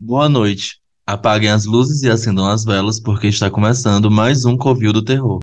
Boa 0.00 0.28
noite. 0.28 0.76
Apaguem 1.04 1.50
as 1.50 1.64
luzes 1.64 2.04
e 2.04 2.08
acendam 2.08 2.46
as 2.46 2.64
velas, 2.64 3.00
porque 3.00 3.26
está 3.26 3.50
começando 3.50 4.08
mais 4.08 4.44
um 4.44 4.56
Covil 4.56 4.92
do 4.92 5.02
Terror. 5.02 5.40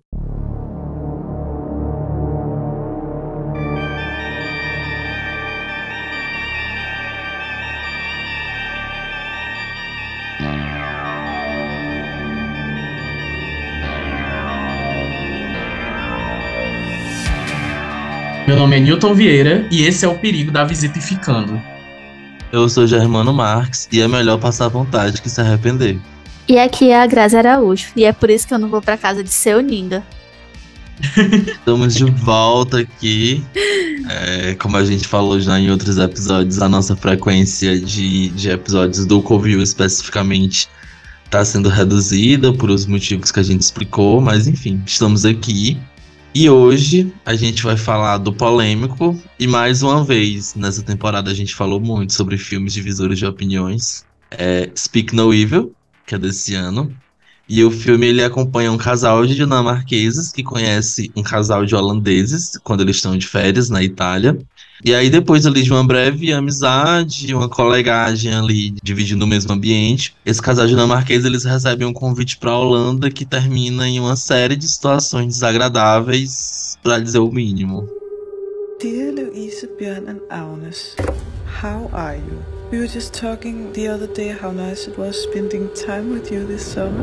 Meu 18.46 18.56
nome 18.56 18.78
é 18.78 18.80
Newton 18.80 19.12
Vieira 19.12 19.68
e 19.70 19.82
esse 19.82 20.06
é 20.06 20.08
o 20.08 20.18
perigo 20.18 20.50
da 20.50 20.64
visita 20.64 20.98
e 20.98 21.02
ficando. 21.02 21.75
Eu 22.56 22.70
sou 22.70 22.86
Germano 22.86 23.34
Marques 23.34 23.86
e 23.92 24.00
é 24.00 24.08
melhor 24.08 24.38
passar 24.38 24.68
vontade 24.68 25.20
que 25.20 25.28
se 25.28 25.38
arrepender. 25.42 26.00
E 26.48 26.58
aqui 26.58 26.88
é 26.88 27.02
a 27.02 27.06
Grazi 27.06 27.36
Araújo, 27.36 27.88
e 27.94 28.02
é 28.02 28.14
por 28.14 28.30
isso 28.30 28.48
que 28.48 28.54
eu 28.54 28.58
não 28.58 28.70
vou 28.70 28.80
pra 28.80 28.96
casa 28.96 29.22
de 29.22 29.28
seu 29.28 29.60
Ninda. 29.60 30.02
Estamos 31.52 31.94
de 31.94 32.06
volta 32.06 32.78
aqui. 32.78 33.44
É, 34.08 34.54
como 34.54 34.78
a 34.78 34.84
gente 34.86 35.06
falou 35.06 35.38
já 35.38 35.60
em 35.60 35.70
outros 35.70 35.98
episódios, 35.98 36.62
a 36.62 36.66
nossa 36.66 36.96
frequência 36.96 37.78
de, 37.78 38.30
de 38.30 38.48
episódios 38.48 39.04
do 39.04 39.20
Covil 39.20 39.60
especificamente 39.60 40.66
está 41.26 41.44
sendo 41.44 41.68
reduzida 41.68 42.54
por 42.54 42.70
os 42.70 42.86
motivos 42.86 43.30
que 43.30 43.38
a 43.38 43.42
gente 43.42 43.60
explicou, 43.60 44.18
mas 44.18 44.46
enfim, 44.46 44.82
estamos 44.86 45.26
aqui 45.26 45.78
e 46.38 46.50
hoje 46.50 47.10
a 47.24 47.34
gente 47.34 47.62
vai 47.62 47.78
falar 47.78 48.18
do 48.18 48.30
polêmico 48.30 49.18
e 49.40 49.46
mais 49.46 49.82
uma 49.82 50.04
vez 50.04 50.54
nessa 50.54 50.82
temporada 50.82 51.30
a 51.30 51.34
gente 51.34 51.54
falou 51.54 51.80
muito 51.80 52.12
sobre 52.12 52.36
filmes 52.36 52.74
divisores 52.74 53.18
de 53.18 53.24
opiniões. 53.24 54.04
É 54.30 54.70
Speak 54.76 55.16
No 55.16 55.32
Evil, 55.32 55.74
que 56.06 56.14
é 56.14 56.18
desse 56.18 56.54
ano. 56.54 56.94
E 57.48 57.64
o 57.64 57.70
filme 57.70 58.08
ele 58.08 58.22
acompanha 58.22 58.70
um 58.70 58.76
casal 58.76 59.24
de 59.24 59.34
dinamarqueses 59.34 60.30
que 60.30 60.42
conhece 60.42 61.10
um 61.16 61.22
casal 61.22 61.64
de 61.64 61.74
holandeses 61.74 62.58
quando 62.62 62.82
eles 62.82 62.96
estão 62.96 63.16
de 63.16 63.26
férias 63.26 63.70
na 63.70 63.82
Itália. 63.82 64.36
E 64.84 64.94
aí, 64.94 65.08
depois 65.08 65.46
ali 65.46 65.62
de 65.62 65.72
uma 65.72 65.84
breve 65.84 66.32
amizade, 66.32 67.34
uma 67.34 67.48
colegagem 67.48 68.34
ali, 68.34 68.74
dividindo 68.82 69.24
o 69.24 69.28
mesmo 69.28 69.52
ambiente, 69.52 70.14
esse 70.24 70.40
casal 70.40 70.66
dinamarquês, 70.66 71.24
eles 71.24 71.44
recebem 71.44 71.86
um 71.86 71.92
convite 71.92 72.36
para 72.36 72.50
a 72.50 72.58
Holanda 72.58 73.10
que 73.10 73.24
termina 73.24 73.88
em 73.88 73.98
uma 73.98 74.16
série 74.16 74.56
de 74.56 74.68
situações 74.68 75.34
desagradáveis, 75.34 76.76
para 76.82 76.98
dizer 76.98 77.18
o 77.18 77.30
mínimo. 77.30 77.88
Dear 78.80 79.14
Louise, 79.14 79.66
Björn 79.78 80.06
and 80.06 80.20
Agnes, 80.28 80.94
how 81.62 81.88
are 81.92 82.18
you? 82.18 82.56
We 82.70 82.78
were 82.78 82.88
just 82.88 83.14
talking 83.14 83.72
the 83.72 83.88
other 83.88 84.08
day 84.08 84.32
how 84.32 84.52
nice 84.52 84.86
it 84.90 84.98
was 85.00 85.16
spending 85.22 85.68
time 85.74 86.12
with 86.12 86.30
you 86.30 86.46
this 86.46 86.62
summer. 86.62 87.02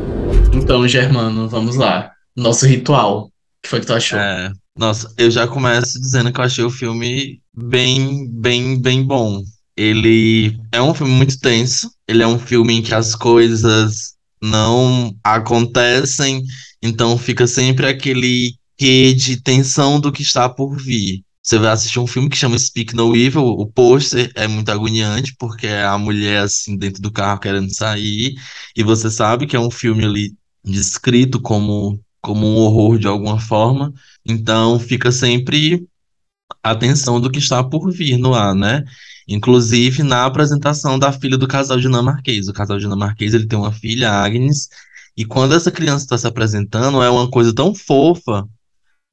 Então, 0.54 0.86
Germano, 0.86 1.48
vamos 1.48 1.76
lá. 1.76 2.12
Nosso 2.36 2.66
ritual. 2.66 3.24
O 3.24 3.30
que 3.62 3.68
foi 3.68 3.80
que 3.80 3.86
tu 3.86 3.94
achou? 3.94 4.18
É, 4.18 4.52
nossa, 4.76 5.12
eu 5.16 5.30
já 5.30 5.46
começo 5.46 6.00
dizendo 6.00 6.32
que 6.32 6.40
eu 6.40 6.44
achei 6.44 6.64
o 6.64 6.70
filme 6.70 7.40
bem, 7.56 8.28
bem, 8.28 8.80
bem 8.80 9.04
bom. 9.04 9.42
Ele 9.76 10.58
é 10.72 10.80
um 10.82 10.94
filme 10.94 11.12
muito 11.12 11.38
tenso. 11.38 11.90
Ele 12.08 12.22
é 12.22 12.26
um 12.26 12.38
filme 12.38 12.74
em 12.74 12.82
que 12.82 12.94
as 12.94 13.14
coisas 13.14 14.14
não 14.42 15.14
acontecem, 15.24 16.44
então 16.82 17.16
fica 17.16 17.46
sempre 17.46 17.86
aquele 17.86 18.54
quê 18.76 19.14
de 19.14 19.40
tensão 19.40 19.98
do 19.98 20.12
que 20.12 20.22
está 20.22 20.48
por 20.48 20.76
vir. 20.76 21.24
Você 21.42 21.58
vai 21.58 21.72
assistir 21.72 21.98
um 21.98 22.06
filme 22.06 22.28
que 22.28 22.36
chama 22.36 22.58
Speak 22.58 22.94
No 22.94 23.14
Evil, 23.16 23.44
o 23.44 23.66
pôster 23.66 24.30
é 24.34 24.46
muito 24.46 24.70
agoniante, 24.70 25.34
porque 25.38 25.66
é 25.66 25.84
a 25.84 25.98
mulher 25.98 26.42
assim 26.42 26.76
dentro 26.76 27.02
do 27.02 27.10
carro 27.10 27.40
querendo 27.40 27.74
sair, 27.74 28.34
e 28.76 28.82
você 28.82 29.10
sabe 29.10 29.46
que 29.46 29.56
é 29.56 29.60
um 29.60 29.70
filme 29.70 30.04
ali 30.04 30.34
descrito 30.64 31.40
como, 31.40 32.00
como 32.20 32.46
um 32.46 32.56
horror 32.56 32.98
de 32.98 33.06
alguma 33.06 33.38
forma, 33.38 33.92
então 34.26 34.78
fica 34.78 35.12
sempre 35.12 35.86
atenção 36.62 37.20
do 37.20 37.30
que 37.30 37.38
está 37.38 37.62
por 37.62 37.92
vir 37.92 38.16
no 38.18 38.34
ar, 38.34 38.54
né? 38.54 38.84
Inclusive 39.28 40.02
na 40.02 40.24
apresentação 40.26 40.98
da 40.98 41.12
filha 41.12 41.38
do 41.38 41.48
casal 41.48 41.78
dinamarquês. 41.78 42.48
O 42.48 42.52
casal 42.52 42.78
dinamarquês 42.78 43.34
ele 43.34 43.46
tem 43.46 43.58
uma 43.58 43.72
filha, 43.72 44.10
Agnes, 44.10 44.68
e 45.16 45.24
quando 45.24 45.54
essa 45.54 45.70
criança 45.70 46.04
está 46.04 46.18
se 46.18 46.26
apresentando, 46.26 47.02
é 47.02 47.10
uma 47.10 47.30
coisa 47.30 47.54
tão 47.54 47.74
fofa, 47.74 48.46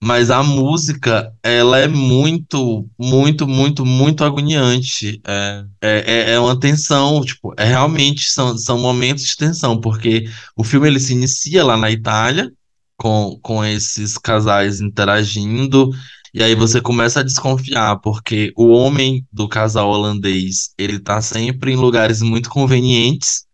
mas 0.04 0.32
a 0.32 0.42
música, 0.42 1.32
ela 1.44 1.78
é 1.78 1.88
muito, 1.88 2.90
muito, 2.98 3.48
muito, 3.48 3.86
muito 3.86 4.24
agoniante. 4.24 5.22
É, 5.28 5.66
é, 5.80 6.14
é, 6.14 6.32
é 6.34 6.40
uma 6.40 6.60
tensão, 6.60 7.24
tipo, 7.24 7.54
é 7.56 7.66
realmente 7.66 8.30
são, 8.32 8.58
são 8.58 8.80
momentos 8.80 9.24
de 9.26 9.38
tensão, 9.38 9.80
porque 9.80 10.26
o 10.56 10.64
filme 10.64 10.88
ele 10.88 11.00
se 11.00 11.14
inicia 11.14 11.64
lá 11.64 11.78
na 11.78 11.92
Itália, 11.92 12.52
com, 13.02 13.40
com 13.42 13.66
esses 13.66 14.16
casais 14.16 14.80
interagindo, 14.80 15.90
e 16.32 16.44
aí 16.44 16.54
você 16.54 16.80
começa 16.80 17.22
a 17.22 17.24
desconfiar, 17.24 18.00
porque 18.00 18.54
o 18.56 18.68
homem 18.68 19.26
do 19.34 19.50
casal 19.50 19.90
holandês, 19.90 20.70
ele 20.78 21.00
tá 21.00 21.20
sempre 21.20 21.72
em 21.74 21.76
lugares 21.76 22.22
muito 22.22 22.48
convenientes 22.48 23.48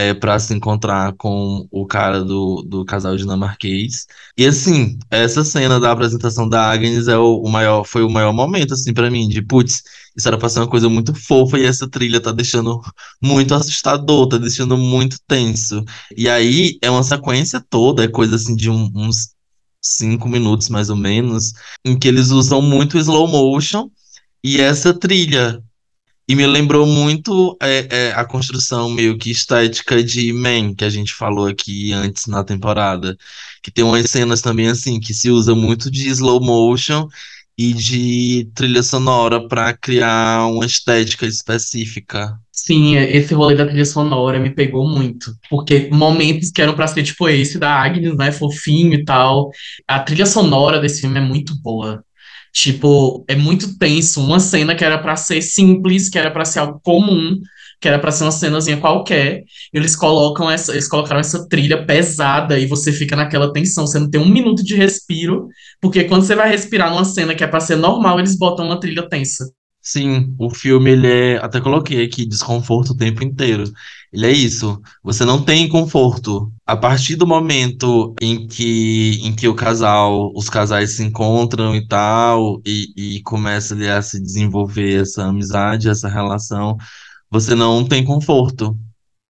é, 0.00 0.14
para 0.14 0.38
se 0.38 0.54
encontrar 0.54 1.12
com 1.18 1.66
o 1.70 1.86
cara 1.86 2.24
do, 2.24 2.62
do 2.62 2.86
casal 2.86 3.14
dinamarquês. 3.16 4.06
E 4.36 4.46
assim, 4.46 4.98
essa 5.10 5.44
cena 5.44 5.78
da 5.78 5.92
apresentação 5.92 6.48
da 6.48 6.70
Agnes 6.70 7.06
é 7.06 7.18
o, 7.18 7.42
o 7.42 7.50
maior, 7.50 7.84
foi 7.84 8.02
o 8.02 8.08
maior 8.08 8.32
momento, 8.32 8.72
assim, 8.72 8.94
para 8.94 9.10
mim, 9.10 9.28
de 9.28 9.42
putz, 9.42 9.82
isso 10.16 10.26
era 10.26 10.38
pra 10.38 10.48
ser 10.48 10.60
uma 10.60 10.68
coisa 10.68 10.88
muito 10.88 11.14
fofa 11.14 11.58
e 11.58 11.66
essa 11.66 11.86
trilha 11.86 12.18
tá 12.18 12.32
deixando 12.32 12.80
muito 13.22 13.54
assustador, 13.54 14.26
tá 14.26 14.38
deixando 14.38 14.74
muito 14.78 15.18
tenso. 15.28 15.84
E 16.16 16.30
aí 16.30 16.78
é 16.80 16.90
uma 16.90 17.02
sequência 17.02 17.62
toda, 17.68 18.02
é 18.02 18.08
coisa 18.08 18.36
assim 18.36 18.56
de 18.56 18.70
um, 18.70 18.90
uns 18.94 19.34
cinco 19.82 20.28
minutos 20.30 20.70
mais 20.70 20.88
ou 20.88 20.96
menos, 20.96 21.52
em 21.84 21.98
que 21.98 22.08
eles 22.08 22.30
usam 22.30 22.62
muito 22.62 22.96
slow 22.98 23.28
motion 23.28 23.90
e 24.42 24.60
essa 24.60 24.94
trilha. 24.94 25.62
E 26.30 26.36
me 26.36 26.46
lembrou 26.46 26.86
muito 26.86 27.58
é, 27.60 27.88
é, 27.90 28.12
a 28.12 28.24
construção 28.24 28.88
meio 28.88 29.18
que 29.18 29.32
estética 29.32 30.00
de 30.00 30.32
Man, 30.32 30.76
que 30.76 30.84
a 30.84 30.88
gente 30.88 31.12
falou 31.12 31.48
aqui 31.48 31.92
antes 31.92 32.28
na 32.28 32.44
temporada. 32.44 33.16
Que 33.60 33.68
tem 33.68 33.82
umas 33.82 34.08
cenas 34.08 34.40
também 34.40 34.68
assim, 34.68 35.00
que 35.00 35.12
se 35.12 35.28
usa 35.28 35.56
muito 35.56 35.90
de 35.90 36.06
slow 36.06 36.40
motion 36.40 37.08
e 37.58 37.72
de 37.72 38.48
trilha 38.54 38.80
sonora 38.80 39.48
para 39.48 39.76
criar 39.76 40.46
uma 40.46 40.64
estética 40.64 41.26
específica. 41.26 42.38
Sim, 42.52 42.96
esse 42.96 43.34
rolê 43.34 43.56
da 43.56 43.66
trilha 43.66 43.84
sonora 43.84 44.38
me 44.38 44.50
pegou 44.50 44.88
muito. 44.88 45.34
Porque 45.50 45.88
momentos 45.90 46.52
que 46.52 46.62
eram 46.62 46.76
pra 46.76 46.86
ser 46.86 47.02
tipo 47.02 47.28
esse 47.28 47.58
da 47.58 47.74
Agnes, 47.74 48.16
né? 48.16 48.30
Fofinho 48.30 48.94
e 48.94 49.04
tal. 49.04 49.50
A 49.84 49.98
trilha 49.98 50.26
sonora 50.26 50.78
desse 50.78 51.00
filme 51.00 51.18
é 51.18 51.22
muito 51.22 51.60
boa. 51.60 52.04
Tipo, 52.52 53.24
é 53.28 53.36
muito 53.36 53.78
tenso. 53.78 54.20
Uma 54.20 54.40
cena 54.40 54.74
que 54.74 54.84
era 54.84 54.98
pra 54.98 55.16
ser 55.16 55.40
simples, 55.42 56.08
que 56.08 56.18
era 56.18 56.30
pra 56.30 56.44
ser 56.44 56.60
algo 56.60 56.80
comum, 56.82 57.38
que 57.80 57.88
era 57.88 57.98
pra 57.98 58.12
ser 58.12 58.24
uma 58.24 58.32
cenazinha 58.32 58.76
qualquer. 58.76 59.44
Eles 59.72 59.96
colocam 59.96 60.50
essa, 60.50 60.72
eles 60.72 60.88
colocaram 60.88 61.20
essa 61.20 61.48
trilha 61.48 61.84
pesada 61.86 62.58
e 62.58 62.66
você 62.66 62.92
fica 62.92 63.16
naquela 63.16 63.52
tensão. 63.52 63.86
Você 63.86 63.98
não 63.98 64.10
tem 64.10 64.20
um 64.20 64.28
minuto 64.28 64.62
de 64.62 64.74
respiro, 64.74 65.48
porque 65.80 66.04
quando 66.04 66.24
você 66.24 66.34
vai 66.34 66.50
respirar 66.50 66.90
numa 66.90 67.04
cena 67.04 67.34
que 67.34 67.44
é 67.44 67.46
pra 67.46 67.60
ser 67.60 67.76
normal, 67.76 68.18
eles 68.18 68.36
botam 68.36 68.66
uma 68.66 68.80
trilha 68.80 69.08
tensa. 69.08 69.50
Sim, 69.82 70.34
o 70.38 70.50
filme, 70.50 70.90
ele 70.90 71.06
é. 71.06 71.36
Até 71.38 71.60
coloquei 71.60 72.04
aqui, 72.04 72.26
desconforto 72.26 72.90
o 72.90 72.96
tempo 72.96 73.24
inteiro. 73.24 73.64
Ele 74.12 74.26
é 74.26 74.32
isso. 74.32 74.80
Você 75.02 75.24
não 75.24 75.42
tem 75.42 75.68
conforto. 75.68 76.52
A 76.66 76.76
partir 76.76 77.16
do 77.16 77.26
momento 77.26 78.14
em 78.20 78.46
que, 78.46 79.18
em 79.22 79.34
que 79.34 79.48
o 79.48 79.54
casal, 79.54 80.32
os 80.34 80.50
casais 80.50 80.92
se 80.96 81.02
encontram 81.02 81.74
e 81.74 81.86
tal, 81.86 82.60
e, 82.66 83.16
e 83.16 83.22
começa 83.22 83.74
ali 83.74 83.88
a 83.88 84.02
se 84.02 84.20
desenvolver 84.20 85.02
essa 85.02 85.24
amizade, 85.24 85.88
essa 85.88 86.08
relação, 86.08 86.76
você 87.30 87.54
não 87.54 87.84
tem 87.84 88.04
conforto 88.04 88.76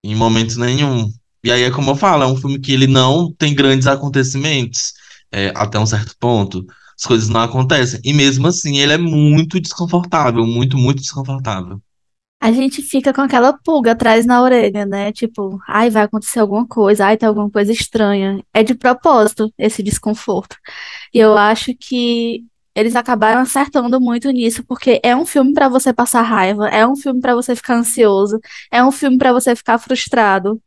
em 0.03 0.15
momento 0.15 0.59
nenhum. 0.59 1.11
E 1.43 1.51
aí 1.51 1.63
é 1.63 1.71
como 1.71 1.91
eu 1.91 1.95
falo, 1.95 2.23
é 2.23 2.27
um 2.27 2.37
filme 2.37 2.59
que 2.59 2.71
ele 2.73 2.87
não 2.87 3.31
tem 3.33 3.55
grandes 3.55 3.87
acontecimentos, 3.87 4.93
é, 5.31 5.51
até 5.55 5.79
um 5.79 5.85
certo 5.85 6.15
ponto 6.19 6.65
as 7.01 7.07
coisas 7.07 7.29
não 7.29 7.41
acontecem. 7.41 7.99
E 8.03 8.13
mesmo 8.13 8.47
assim, 8.47 8.77
ele 8.77 8.93
é 8.93 8.97
muito 8.97 9.59
desconfortável, 9.59 10.45
muito, 10.45 10.77
muito 10.77 11.01
desconfortável. 11.01 11.81
A 12.39 12.51
gente 12.51 12.81
fica 12.81 13.11
com 13.13 13.21
aquela 13.21 13.53
pulga 13.53 13.91
atrás 13.91 14.25
na 14.25 14.41
orelha, 14.41 14.85
né? 14.85 15.11
Tipo, 15.11 15.59
ai, 15.67 15.89
vai 15.89 16.03
acontecer 16.03 16.39
alguma 16.39 16.67
coisa, 16.67 17.05
ai, 17.05 17.17
tem 17.17 17.27
alguma 17.27 17.49
coisa 17.49 17.71
estranha. 17.71 18.43
É 18.53 18.63
de 18.63 18.75
propósito 18.75 19.51
esse 19.57 19.81
desconforto. 19.81 20.55
E 21.13 21.17
eu 21.17 21.37
acho 21.37 21.73
que 21.75 22.43
eles 22.75 22.95
acabaram 22.95 23.41
acertando 23.41 23.99
muito 23.99 24.29
nisso, 24.29 24.63
porque 24.63 24.99
é 25.03 25.15
um 25.15 25.25
filme 25.25 25.53
para 25.53 25.67
você 25.67 25.91
passar 25.91 26.21
raiva, 26.21 26.67
é 26.69 26.85
um 26.85 26.95
filme 26.95 27.19
para 27.19 27.35
você 27.35 27.55
ficar 27.55 27.77
ansioso, 27.77 28.39
é 28.71 28.83
um 28.83 28.91
filme 28.91 29.17
para 29.17 29.33
você 29.33 29.55
ficar 29.55 29.77
frustrado. 29.79 30.61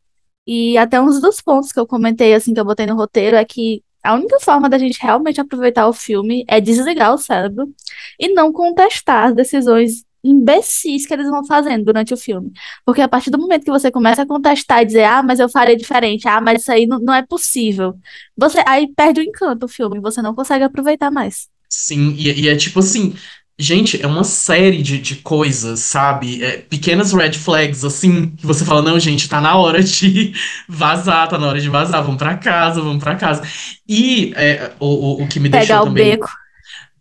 E 0.46 0.76
até 0.78 1.00
uns 1.00 1.20
dos 1.20 1.40
pontos 1.40 1.72
que 1.72 1.80
eu 1.80 1.86
comentei, 1.86 2.34
assim, 2.34 2.52
que 2.52 2.60
eu 2.60 2.64
botei 2.64 2.86
no 2.86 2.96
roteiro, 2.96 3.36
é 3.36 3.44
que 3.44 3.82
a 4.04 4.14
única 4.14 4.38
forma 4.38 4.68
da 4.68 4.78
gente 4.78 4.98
realmente 5.00 5.40
aproveitar 5.40 5.88
o 5.88 5.92
filme 5.92 6.44
é 6.46 6.60
desligar 6.60 7.14
o 7.14 7.18
cérebro 7.18 7.72
e 8.20 8.28
não 8.34 8.52
contestar 8.52 9.28
as 9.28 9.34
decisões 9.34 10.04
imbecis 10.22 11.06
que 11.06 11.12
eles 11.12 11.28
vão 11.28 11.44
fazendo 11.44 11.84
durante 11.84 12.14
o 12.14 12.16
filme. 12.16 12.50
Porque 12.84 13.02
a 13.02 13.08
partir 13.08 13.30
do 13.30 13.38
momento 13.38 13.64
que 13.64 13.70
você 13.70 13.90
começa 13.90 14.22
a 14.22 14.26
contestar 14.26 14.82
e 14.82 14.86
dizer, 14.86 15.04
ah, 15.04 15.22
mas 15.22 15.38
eu 15.38 15.48
faria 15.48 15.76
diferente, 15.76 16.28
ah, 16.28 16.40
mas 16.40 16.62
isso 16.62 16.72
aí 16.72 16.86
não, 16.86 16.98
não 16.98 17.14
é 17.14 17.22
possível, 17.22 17.94
você 18.36 18.62
aí 18.66 18.88
perde 18.94 19.20
o 19.20 19.24
encanto 19.24 19.60
do 19.60 19.68
filme, 19.68 20.00
você 20.00 20.22
não 20.22 20.34
consegue 20.34 20.64
aproveitar 20.64 21.10
mais. 21.10 21.48
Sim, 21.68 22.14
e, 22.14 22.42
e 22.42 22.48
é 22.48 22.56
tipo 22.56 22.78
assim, 22.78 23.14
gente, 23.58 24.00
é 24.02 24.06
uma 24.06 24.24
série 24.24 24.82
de, 24.82 24.98
de 25.00 25.16
coisas, 25.16 25.80
sabe? 25.80 26.42
É, 26.44 26.58
pequenas 26.58 27.12
red 27.12 27.32
flags, 27.34 27.84
assim, 27.84 28.30
que 28.36 28.46
você 28.46 28.64
fala, 28.64 28.82
não, 28.82 28.98
gente, 28.98 29.28
tá 29.28 29.40
na 29.40 29.56
hora 29.56 29.82
de 29.82 30.32
vazar, 30.68 31.28
tá 31.28 31.38
na 31.38 31.48
hora 31.48 31.60
de 31.60 31.68
vazar, 31.68 32.02
vamos 32.02 32.18
pra 32.18 32.36
casa, 32.36 32.80
vamos 32.82 33.02
pra 33.02 33.16
casa. 33.16 33.42
E 33.88 34.32
é, 34.36 34.72
o, 34.80 34.86
o, 35.22 35.24
o 35.24 35.28
que 35.28 35.40
me 35.40 35.48
Pegar 35.50 35.58
deixou 35.58 35.82
o 35.84 35.90
também. 35.90 35.94
beco. 35.94 36.28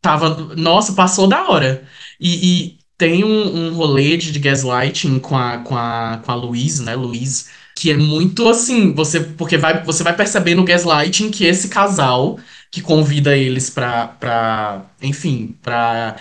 Tava, 0.02 0.56
nossa, 0.56 0.94
passou 0.94 1.28
da 1.28 1.50
hora. 1.50 1.84
E, 2.20 2.66
e 2.76 2.80
tem 2.98 3.24
um, 3.24 3.70
um 3.70 3.74
rolê 3.76 4.18
de, 4.18 4.32
de 4.32 4.40
gaslighting 4.40 5.20
com 5.20 5.38
a, 5.38 5.60
com 5.60 5.78
a, 5.78 6.22
com 6.24 6.32
a 6.32 6.36
Louise, 6.36 6.84
né, 6.84 6.96
Louise, 6.96 7.46
que 7.76 7.92
é 7.92 7.98
muito 7.98 8.48
assim, 8.50 8.94
você, 8.94 9.20
porque 9.22 9.58
vai, 9.58 9.84
você 9.84 10.04
vai 10.04 10.16
perceber 10.16 10.56
no 10.56 10.64
gaslighting 10.66 11.32
que 11.32 11.46
esse 11.46 11.70
casal 11.70 12.40
que 12.72 12.82
convida 12.82 13.36
eles 13.38 13.70
pra, 13.70 14.08
pra 14.08 14.86
enfim, 15.02 15.58
pra 15.62 16.18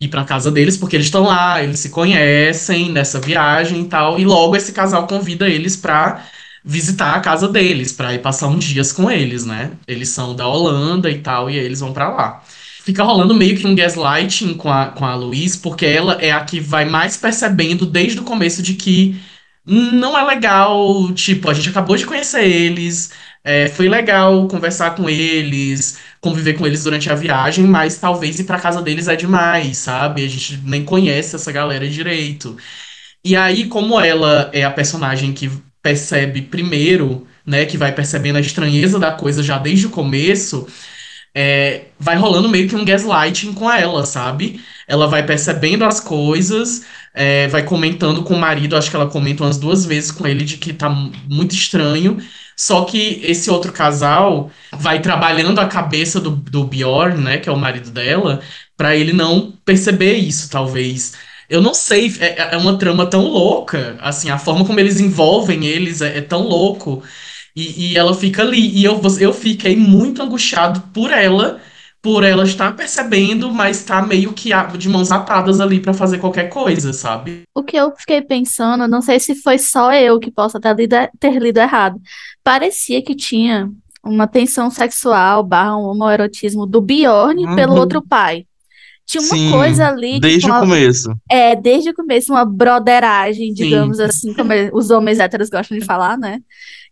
ir 0.00 0.08
pra 0.08 0.24
casa 0.24 0.50
deles, 0.50 0.76
porque 0.76 0.96
eles 0.96 1.06
estão 1.06 1.24
lá, 1.24 1.62
eles 1.62 1.80
se 1.80 1.90
conhecem 1.90 2.90
nessa 2.90 3.20
viagem 3.20 3.82
e 3.82 3.84
tal, 3.86 4.18
e 4.18 4.24
logo 4.24 4.56
esse 4.56 4.72
casal 4.72 5.06
convida 5.06 5.48
eles 5.48 5.76
pra 5.76 6.24
visitar 6.64 7.14
a 7.14 7.20
casa 7.20 7.48
deles, 7.48 7.92
pra 7.92 8.14
ir 8.14 8.20
passar 8.20 8.48
uns 8.48 8.64
dias 8.64 8.92
com 8.92 9.10
eles, 9.10 9.44
né? 9.44 9.72
Eles 9.86 10.08
são 10.10 10.34
da 10.34 10.46
Holanda 10.46 11.10
e 11.10 11.18
tal, 11.18 11.50
e 11.50 11.56
eles 11.56 11.80
vão 11.80 11.92
pra 11.92 12.08
lá. 12.10 12.42
Fica 12.82 13.04
rolando 13.04 13.34
meio 13.34 13.56
que 13.58 13.66
um 13.66 13.74
gaslighting 13.74 14.54
com 14.54 14.70
a, 14.70 14.86
com 14.86 15.04
a 15.04 15.14
Louise, 15.14 15.58
porque 15.58 15.86
ela 15.86 16.14
é 16.14 16.32
a 16.32 16.44
que 16.44 16.60
vai 16.60 16.84
mais 16.86 17.16
percebendo 17.16 17.86
desde 17.86 18.20
o 18.20 18.24
começo 18.24 18.62
de 18.62 18.74
que 18.74 19.20
não 19.64 20.18
é 20.18 20.24
legal, 20.24 21.12
tipo, 21.12 21.50
a 21.50 21.54
gente 21.54 21.68
acabou 21.68 21.96
de 21.96 22.06
conhecer 22.06 22.44
eles, 22.44 23.12
é, 23.42 23.68
foi 23.68 23.88
legal 23.88 24.46
conversar 24.48 24.94
com 24.94 25.08
eles, 25.08 25.98
conviver 26.20 26.54
com 26.54 26.66
eles 26.66 26.84
durante 26.84 27.10
a 27.10 27.14
viagem, 27.14 27.64
mas 27.64 27.98
talvez 27.98 28.38
ir 28.38 28.44
pra 28.44 28.58
casa 28.60 28.82
deles 28.82 29.08
é 29.08 29.16
demais, 29.16 29.78
sabe? 29.78 30.24
A 30.24 30.28
gente 30.28 30.58
nem 30.64 30.84
conhece 30.84 31.36
essa 31.36 31.50
galera 31.52 31.88
direito. 31.88 32.56
E 33.24 33.36
aí, 33.36 33.66
como 33.68 34.00
ela 34.00 34.50
é 34.52 34.64
a 34.64 34.70
personagem 34.70 35.32
que 35.32 35.50
percebe 35.82 36.42
primeiro, 36.42 37.26
né, 37.46 37.64
que 37.66 37.76
vai 37.78 37.92
percebendo 37.94 38.36
a 38.36 38.40
estranheza 38.40 38.98
da 38.98 39.12
coisa 39.12 39.42
já 39.42 39.58
desde 39.58 39.86
o 39.86 39.90
começo, 39.90 40.66
é, 41.34 41.86
vai 41.98 42.16
rolando 42.16 42.48
meio 42.48 42.68
que 42.68 42.76
um 42.76 42.84
gaslighting 42.84 43.52
com 43.52 43.70
ela, 43.70 44.04
sabe? 44.04 44.60
Ela 44.86 45.06
vai 45.06 45.24
percebendo 45.24 45.84
as 45.84 46.00
coisas, 46.00 46.84
é, 47.14 47.46
vai 47.48 47.62
comentando 47.62 48.22
com 48.22 48.34
o 48.34 48.38
marido, 48.38 48.76
acho 48.76 48.90
que 48.90 48.96
ela 48.96 49.08
comenta 49.08 49.44
umas 49.44 49.58
duas 49.58 49.84
vezes 49.86 50.10
com 50.10 50.26
ele 50.26 50.44
de 50.44 50.56
que 50.56 50.72
tá 50.72 50.88
muito 50.88 51.54
estranho. 51.54 52.18
Só 52.56 52.84
que 52.84 53.20
esse 53.24 53.50
outro 53.50 53.72
casal 53.72 54.50
vai 54.72 55.00
trabalhando 55.00 55.60
a 55.60 55.66
cabeça 55.66 56.20
do, 56.20 56.30
do 56.30 56.64
Bjorn, 56.64 57.18
né, 57.22 57.38
que 57.38 57.48
é 57.48 57.52
o 57.52 57.56
marido 57.56 57.90
dela, 57.90 58.40
pra 58.76 58.94
ele 58.96 59.12
não 59.12 59.52
perceber 59.64 60.14
isso, 60.14 60.50
talvez. 60.50 61.14
Eu 61.48 61.60
não 61.62 61.74
sei, 61.74 62.14
é, 62.20 62.54
é 62.54 62.56
uma 62.56 62.78
trama 62.78 63.06
tão 63.06 63.22
louca, 63.24 63.96
assim, 64.00 64.30
a 64.30 64.38
forma 64.38 64.64
como 64.64 64.78
eles 64.78 65.00
envolvem 65.00 65.66
eles 65.66 66.00
é, 66.00 66.18
é 66.18 66.20
tão 66.20 66.42
louco. 66.42 67.02
E, 67.54 67.92
e 67.92 67.96
ela 67.98 68.14
fica 68.14 68.42
ali. 68.42 68.68
E 68.78 68.84
eu, 68.84 69.00
eu 69.20 69.32
fiquei 69.32 69.76
muito 69.76 70.22
angustiado 70.22 70.80
por 70.92 71.10
ela, 71.10 71.60
por 72.02 72.24
ela 72.24 72.44
estar 72.44 72.74
percebendo, 72.76 73.50
mas 73.52 73.84
tá 73.84 74.00
meio 74.02 74.32
que 74.32 74.50
de 74.78 74.88
mãos 74.88 75.10
atadas 75.12 75.60
ali 75.60 75.80
pra 75.80 75.92
fazer 75.92 76.18
qualquer 76.18 76.48
coisa, 76.48 76.92
sabe? 76.92 77.42
O 77.54 77.62
que 77.62 77.76
eu 77.76 77.92
fiquei 77.96 78.22
pensando, 78.22 78.86
não 78.88 79.02
sei 79.02 79.20
se 79.20 79.34
foi 79.34 79.58
só 79.58 79.92
eu 79.92 80.18
que 80.18 80.30
possa 80.30 80.60
ter 80.60 80.74
lido, 80.74 80.96
ter 81.18 81.38
lido 81.38 81.58
errado. 81.58 82.00
Parecia 82.42 83.02
que 83.02 83.14
tinha 83.14 83.70
uma 84.02 84.26
tensão 84.26 84.70
sexual 84.70 85.42
barra 85.44 85.76
um 85.76 85.82
homoerotismo 85.90 86.64
do 86.66 86.80
Bjorn 86.80 87.54
pelo 87.54 87.74
Uhum. 87.74 87.80
outro 87.80 88.02
pai. 88.02 88.46
Tinha 89.04 89.22
uma 89.22 89.34
Sim, 89.36 89.50
coisa 89.50 89.88
ali, 89.88 90.12
tipo, 90.14 90.20
desde 90.20 90.46
o 90.46 90.52
uma- 90.52 90.60
começo. 90.60 91.12
é, 91.30 91.56
desde 91.56 91.90
o 91.90 91.94
começo, 91.94 92.32
uma 92.32 92.44
broderagem, 92.44 93.48
Sim. 93.48 93.54
digamos 93.54 93.98
assim, 94.00 94.32
como 94.32 94.52
os 94.72 94.90
homens 94.90 95.18
héteros 95.18 95.50
gostam 95.50 95.76
de 95.78 95.84
falar, 95.84 96.16
né? 96.16 96.38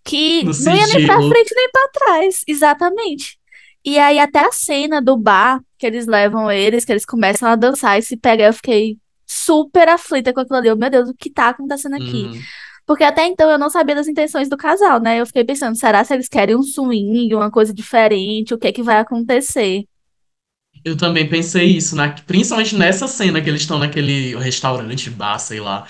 Que 0.04 0.42
No 0.44 0.52
não 0.64 0.74
ia 0.74 0.86
nem 0.86 1.06
pra 1.06 1.16
frente 1.18 1.54
nem 1.54 1.70
pra 1.70 1.88
trás, 1.92 2.42
exatamente. 2.46 3.38
E 3.84 3.98
aí 3.98 4.18
até 4.18 4.40
a 4.40 4.52
cena 4.52 5.00
do 5.00 5.16
bar, 5.16 5.60
que 5.78 5.86
eles 5.86 6.06
levam 6.06 6.50
eles, 6.50 6.84
que 6.84 6.92
eles 6.92 7.04
começam 7.06 7.48
a 7.48 7.56
dançar 7.56 7.98
e 7.98 8.02
se 8.02 8.16
pegam, 8.16 8.46
eu 8.46 8.52
fiquei 8.52 8.98
super 9.26 9.88
aflita 9.88 10.32
com 10.32 10.40
aquilo 10.40 10.58
ali. 10.58 10.68
Eu, 10.68 10.76
Meu 10.76 10.90
Deus, 10.90 11.08
o 11.08 11.14
que 11.14 11.30
tá 11.30 11.48
acontecendo 11.50 11.94
aqui? 11.94 12.24
Uhum. 12.24 12.40
Porque 12.86 13.04
até 13.04 13.26
então 13.26 13.50
eu 13.50 13.58
não 13.58 13.68
sabia 13.68 13.94
das 13.94 14.08
intenções 14.08 14.48
do 14.48 14.56
casal, 14.56 15.00
né? 15.00 15.20
Eu 15.20 15.26
fiquei 15.26 15.44
pensando, 15.44 15.76
será 15.76 16.02
se 16.04 16.14
eles 16.14 16.28
querem 16.28 16.56
um 16.56 16.62
swing, 16.62 17.34
uma 17.34 17.50
coisa 17.50 17.72
diferente? 17.72 18.54
O 18.54 18.58
que 18.58 18.68
é 18.68 18.72
que 18.72 18.82
vai 18.82 18.98
acontecer? 18.98 19.84
Eu 20.84 20.96
também 20.96 21.28
pensei 21.28 21.66
isso, 21.66 21.94
na, 21.96 22.10
principalmente 22.10 22.74
nessa 22.76 23.06
cena 23.08 23.42
que 23.42 23.48
eles 23.48 23.62
estão 23.62 23.78
naquele 23.78 24.36
restaurante, 24.36 25.10
bar, 25.10 25.38
sei 25.38 25.60
lá. 25.60 25.86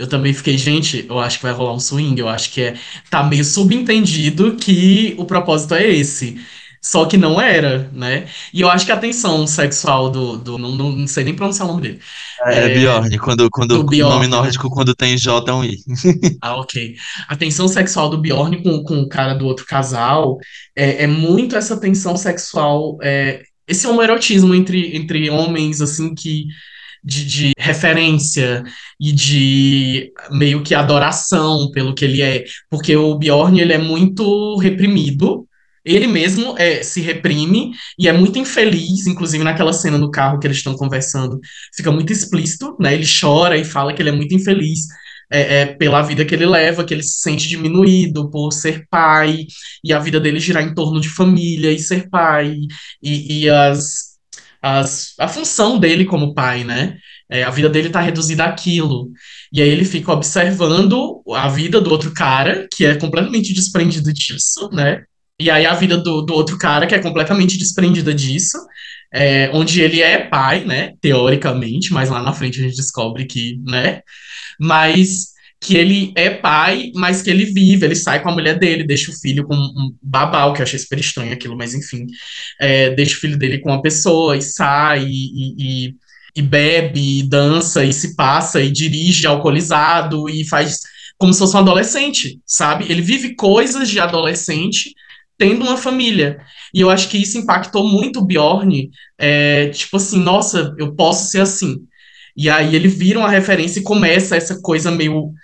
Eu 0.00 0.08
também 0.08 0.32
fiquei, 0.32 0.56
gente, 0.56 1.04
eu 1.06 1.18
acho 1.18 1.36
que 1.36 1.42
vai 1.42 1.52
rolar 1.52 1.74
um 1.74 1.78
swing, 1.78 2.18
eu 2.18 2.26
acho 2.26 2.50
que 2.50 2.62
é, 2.62 2.74
tá 3.10 3.22
meio 3.22 3.44
subentendido 3.44 4.56
que 4.56 5.14
o 5.18 5.26
propósito 5.26 5.74
é 5.74 5.86
esse. 5.86 6.40
Só 6.82 7.04
que 7.04 7.18
não 7.18 7.38
era, 7.38 7.90
né? 7.92 8.26
E 8.54 8.62
eu 8.62 8.70
acho 8.70 8.86
que 8.86 8.92
a 8.92 8.96
tensão 8.96 9.46
sexual 9.46 10.08
do, 10.08 10.38
do 10.38 10.56
não, 10.56 10.74
não, 10.74 10.90
não 10.90 11.06
sei 11.06 11.22
nem 11.24 11.34
pronunciar 11.34 11.68
o 11.68 11.72
nome 11.72 11.82
dele. 11.82 12.00
É, 12.46 12.70
Bjorn, 12.70 13.18
quando, 13.18 13.50
quando 13.50 13.84
Bjorn, 13.84 14.14
nome 14.14 14.26
né? 14.26 14.34
nórdico, 14.34 14.70
quando 14.70 14.94
tem 14.94 15.18
J 15.18 15.50
é 15.50 15.54
um 15.54 15.62
I. 15.62 15.76
Ah, 16.40 16.56
ok. 16.56 16.96
A 17.28 17.36
tensão 17.36 17.68
sexual 17.68 18.08
do 18.08 18.16
Bjorn 18.16 18.62
com, 18.62 18.82
com 18.82 19.02
o 19.02 19.08
cara 19.10 19.34
do 19.34 19.44
outro 19.44 19.66
casal 19.66 20.38
é, 20.74 21.04
é 21.04 21.06
muito 21.06 21.54
essa 21.54 21.78
tensão 21.78 22.16
sexual, 22.16 22.96
é, 23.02 23.42
esse 23.68 23.86
homoerotismo 23.86 24.54
entre, 24.54 24.96
entre 24.96 25.28
homens, 25.28 25.82
assim, 25.82 26.14
que 26.14 26.46
de, 27.02 27.24
de 27.24 27.52
referência 27.58 28.62
e 29.00 29.12
de 29.12 30.12
meio 30.30 30.62
que 30.62 30.74
adoração 30.74 31.70
pelo 31.72 31.94
que 31.94 32.04
ele 32.04 32.22
é. 32.22 32.44
Porque 32.68 32.96
o 32.96 33.16
Bjorn, 33.16 33.60
ele 33.60 33.72
é 33.72 33.78
muito 33.78 34.56
reprimido, 34.58 35.46
ele 35.84 36.06
mesmo 36.06 36.54
é, 36.58 36.82
se 36.82 37.00
reprime 37.00 37.72
e 37.98 38.08
é 38.08 38.12
muito 38.12 38.38
infeliz, 38.38 39.06
inclusive 39.06 39.42
naquela 39.42 39.72
cena 39.72 39.96
no 39.96 40.10
carro 40.10 40.38
que 40.38 40.46
eles 40.46 40.58
estão 40.58 40.74
conversando, 40.74 41.40
fica 41.74 41.90
muito 41.90 42.12
explícito, 42.12 42.76
né? 42.78 42.94
Ele 42.94 43.06
chora 43.06 43.56
e 43.56 43.64
fala 43.64 43.92
que 43.94 44.02
ele 44.02 44.10
é 44.10 44.12
muito 44.12 44.34
infeliz 44.34 44.80
é, 45.32 45.60
é, 45.60 45.66
pela 45.66 46.02
vida 46.02 46.24
que 46.24 46.34
ele 46.34 46.44
leva, 46.44 46.84
que 46.84 46.92
ele 46.92 47.02
se 47.02 47.20
sente 47.20 47.48
diminuído 47.48 48.28
por 48.30 48.52
ser 48.52 48.86
pai, 48.90 49.46
e 49.82 49.92
a 49.92 49.98
vida 49.98 50.20
dele 50.20 50.40
girar 50.40 50.62
em 50.62 50.74
torno 50.74 51.00
de 51.00 51.08
família 51.08 51.72
e 51.72 51.78
ser 51.78 52.08
pai, 52.10 52.56
e, 53.02 53.44
e 53.44 53.48
as, 53.50 54.09
as, 54.62 55.14
a 55.18 55.28
função 55.28 55.78
dele 55.78 56.04
como 56.04 56.34
pai, 56.34 56.64
né? 56.64 56.98
É, 57.30 57.44
a 57.44 57.50
vida 57.50 57.68
dele 57.68 57.90
tá 57.90 58.00
reduzida 58.00 58.44
àquilo. 58.44 59.10
E 59.52 59.62
aí 59.62 59.68
ele 59.68 59.84
fica 59.84 60.12
observando 60.12 61.22
a 61.34 61.48
vida 61.48 61.80
do 61.80 61.90
outro 61.90 62.12
cara, 62.12 62.68
que 62.72 62.84
é 62.84 62.96
completamente 62.96 63.52
desprendido 63.52 64.12
disso, 64.12 64.68
né? 64.72 65.02
E 65.38 65.50
aí 65.50 65.64
a 65.64 65.74
vida 65.74 65.96
do, 65.96 66.22
do 66.22 66.34
outro 66.34 66.58
cara, 66.58 66.86
que 66.86 66.94
é 66.94 66.98
completamente 66.98 67.56
desprendida 67.56 68.12
disso, 68.12 68.58
é, 69.12 69.50
onde 69.54 69.80
ele 69.80 70.02
é 70.02 70.18
pai, 70.28 70.64
né? 70.64 70.94
Teoricamente, 71.00 71.92
mas 71.92 72.10
lá 72.10 72.22
na 72.22 72.32
frente 72.32 72.60
a 72.60 72.62
gente 72.64 72.76
descobre 72.76 73.24
que, 73.26 73.58
né? 73.64 74.02
mas 74.60 75.32
que 75.60 75.76
ele 75.76 76.12
é 76.16 76.30
pai, 76.30 76.90
mas 76.94 77.20
que 77.20 77.28
ele 77.28 77.44
vive, 77.44 77.84
ele 77.84 77.94
sai 77.94 78.22
com 78.22 78.30
a 78.30 78.32
mulher 78.32 78.58
dele, 78.58 78.82
deixa 78.82 79.10
o 79.10 79.14
filho 79.14 79.44
com 79.44 79.54
um 79.54 79.94
babau, 80.02 80.54
que 80.54 80.60
eu 80.60 80.64
achei 80.64 80.78
super 80.78 80.98
estranho 80.98 81.32
aquilo, 81.32 81.56
mas 81.56 81.74
enfim, 81.74 82.06
é, 82.58 82.90
deixa 82.94 83.16
o 83.16 83.20
filho 83.20 83.38
dele 83.38 83.58
com 83.58 83.70
uma 83.70 83.82
pessoa 83.82 84.36
e 84.36 84.42
sai 84.42 85.04
e, 85.06 85.54
e, 85.88 85.94
e 86.34 86.42
bebe, 86.42 87.20
e 87.20 87.22
dança 87.22 87.84
e 87.84 87.92
se 87.92 88.16
passa 88.16 88.60
e 88.62 88.70
dirige 88.70 89.26
alcoolizado 89.26 90.30
e 90.30 90.48
faz 90.48 90.78
como 91.18 91.34
se 91.34 91.40
fosse 91.40 91.54
um 91.54 91.60
adolescente, 91.60 92.40
sabe? 92.46 92.86
Ele 92.88 93.02
vive 93.02 93.34
coisas 93.34 93.90
de 93.90 94.00
adolescente 94.00 94.94
tendo 95.36 95.64
uma 95.64 95.76
família. 95.76 96.38
E 96.72 96.80
eu 96.80 96.88
acho 96.88 97.08
que 97.10 97.18
isso 97.18 97.36
impactou 97.36 97.86
muito 97.86 98.20
o 98.20 98.24
Bjorn, 98.24 98.90
é, 99.18 99.68
tipo 99.68 99.98
assim, 99.98 100.18
nossa, 100.18 100.74
eu 100.78 100.94
posso 100.94 101.30
ser 101.30 101.42
assim. 101.42 101.76
E 102.34 102.48
aí 102.48 102.74
ele 102.74 102.88
vira 102.88 103.18
uma 103.18 103.28
referência 103.28 103.80
e 103.80 103.82
começa 103.82 104.36
essa 104.36 104.60
coisa 104.62 104.90
meio 104.90 105.34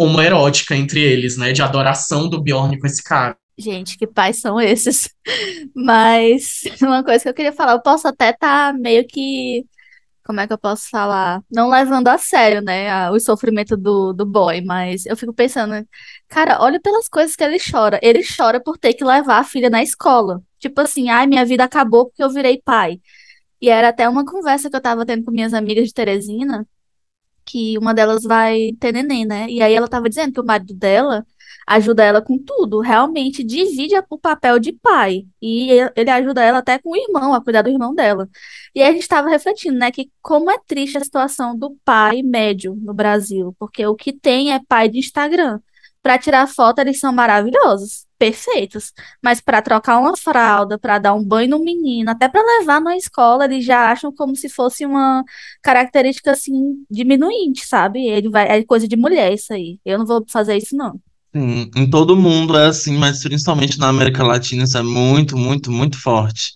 homoerótica 0.00 0.74
entre 0.74 1.00
eles, 1.00 1.36
né? 1.36 1.52
De 1.52 1.60
adoração 1.62 2.28
do 2.28 2.40
Bjorn 2.40 2.78
com 2.78 2.86
esse 2.86 3.02
cara. 3.02 3.36
Gente, 3.58 3.98
que 3.98 4.06
pais 4.06 4.40
são 4.40 4.58
esses? 4.58 5.10
Mas 5.76 6.62
uma 6.80 7.04
coisa 7.04 7.22
que 7.22 7.28
eu 7.28 7.34
queria 7.34 7.52
falar, 7.52 7.72
eu 7.72 7.82
posso 7.82 8.08
até 8.08 8.30
estar 8.30 8.72
meio 8.72 9.06
que, 9.06 9.66
como 10.24 10.40
é 10.40 10.46
que 10.46 10.52
eu 10.54 10.58
posso 10.58 10.88
falar? 10.88 11.42
Não 11.52 11.68
levando 11.68 12.08
a 12.08 12.16
sério, 12.16 12.62
né, 12.62 13.10
o 13.10 13.20
sofrimento 13.20 13.76
do, 13.76 14.14
do 14.14 14.24
boy, 14.24 14.62
mas 14.62 15.04
eu 15.04 15.16
fico 15.16 15.34
pensando, 15.34 15.86
cara, 16.28 16.58
olha 16.62 16.80
pelas 16.80 17.06
coisas 17.06 17.36
que 17.36 17.44
ele 17.44 17.58
chora. 17.58 18.00
Ele 18.02 18.22
chora 18.24 18.58
por 18.58 18.78
ter 18.78 18.94
que 18.94 19.04
levar 19.04 19.38
a 19.40 19.44
filha 19.44 19.68
na 19.68 19.82
escola. 19.82 20.40
Tipo 20.58 20.80
assim, 20.80 21.10
ai, 21.10 21.26
minha 21.26 21.44
vida 21.44 21.64
acabou 21.64 22.06
porque 22.06 22.22
eu 22.22 22.30
virei 22.30 22.60
pai. 22.64 23.00
E 23.60 23.68
era 23.68 23.88
até 23.88 24.08
uma 24.08 24.24
conversa 24.24 24.70
que 24.70 24.76
eu 24.76 24.80
tava 24.80 25.04
tendo 25.04 25.24
com 25.24 25.30
minhas 25.30 25.52
amigas 25.52 25.88
de 25.88 25.94
Teresina, 25.94 26.66
que 27.50 27.76
uma 27.78 27.92
delas 27.94 28.22
vai 28.22 28.72
ter 28.78 28.92
neném, 28.92 29.24
né? 29.26 29.46
E 29.48 29.62
aí 29.62 29.74
ela 29.74 29.88
tava 29.88 30.08
dizendo 30.08 30.32
que 30.32 30.40
o 30.40 30.44
marido 30.44 30.74
dela 30.74 31.26
ajuda 31.66 32.02
ela 32.04 32.20
com 32.22 32.38
tudo, 32.38 32.80
realmente 32.80 33.44
divide 33.44 33.94
o 34.10 34.18
papel 34.18 34.58
de 34.58 34.72
pai. 34.72 35.24
E 35.40 35.70
ele 35.94 36.10
ajuda 36.10 36.42
ela 36.42 36.58
até 36.58 36.78
com 36.78 36.90
o 36.90 36.96
irmão, 36.96 37.32
a 37.34 37.42
cuidar 37.42 37.62
do 37.62 37.70
irmão 37.70 37.94
dela. 37.94 38.28
E 38.74 38.82
aí 38.82 38.88
a 38.88 38.92
gente 38.92 39.02
estava 39.02 39.28
refletindo, 39.28 39.78
né, 39.78 39.90
que 39.90 40.10
como 40.20 40.50
é 40.50 40.58
triste 40.66 40.98
a 40.98 41.04
situação 41.04 41.56
do 41.56 41.76
pai 41.84 42.22
médio 42.22 42.74
no 42.76 42.92
Brasil, 42.94 43.54
porque 43.58 43.86
o 43.86 43.94
que 43.94 44.12
tem 44.12 44.52
é 44.52 44.60
pai 44.66 44.88
de 44.88 44.98
Instagram. 44.98 45.60
Para 46.02 46.18
tirar 46.18 46.48
foto, 46.48 46.80
eles 46.80 46.98
são 46.98 47.12
maravilhosos, 47.12 48.06
perfeitos. 48.20 48.92
Mas 49.22 49.40
para 49.40 49.62
trocar 49.62 49.98
uma 49.98 50.14
fralda, 50.14 50.78
para 50.78 50.98
dar 50.98 51.14
um 51.14 51.24
banho 51.24 51.48
no 51.48 51.64
menino, 51.64 52.10
até 52.10 52.28
para 52.28 52.42
levar 52.58 52.78
na 52.78 52.94
escola, 52.94 53.46
eles 53.46 53.64
já 53.64 53.90
acham 53.90 54.12
como 54.14 54.36
se 54.36 54.50
fosse 54.50 54.84
uma 54.84 55.24
característica 55.62 56.30
assim 56.30 56.84
diminuinte, 56.90 57.66
sabe? 57.66 58.06
Ele 58.06 58.28
vai, 58.28 58.46
é 58.46 58.64
coisa 58.64 58.86
de 58.86 58.94
mulher 58.94 59.32
isso 59.32 59.54
aí. 59.54 59.78
Eu 59.86 59.98
não 59.98 60.04
vou 60.06 60.22
fazer 60.28 60.58
isso 60.58 60.76
não. 60.76 61.00
Sim, 61.34 61.70
em 61.74 61.88
todo 61.88 62.16
mundo 62.16 62.56
é 62.58 62.66
assim, 62.66 62.98
mas 62.98 63.22
principalmente 63.22 63.78
na 63.78 63.88
América 63.88 64.22
Latina 64.22 64.64
isso 64.64 64.76
é 64.76 64.82
muito, 64.82 65.36
muito, 65.36 65.72
muito 65.72 65.98
forte. 65.98 66.52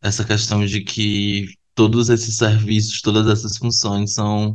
Essa 0.00 0.24
questão 0.24 0.64
de 0.64 0.80
que 0.80 1.48
todos 1.74 2.08
esses 2.08 2.36
serviços, 2.36 3.02
todas 3.02 3.26
essas 3.26 3.58
funções 3.58 4.14
são, 4.14 4.54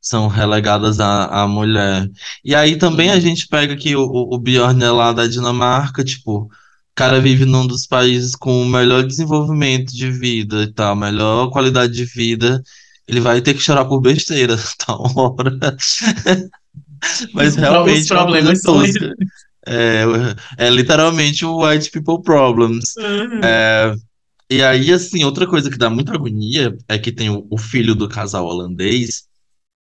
são 0.00 0.28
relegadas 0.28 0.98
à, 0.98 1.26
à 1.26 1.46
mulher. 1.46 2.08
E 2.44 2.54
aí 2.54 2.76
também 2.76 3.10
a 3.10 3.20
gente 3.20 3.46
pega 3.46 3.76
que 3.76 3.94
o, 3.94 4.02
o 4.02 4.38
Bjorn 4.38 4.82
é 4.82 4.90
lá 4.90 5.12
da 5.12 5.26
Dinamarca, 5.26 6.02
tipo, 6.02 6.44
o 6.44 6.48
cara 6.94 7.20
vive 7.20 7.44
num 7.44 7.66
dos 7.66 7.86
países 7.86 8.34
com 8.34 8.62
o 8.62 8.66
melhor 8.66 9.04
desenvolvimento 9.04 9.92
de 9.94 10.10
vida 10.10 10.62
e 10.62 10.72
tal, 10.72 10.96
melhor 10.96 11.50
qualidade 11.50 11.92
de 11.92 12.04
vida. 12.04 12.62
Ele 13.06 13.20
vai 13.20 13.40
ter 13.42 13.54
que 13.54 13.60
chorar 13.60 13.84
por 13.84 14.00
besteira, 14.00 14.56
tal 14.86 15.02
hora. 15.14 15.58
Mas 17.32 17.56
realmente 17.56 18.00
Os 18.00 18.10
é 18.10 18.14
coisa 18.14 18.14
problemas 18.14 18.60
são. 18.60 18.82
É, 19.66 20.04
é 20.56 20.70
literalmente 20.70 21.44
o 21.44 21.66
white 21.66 21.90
people 21.90 22.22
problems. 22.22 22.94
Uhum. 22.96 23.40
É, 23.42 23.94
e 24.50 24.62
aí, 24.62 24.92
assim, 24.92 25.22
outra 25.24 25.46
coisa 25.46 25.70
que 25.70 25.78
dá 25.78 25.88
muita 25.88 26.14
agonia 26.14 26.76
é 26.88 26.98
que 26.98 27.12
tem 27.12 27.30
o, 27.30 27.46
o 27.50 27.58
filho 27.58 27.94
do 27.94 28.08
casal 28.08 28.46
holandês 28.46 29.29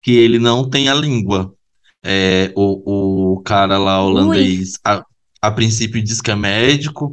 que 0.06 0.12
ele 0.12 0.38
não 0.38 0.70
tem 0.70 0.88
a 0.88 0.94
língua. 0.94 1.52
É, 2.00 2.52
o, 2.54 3.32
o 3.32 3.42
cara 3.42 3.76
lá 3.76 4.00
holandês, 4.00 4.74
a, 4.84 5.04
a 5.42 5.50
princípio 5.50 6.00
diz 6.00 6.20
que 6.20 6.30
é 6.30 6.36
médico, 6.36 7.12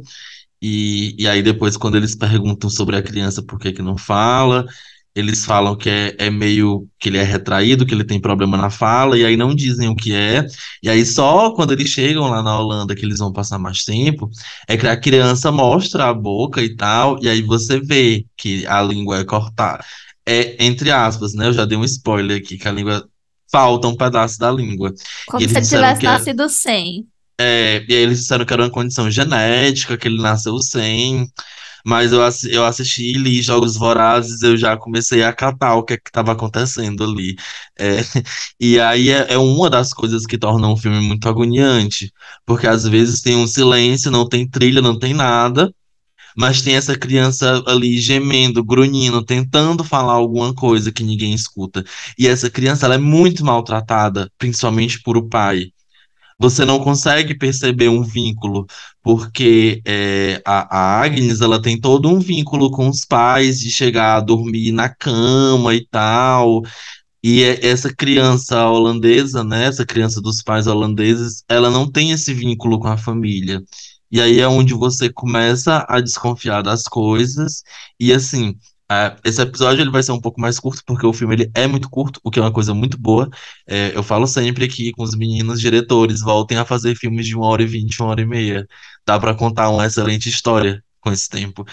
e, 0.62 1.16
e 1.18 1.26
aí 1.26 1.42
depois, 1.42 1.76
quando 1.76 1.96
eles 1.96 2.14
perguntam 2.14 2.70
sobre 2.70 2.94
a 2.94 3.02
criança 3.02 3.42
por 3.42 3.58
que 3.58 3.72
que 3.72 3.82
não 3.82 3.98
fala, 3.98 4.64
eles 5.12 5.44
falam 5.44 5.76
que 5.76 5.90
é, 5.90 6.14
é 6.20 6.30
meio 6.30 6.88
que 7.00 7.08
ele 7.08 7.18
é 7.18 7.24
retraído, 7.24 7.84
que 7.84 7.92
ele 7.92 8.04
tem 8.04 8.20
problema 8.20 8.56
na 8.56 8.70
fala, 8.70 9.18
e 9.18 9.24
aí 9.24 9.36
não 9.36 9.56
dizem 9.56 9.88
o 9.88 9.96
que 9.96 10.14
é. 10.14 10.46
E 10.80 10.88
aí 10.88 11.04
só 11.04 11.50
quando 11.50 11.72
eles 11.72 11.88
chegam 11.88 12.30
lá 12.30 12.44
na 12.44 12.56
Holanda, 12.56 12.94
que 12.94 13.04
eles 13.04 13.18
vão 13.18 13.32
passar 13.32 13.58
mais 13.58 13.82
tempo, 13.82 14.30
é 14.68 14.76
que 14.76 14.86
a 14.86 14.96
criança 14.96 15.50
mostra 15.50 16.08
a 16.08 16.14
boca 16.14 16.62
e 16.62 16.76
tal, 16.76 17.18
e 17.20 17.28
aí 17.28 17.42
você 17.42 17.80
vê 17.80 18.24
que 18.36 18.64
a 18.68 18.80
língua 18.80 19.18
é 19.18 19.24
cortada. 19.24 19.84
É, 20.26 20.64
entre 20.64 20.90
aspas, 20.90 21.34
né? 21.34 21.46
Eu 21.48 21.52
já 21.52 21.64
dei 21.64 21.76
um 21.76 21.84
spoiler 21.84 22.38
aqui, 22.40 22.56
que 22.58 22.68
a 22.68 22.72
língua 22.72 23.08
falta 23.50 23.88
um 23.88 23.96
pedaço 23.96 24.38
da 24.38 24.50
língua. 24.50 24.92
Como 25.26 25.48
se 25.48 25.58
ele 25.58 25.66
tivesse 25.66 26.00
que 26.00 26.06
é, 26.06 26.10
nascido 26.10 26.48
sem. 26.48 27.06
é, 27.40 27.84
e 27.88 27.94
aí 27.94 28.02
eles 28.02 28.20
disseram 28.20 28.44
que 28.44 28.52
era 28.52 28.62
uma 28.62 28.70
condição 28.70 29.10
genética, 29.10 29.96
que 29.98 30.08
ele 30.08 30.20
nasceu 30.22 30.58
sem. 30.58 31.28
Mas 31.86 32.12
eu, 32.12 32.22
assi- 32.24 32.52
eu 32.52 32.64
assisti 32.66 33.04
e 33.12 33.14
li 33.14 33.42
Jogos 33.42 33.76
Vorazes, 33.76 34.42
eu 34.42 34.56
já 34.56 34.76
comecei 34.76 35.22
a 35.24 35.32
catar 35.32 35.76
o 35.76 35.84
que 35.84 35.94
é 35.94 35.98
que 35.98 36.10
estava 36.10 36.32
acontecendo 36.32 37.04
ali. 37.04 37.36
É, 37.78 37.98
e 38.60 38.80
aí 38.80 39.10
é, 39.10 39.34
é 39.34 39.38
uma 39.38 39.70
das 39.70 39.94
coisas 39.94 40.26
que 40.26 40.38
torna 40.38 40.68
um 40.68 40.76
filme 40.76 41.00
muito 41.00 41.28
agoniante, 41.28 42.12
porque 42.46 42.66
às 42.66 42.84
vezes 42.84 43.22
tem 43.22 43.36
um 43.36 43.46
silêncio, 43.46 44.10
não 44.10 44.28
tem 44.28 44.48
trilha, 44.48 44.82
não 44.82 44.98
tem 44.98 45.14
nada, 45.14 45.72
mas 46.36 46.62
tem 46.62 46.74
essa 46.76 46.96
criança 46.96 47.62
ali 47.66 47.98
gemendo, 47.98 48.64
grunhindo, 48.64 49.24
tentando 49.24 49.84
falar 49.84 50.14
alguma 50.14 50.54
coisa 50.54 50.92
que 50.92 51.02
ninguém 51.04 51.34
escuta. 51.34 51.84
E 52.18 52.26
essa 52.28 52.50
criança, 52.50 52.86
ela 52.86 52.96
é 52.96 52.98
muito 52.98 53.44
maltratada, 53.44 54.30
principalmente 54.38 55.00
por 55.02 55.16
o 55.16 55.28
pai 55.28 55.70
você 56.38 56.64
não 56.64 56.80
consegue 56.80 57.36
perceber 57.36 57.88
um 57.88 58.02
vínculo, 58.02 58.66
porque 59.02 59.80
é, 59.86 60.42
a, 60.44 60.78
a 60.98 61.02
Agnes 61.02 61.40
ela 61.40 61.60
tem 61.62 61.80
todo 61.80 62.08
um 62.08 62.18
vínculo 62.18 62.70
com 62.70 62.88
os 62.88 63.04
pais 63.04 63.60
de 63.60 63.70
chegar 63.70 64.16
a 64.16 64.20
dormir 64.20 64.72
na 64.72 64.88
cama 64.88 65.74
e 65.74 65.86
tal. 65.86 66.62
E 67.22 67.42
é- 67.42 67.66
essa 67.66 67.94
criança 67.94 68.68
holandesa, 68.68 69.44
né, 69.44 69.66
essa 69.66 69.86
criança 69.86 70.20
dos 70.20 70.42
pais 70.42 70.66
holandeses, 70.66 71.44
ela 71.48 71.70
não 71.70 71.90
tem 71.90 72.12
esse 72.12 72.34
vínculo 72.34 72.78
com 72.78 72.88
a 72.88 72.96
família. 72.98 73.62
E 74.14 74.20
aí 74.20 74.38
é 74.38 74.46
onde 74.46 74.72
você 74.74 75.10
começa 75.12 75.84
a 75.88 76.00
desconfiar 76.00 76.62
das 76.62 76.84
coisas. 76.84 77.64
E 77.98 78.12
assim, 78.12 78.54
é, 78.88 79.16
esse 79.24 79.42
episódio 79.42 79.82
ele 79.82 79.90
vai 79.90 80.04
ser 80.04 80.12
um 80.12 80.20
pouco 80.20 80.40
mais 80.40 80.60
curto, 80.60 80.84
porque 80.86 81.04
o 81.04 81.12
filme 81.12 81.34
ele 81.34 81.50
é 81.52 81.66
muito 81.66 81.90
curto, 81.90 82.20
o 82.22 82.30
que 82.30 82.38
é 82.38 82.42
uma 82.42 82.52
coisa 82.52 82.72
muito 82.72 82.96
boa. 82.96 83.28
É, 83.66 83.90
eu 83.92 84.04
falo 84.04 84.28
sempre 84.28 84.66
aqui 84.66 84.92
com 84.92 85.02
os 85.02 85.16
meninos 85.16 85.60
diretores, 85.60 86.20
voltem 86.20 86.56
a 86.58 86.64
fazer 86.64 86.94
filmes 86.94 87.26
de 87.26 87.34
uma 87.34 87.46
hora 87.48 87.64
e 87.64 87.66
vinte, 87.66 88.00
uma 88.00 88.10
hora 88.10 88.20
e 88.20 88.24
meia. 88.24 88.68
Dá 89.04 89.18
para 89.18 89.34
contar 89.34 89.68
uma 89.68 89.84
excelente 89.84 90.28
história 90.28 90.80
com 91.00 91.10
esse 91.10 91.28
tempo. 91.28 91.66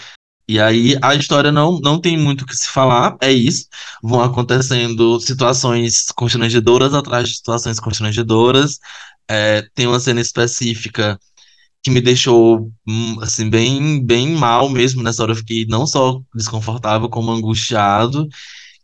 E 0.47 0.59
aí 0.59 0.97
a 0.99 1.13
história 1.13 1.51
não, 1.51 1.79
não 1.79 2.01
tem 2.01 2.17
muito 2.17 2.41
o 2.41 2.47
que 2.47 2.55
se 2.57 2.67
falar, 2.69 3.17
é 3.21 3.31
isso. 3.31 3.67
Vão 4.01 4.19
acontecendo 4.19 5.19
situações 5.19 6.07
constrangedoras 6.15 6.95
atrás 6.95 7.29
de 7.29 7.35
situações 7.35 7.79
constrangedoras. 7.79 8.79
É, 9.29 9.61
tem 9.75 9.85
uma 9.85 9.99
cena 9.99 10.19
específica 10.21 11.19
que 11.83 11.89
me 11.91 12.01
deixou 12.01 12.71
hum, 12.87 13.17
assim 13.21 13.49
bem 13.49 14.05
bem 14.05 14.29
mal 14.35 14.69
mesmo 14.69 15.01
nessa 15.03 15.23
hora. 15.23 15.31
Eu 15.33 15.35
fiquei 15.37 15.65
não 15.67 15.87
só 15.87 16.21
desconfortável 16.35 17.09
como 17.09 17.31
angustiado 17.31 18.27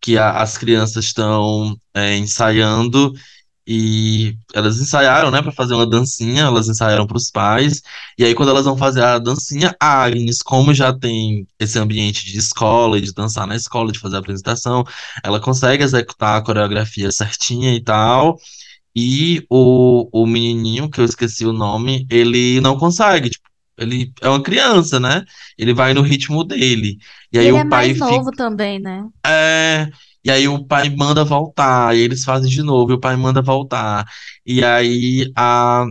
que 0.02 0.18
a- 0.18 0.42
as 0.42 0.58
crianças 0.58 1.06
estão 1.06 1.78
é, 1.94 2.18
ensaiando 2.18 3.14
e 3.70 4.36
elas 4.54 4.80
ensaiaram, 4.80 5.30
né, 5.30 5.42
para 5.42 5.52
fazer 5.52 5.74
uma 5.74 5.86
dancinha, 5.86 6.44
elas 6.44 6.70
ensaiaram 6.70 7.06
para 7.06 7.18
os 7.18 7.30
pais, 7.30 7.82
e 8.18 8.24
aí 8.26 8.34
quando 8.34 8.50
elas 8.50 8.66
vão 8.66 8.78
fazer 8.78 9.04
a 9.04 9.20
dancinha, 9.20 9.76
a 9.80 10.04
Agnes, 10.04 10.42
como 10.42 10.74
já 10.74 10.94
tem 10.98 11.46
esse 11.60 11.78
ambiente 11.78 12.26
de 12.26 12.38
escola, 12.40 13.00
de 13.02 13.14
dançar 13.14 13.46
na 13.46 13.56
escola, 13.58 13.92
de 13.92 14.00
fazer 14.00 14.16
a 14.16 14.20
apresentação, 14.20 14.86
ela 15.24 15.40
consegue 15.42 15.84
executar 15.84 16.38
a 16.40 16.42
coreografia 16.44 17.12
certinha 17.12 17.74
e 17.76 17.82
tal, 17.84 18.40
e 18.98 19.46
o, 19.48 20.10
o 20.12 20.26
menininho, 20.26 20.90
que 20.90 21.00
eu 21.00 21.06
esqueci 21.06 21.46
o 21.46 21.54
nome, 21.54 22.08
ele 22.10 22.60
não 22.62 22.80
consegue, 22.80 23.30
tipo, 23.30 23.48
ele 23.78 24.12
é 24.22 24.28
uma 24.28 24.42
criança, 24.42 25.00
né? 25.00 25.24
Ele 25.56 25.72
vai 25.72 25.94
no 25.94 26.02
ritmo 26.02 26.44
dele. 26.44 26.98
E 27.32 27.38
aí 27.38 27.46
ele 27.46 27.52
o 27.52 27.58
é 27.58 27.66
pai 27.70 27.90
mais 27.90 27.94
fica 27.94 28.06
novo 28.06 28.32
também, 28.32 28.80
né? 28.80 29.08
é, 29.26 29.88
e 30.26 30.32
aí 30.32 30.48
o 30.48 30.66
pai 30.66 30.90
manda 30.90 31.24
voltar, 31.24 31.96
e 31.96 32.00
eles 32.00 32.24
fazem 32.24 32.50
de 32.50 32.64
novo, 32.64 32.92
e 32.92 32.96
o 32.96 33.00
pai 33.00 33.16
manda 33.16 33.40
voltar. 33.40 34.04
E 34.44 34.64
aí 34.64 35.32
a, 35.36 35.86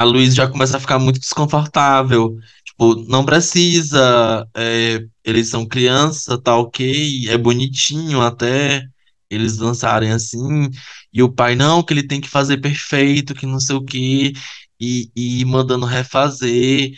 a 0.00 0.04
Luísa 0.04 0.34
já 0.34 0.48
começa 0.48 0.78
a 0.78 0.80
ficar 0.80 0.98
muito 0.98 1.20
desconfortável. 1.20 2.36
Tipo, 2.64 2.96
não 3.06 3.24
precisa, 3.24 4.48
é, 4.56 5.04
eles 5.24 5.48
são 5.50 5.66
criança, 5.66 6.40
tá 6.40 6.56
ok, 6.56 7.28
é 7.28 7.36
bonitinho 7.36 8.22
até 8.22 8.88
eles 9.34 9.56
dançarem 9.56 10.12
assim. 10.12 10.68
E 11.12 11.22
o 11.22 11.32
pai, 11.32 11.54
não, 11.56 11.82
que 11.82 11.92
ele 11.92 12.06
tem 12.06 12.20
que 12.20 12.28
fazer 12.28 12.58
perfeito, 12.58 13.34
que 13.34 13.46
não 13.46 13.60
sei 13.60 13.76
o 13.76 13.84
quê, 13.84 14.32
e, 14.80 15.10
e 15.16 15.44
mandando 15.44 15.86
refazer. 15.86 16.92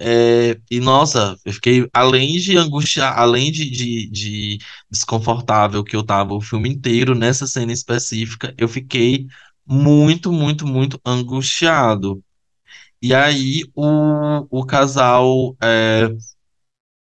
É, 0.00 0.58
e 0.70 0.78
nossa, 0.80 1.36
eu 1.44 1.52
fiquei, 1.52 1.88
além 1.92 2.38
de 2.38 2.56
angustiar, 2.56 3.18
além 3.18 3.50
de, 3.50 3.68
de, 3.70 4.08
de 4.10 4.58
desconfortável 4.90 5.82
que 5.82 5.96
eu 5.96 6.04
tava 6.04 6.34
o 6.34 6.40
filme 6.40 6.68
inteiro, 6.68 7.14
nessa 7.16 7.46
cena 7.46 7.72
específica, 7.72 8.54
eu 8.56 8.68
fiquei 8.68 9.26
muito, 9.66 10.32
muito, 10.32 10.66
muito 10.66 11.00
angustiado. 11.04 12.22
E 13.02 13.14
aí 13.14 13.62
o, 13.74 14.46
o 14.50 14.66
casal 14.66 15.56
é, 15.62 16.08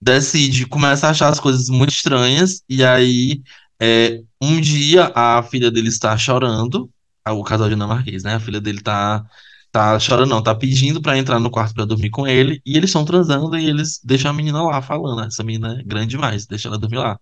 decide, 0.02 0.66
começa 0.68 1.08
a 1.08 1.12
achar 1.12 1.30
as 1.30 1.40
coisas 1.40 1.70
muito 1.70 1.92
estranhas, 1.92 2.64
e 2.70 2.84
aí 2.84 3.42
é, 3.82 4.22
um 4.42 4.60
dia 4.62 5.12
a 5.16 5.44
filha 5.44 5.72
dele 5.72 5.90
está 5.90 6.18
chorando, 6.18 6.90
o 7.28 7.44
casal 7.44 7.70
dinamarquês, 7.70 8.24
né? 8.24 8.36
A 8.36 8.40
filha 8.40 8.62
dele 8.62 8.82
tá, 8.82 9.26
tá 9.72 10.00
chorando, 10.00 10.30
não, 10.30 10.44
tá 10.44 10.56
pedindo 10.56 11.02
pra 11.02 11.18
entrar 11.18 11.40
no 11.40 11.50
quarto 11.50 11.74
pra 11.74 11.86
dormir 11.86 12.10
com 12.10 12.28
ele, 12.28 12.62
e 12.66 12.78
eles 12.78 12.90
estão 12.90 13.06
transando 13.06 13.58
e 13.58 13.68
eles 13.68 14.00
deixam 14.04 14.32
a 14.32 14.34
menina 14.34 14.62
lá 14.64 14.82
falando, 14.82 15.24
essa 15.28 15.44
menina 15.44 15.80
é 15.80 15.84
grande 15.84 16.10
demais, 16.10 16.46
deixa 16.46 16.68
ela 16.68 16.78
dormir 16.78 16.98
lá. 16.98 17.20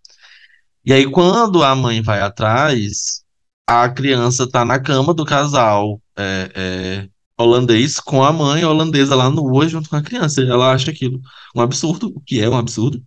E 0.85 0.91
aí, 0.93 1.09
quando 1.09 1.63
a 1.63 1.75
mãe 1.75 2.01
vai 2.01 2.21
atrás, 2.21 3.23
a 3.67 3.89
criança 3.89 4.49
tá 4.49 4.65
na 4.65 4.79
cama 4.79 5.13
do 5.13 5.25
casal 5.25 6.01
é, 6.17 6.51
é, 6.55 7.09
holandês 7.37 7.99
com 7.99 8.23
a 8.23 8.31
mãe 8.33 8.63
holandesa 8.65 9.15
lá 9.15 9.29
nua 9.29 9.67
junto 9.67 9.89
com 9.89 9.95
a 9.95 10.01
criança. 10.01 10.41
E 10.41 10.49
ela 10.49 10.73
acha 10.73 10.91
aquilo 10.91 11.21
um 11.55 11.61
absurdo, 11.61 12.07
o 12.15 12.21
que 12.21 12.41
é 12.41 12.49
um 12.49 12.57
absurdo. 12.57 13.01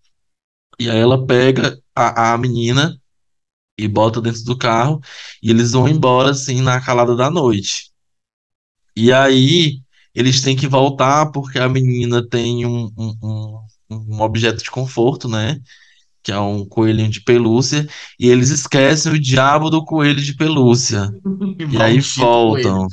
E 0.79 0.91
aí 0.91 0.99
ela 0.99 1.27
pega 1.27 1.79
a, 1.95 2.33
a 2.33 2.39
menina 2.39 2.99
e 3.79 3.87
bota 3.87 4.21
dentro 4.21 4.43
do 4.45 4.57
carro 4.57 5.01
e 5.43 5.51
eles 5.51 5.73
vão 5.73 5.89
embora 5.89 6.31
assim 6.31 6.63
na 6.63 6.81
calada 6.81 7.15
da 7.15 7.31
noite. 7.31 7.91
E 8.97 9.13
aí 9.13 9.81
eles 10.15 10.41
têm 10.41 10.57
que 10.57 10.67
voltar 10.67 11.27
porque 11.27 11.59
a 11.59 11.69
menina 11.69 12.27
tem 12.27 12.65
um, 12.65 12.91
um, 12.97 13.61
um, 13.91 14.21
objeto 14.23 14.65
de 14.65 14.71
conforto, 14.71 15.29
né? 15.29 15.61
Que 16.23 16.33
é 16.33 16.41
um 16.41 16.65
coelhinho 16.65 17.11
de 17.11 17.21
pelúcia, 17.21 17.87
e 18.19 18.29
eles 18.29 18.49
esquecem 18.49 19.13
o 19.13 19.21
diabo 19.21 19.69
do 19.69 19.85
coelho 19.85 20.21
de 20.23 20.35
pelúcia. 20.35 21.13
E 21.71 21.81
aí 21.81 22.01
voltam. 22.01 22.87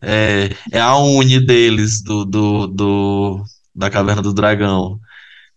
É, 0.00 0.50
é 0.70 0.80
a 0.80 0.96
uni 0.96 1.44
deles 1.44 2.02
do, 2.02 2.24
do, 2.24 2.66
do, 2.66 3.44
da 3.74 3.88
Caverna 3.88 4.20
do 4.20 4.34
Dragão. 4.34 5.00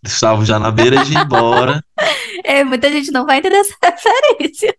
Estavam 0.05 0.45
já 0.45 0.59
na 0.59 0.71
beira 0.71 0.99
de 0.99 1.13
ir 1.13 1.17
embora. 1.17 1.83
É, 2.43 2.63
muita 2.63 2.91
gente 2.91 3.11
não 3.11 3.25
vai 3.25 3.39
entender 3.39 3.57
essa 3.57 3.75
referência. 3.83 4.75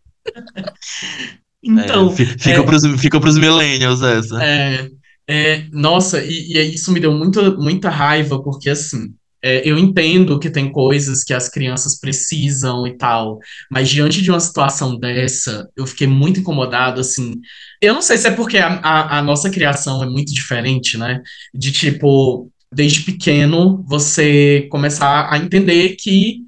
Então, 1.63 2.09
É, 2.11 2.17
fi- 2.17 2.27
fica 2.39 2.51
é, 2.51 2.63
pros, 2.63 2.83
fica 3.01 3.21
pros 3.21 3.39
millennials 3.39 4.03
essa. 4.03 4.43
É, 4.43 4.89
é, 5.29 5.65
nossa, 5.73 6.23
e, 6.25 6.53
e 6.57 6.75
isso 6.75 6.93
me 6.93 7.01
deu 7.01 7.13
muita, 7.13 7.51
muita 7.53 7.89
raiva, 7.91 8.43
porque 8.43 8.71
assim, 8.71 9.15
é, 9.43 9.69
eu 9.69 9.77
entendo 9.79 10.39
que 10.39 10.51
tem 10.51 10.71
coisas 10.71 11.25
que 11.25 11.35
as 11.35 11.49
crianças 11.49 11.99
precisam 11.99 12.87
e 12.87 12.97
tal, 12.97 13.39
mas 13.71 13.89
diante 13.89 14.23
de 14.23 14.31
uma 14.31 14.41
situação 14.41 14.99
dessa, 14.99 15.69
eu 15.77 15.87
fiquei 15.87 16.07
muito 16.07 16.41
incomodado, 16.41 17.01
assim. 17.01 17.35
Eu 17.81 17.95
não 17.95 18.03
sei 18.03 18.17
se 18.19 18.29
é 18.29 18.31
porque 18.31 18.59
a, 18.59 18.69
a, 18.77 19.19
a 19.19 19.23
nossa 19.23 19.51
criação 19.51 20.03
é 20.03 20.07
muito 20.09 20.33
diferente, 20.33 20.97
né? 20.99 21.21
De 21.55 21.73
tipo, 21.73 22.51
desde 22.73 23.03
pequeno, 23.03 23.85
você 23.87 24.67
começar 24.71 25.33
a 25.33 25.39
entender 25.39 25.97
que 25.99 26.39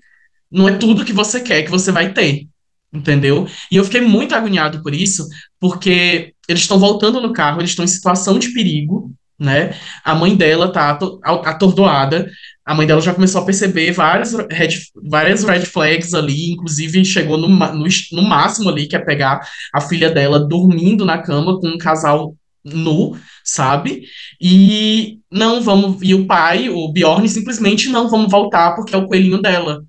não 0.50 0.68
é 0.68 0.76
tudo 0.76 1.04
que 1.04 1.12
você 1.12 1.40
quer 1.40 1.62
que 1.62 1.70
você 1.70 1.92
vai 1.92 2.12
ter, 2.12 2.46
entendeu? 2.92 3.46
E 3.70 3.76
eu 3.76 3.84
fiquei 3.84 4.00
muito 4.00 4.34
agoniado 4.34 4.82
por 4.82 4.94
isso, 4.94 5.26
porque 5.60 6.32
eles 6.48 6.62
estão 6.62 6.78
voltando 6.78 7.20
no 7.20 7.32
carro, 7.32 7.60
eles 7.60 7.70
estão 7.70 7.84
em 7.84 7.88
situação 7.88 8.38
de 8.38 8.52
perigo, 8.52 9.12
né? 9.38 9.74
A 10.04 10.14
mãe 10.14 10.34
dela 10.34 10.72
tá 10.72 10.90
ato- 10.90 11.20
atordoada, 11.22 12.28
a 12.64 12.74
mãe 12.74 12.86
dela 12.86 13.00
já 13.00 13.14
começou 13.14 13.42
a 13.42 13.44
perceber 13.44 13.92
várias 13.92 14.34
red, 14.50 14.70
várias 15.08 15.44
red 15.44 15.64
flags 15.64 16.12
ali, 16.12 16.52
inclusive 16.52 17.04
chegou 17.04 17.38
no, 17.38 17.48
no, 17.48 17.86
no 18.12 18.22
máximo 18.22 18.68
ali, 18.68 18.86
que 18.86 18.96
é 18.96 18.98
pegar 18.98 19.40
a 19.72 19.80
filha 19.80 20.10
dela 20.10 20.40
dormindo 20.40 21.04
na 21.04 21.18
cama 21.18 21.58
com 21.60 21.68
um 21.68 21.78
casal 21.78 22.34
nu, 22.72 23.16
sabe? 23.44 24.02
E 24.40 25.18
não 25.30 25.60
vamos, 25.60 25.98
e 26.02 26.14
o 26.14 26.26
pai, 26.26 26.68
o 26.68 26.92
Bjorn, 26.92 27.28
simplesmente 27.28 27.88
não 27.88 28.08
vamos 28.08 28.30
voltar 28.30 28.74
porque 28.74 28.94
é 28.94 28.98
o 28.98 29.06
coelhinho 29.06 29.40
dela 29.40 29.82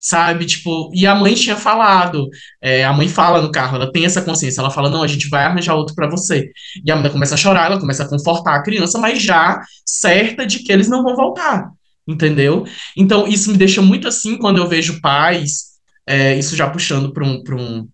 sabe? 0.00 0.46
Tipo, 0.46 0.90
e 0.94 1.06
a 1.06 1.14
mãe 1.14 1.34
tinha 1.34 1.56
falado, 1.56 2.26
é, 2.62 2.84
a 2.84 2.92
mãe 2.92 3.06
fala 3.06 3.42
no 3.42 3.52
carro, 3.52 3.76
ela 3.76 3.92
tem 3.92 4.06
essa 4.06 4.22
consciência, 4.22 4.60
ela 4.60 4.70
fala, 4.70 4.88
não, 4.88 5.02
a 5.02 5.06
gente 5.06 5.28
vai 5.28 5.44
arranjar 5.44 5.74
outro 5.74 5.94
pra 5.94 6.08
você. 6.08 6.50
E 6.84 6.90
a 6.90 6.96
mãe 6.96 7.10
começa 7.10 7.34
a 7.34 7.38
chorar, 7.38 7.66
ela 7.66 7.78
começa 7.78 8.04
a 8.04 8.08
confortar 8.08 8.56
a 8.56 8.62
criança, 8.62 8.98
mas 8.98 9.22
já 9.22 9.60
certa 9.84 10.46
de 10.46 10.60
que 10.60 10.72
eles 10.72 10.88
não 10.88 11.02
vão 11.02 11.14
voltar, 11.14 11.68
entendeu? 12.08 12.64
Então, 12.96 13.28
isso 13.28 13.52
me 13.52 13.58
deixa 13.58 13.82
muito 13.82 14.08
assim 14.08 14.38
quando 14.38 14.56
eu 14.58 14.66
vejo 14.66 15.00
pais, 15.02 15.70
é, 16.06 16.36
isso 16.38 16.56
já 16.56 16.68
puxando 16.68 17.12
para 17.12 17.24
um, 17.24 17.42
para 17.42 17.56
um, 17.56 17.86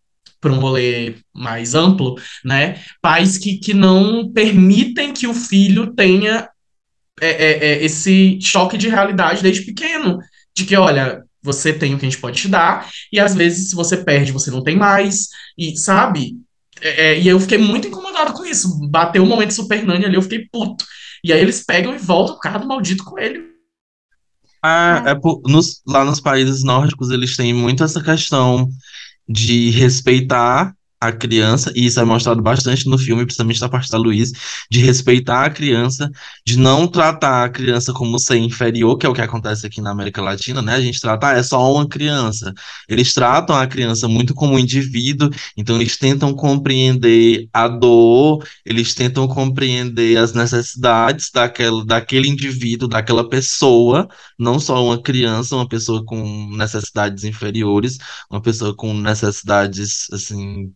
para 0.47 0.53
um 0.53 0.61
rolê 0.61 1.17
mais 1.35 1.75
amplo, 1.75 2.15
né? 2.45 2.81
Pais 3.03 3.37
que, 3.37 3.59
que 3.59 3.75
não 3.75 4.31
permitem 4.33 5.13
que 5.13 5.27
o 5.27 5.35
filho 5.35 5.93
tenha 5.93 6.49
é, 7.21 7.29
é, 7.29 7.65
é, 7.65 7.85
esse 7.85 8.39
choque 8.41 8.79
de 8.79 8.89
realidade 8.89 9.43
desde 9.43 9.65
pequeno, 9.65 10.19
de 10.57 10.65
que, 10.65 10.77
olha, 10.77 11.25
você 11.43 11.73
tem 11.73 11.95
o 11.95 11.99
que 11.99 12.07
a 12.07 12.09
gente 12.09 12.21
pode 12.21 12.41
te 12.41 12.47
dar, 12.47 12.89
e 13.13 13.19
às 13.19 13.35
vezes, 13.35 13.71
se 13.71 13.75
você 13.75 13.97
perde, 13.97 14.31
você 14.31 14.53
não 14.53 14.63
tem 14.63 14.77
mais, 14.77 15.29
e 15.59 15.77
sabe? 15.77 16.37
É, 16.81 17.07
é, 17.07 17.21
e 17.21 17.27
eu 17.27 17.41
fiquei 17.41 17.59
muito 17.59 17.89
incomodado 17.89 18.33
com 18.33 18.45
isso. 18.45 18.89
Bateu 18.89 19.25
o 19.25 19.27
momento 19.27 19.53
Super 19.53 19.85
Nani 19.85 20.05
ali, 20.05 20.15
eu 20.15 20.23
fiquei 20.23 20.47
puto. 20.53 20.85
E 21.25 21.33
aí 21.33 21.41
eles 21.41 21.65
pegam 21.65 21.93
e 21.93 21.99
voltam 21.99 22.37
o 22.37 22.39
cara 22.39 22.59
do 22.59 22.69
maldito 22.69 23.03
coelho. 23.03 23.47
Ah, 24.63 25.03
é 25.07 25.15
por- 25.15 25.43
nos- 25.47 25.81
lá 25.87 26.05
nos 26.05 26.21
países 26.21 26.63
nórdicos 26.63 27.11
eles 27.11 27.37
têm 27.37 27.53
muito 27.53 27.83
essa 27.83 28.03
questão 28.03 28.69
de 29.29 29.71
respeitar 29.71 30.75
a 31.01 31.13
criança, 31.13 31.73
e 31.75 31.87
isso 31.87 32.01
é 32.01 32.05
mostrado 32.05 32.43
bastante 32.43 32.89
no 32.89 32.97
filme, 32.99 33.25
principalmente 33.25 33.61
da 33.61 33.69
parte 33.69 33.91
da 33.91 33.99
Luiz, 33.99 34.33
de 34.71 34.81
respeitar 34.81 35.45
a 35.45 35.51
criança, 35.51 36.11
de 36.45 36.59
não 36.59 36.87
tratar 36.89 37.45
a 37.45 37.49
criança 37.49 37.93
como 37.93 38.19
ser 38.19 38.39
inferior, 38.39 38.97
que 38.97 39.07
é 39.07 39.09
o 39.09 39.13
que 39.13 39.21
acontece 39.21 39.67
aqui 39.67 39.81
na 39.81 39.91
América 39.91 40.23
Latina, 40.23 40.63
né? 40.63 40.75
A 40.75 40.81
gente 40.81 41.01
trata, 41.01 41.29
ah, 41.29 41.33
é 41.39 41.43
só 41.43 41.73
uma 41.73 41.87
criança. 41.89 42.53
Eles 42.89 43.13
tratam 43.13 43.57
a 43.57 43.67
criança 43.67 44.09
muito 44.09 44.35
como 44.35 44.55
um 44.55 44.59
indivíduo, 44.59 45.31
então 45.57 45.77
eles 45.77 45.97
tentam 45.97 46.35
compreender 46.35 47.49
a 47.53 47.69
dor, 47.69 48.47
eles 48.65 48.95
tentam 48.95 49.29
compreender 49.29 50.17
as 50.19 50.33
necessidades 50.33 51.31
daquela, 51.33 51.85
daquele 51.85 52.29
indivíduo, 52.29 52.89
daquela 52.89 53.29
pessoa, 53.29 54.09
não 54.39 54.59
só 54.59 54.85
uma 54.85 55.01
criança, 55.01 55.57
uma 55.57 55.69
pessoa 55.69 56.05
com 56.05 56.49
necessidades 56.57 57.25
inferiores, 57.25 57.99
uma 58.31 58.41
pessoa 58.41 58.75
com 58.75 58.95
necessidades 58.95 60.07
assim 60.13 60.73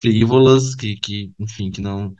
frívolas 0.00 0.74
que, 0.74 0.96
que 0.96 1.32
enfim 1.38 1.70
que 1.70 1.80
não 1.80 2.14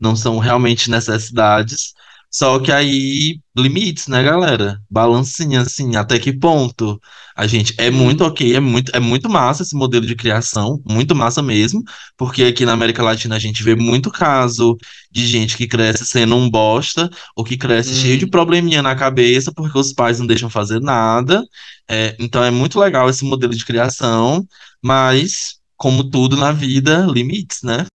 não 0.00 0.16
são 0.16 0.38
realmente 0.38 0.90
necessidades. 0.90 1.94
Só 2.30 2.58
que 2.58 2.72
aí 2.72 3.40
limites 3.56 4.08
né 4.08 4.22
galera? 4.22 4.80
Balancinha 4.90 5.60
assim 5.62 5.94
até 5.96 6.18
que 6.18 6.32
ponto? 6.32 7.00
A 7.36 7.46
gente 7.46 7.74
é 7.78 7.90
muito 7.90 8.24
ok 8.24 8.56
é 8.56 8.60
muito 8.60 8.90
é 8.94 8.98
muito 9.00 9.28
massa 9.30 9.62
esse 9.62 9.74
modelo 9.76 10.04
de 10.06 10.16
criação 10.16 10.80
muito 10.84 11.14
massa 11.14 11.40
mesmo 11.42 11.82
porque 12.16 12.42
aqui 12.44 12.64
na 12.66 12.72
América 12.72 13.02
Latina 13.04 13.36
a 13.36 13.38
gente 13.38 13.62
vê 13.62 13.74
muito 13.76 14.10
caso 14.10 14.76
de 15.10 15.26
gente 15.26 15.56
que 15.56 15.66
cresce 15.68 16.04
sendo 16.06 16.34
um 16.36 16.50
bosta 16.50 17.08
ou 17.36 17.44
que 17.44 17.56
cresce 17.56 17.94
cheio 17.94 18.18
de 18.18 18.26
Hum. 18.26 18.30
probleminha 18.30 18.82
na 18.82 18.96
cabeça 18.96 19.52
porque 19.54 19.78
os 19.78 19.92
pais 19.92 20.18
não 20.18 20.26
deixam 20.26 20.50
fazer 20.50 20.80
nada. 20.80 21.42
É, 21.88 22.16
então 22.18 22.42
é 22.42 22.50
muito 22.50 22.78
legal 22.80 23.08
esse 23.08 23.24
modelo 23.24 23.54
de 23.54 23.64
criação, 23.64 24.46
mas, 24.82 25.56
como 25.76 26.08
tudo 26.08 26.36
na 26.36 26.52
vida, 26.52 27.06
limites, 27.06 27.62
né? 27.62 27.86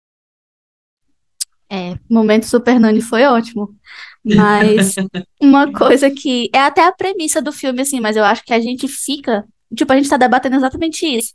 É, 1.71 1.95
momento 2.09 2.47
Super 2.47 2.79
Nani 2.79 3.01
foi 3.01 3.23
ótimo. 3.25 3.75
Mas 4.23 4.95
uma 5.39 5.71
coisa 5.71 6.09
que 6.09 6.49
é 6.53 6.59
até 6.59 6.85
a 6.85 6.91
premissa 6.91 7.41
do 7.41 7.51
filme, 7.51 7.81
assim, 7.81 7.99
mas 7.99 8.17
eu 8.17 8.23
acho 8.23 8.43
que 8.43 8.53
a 8.53 8.59
gente 8.59 8.87
fica, 8.87 9.45
tipo, 9.75 9.93
a 9.93 9.95
gente 9.95 10.09
tá 10.09 10.17
debatendo 10.17 10.55
exatamente 10.55 11.05
isso. 11.05 11.33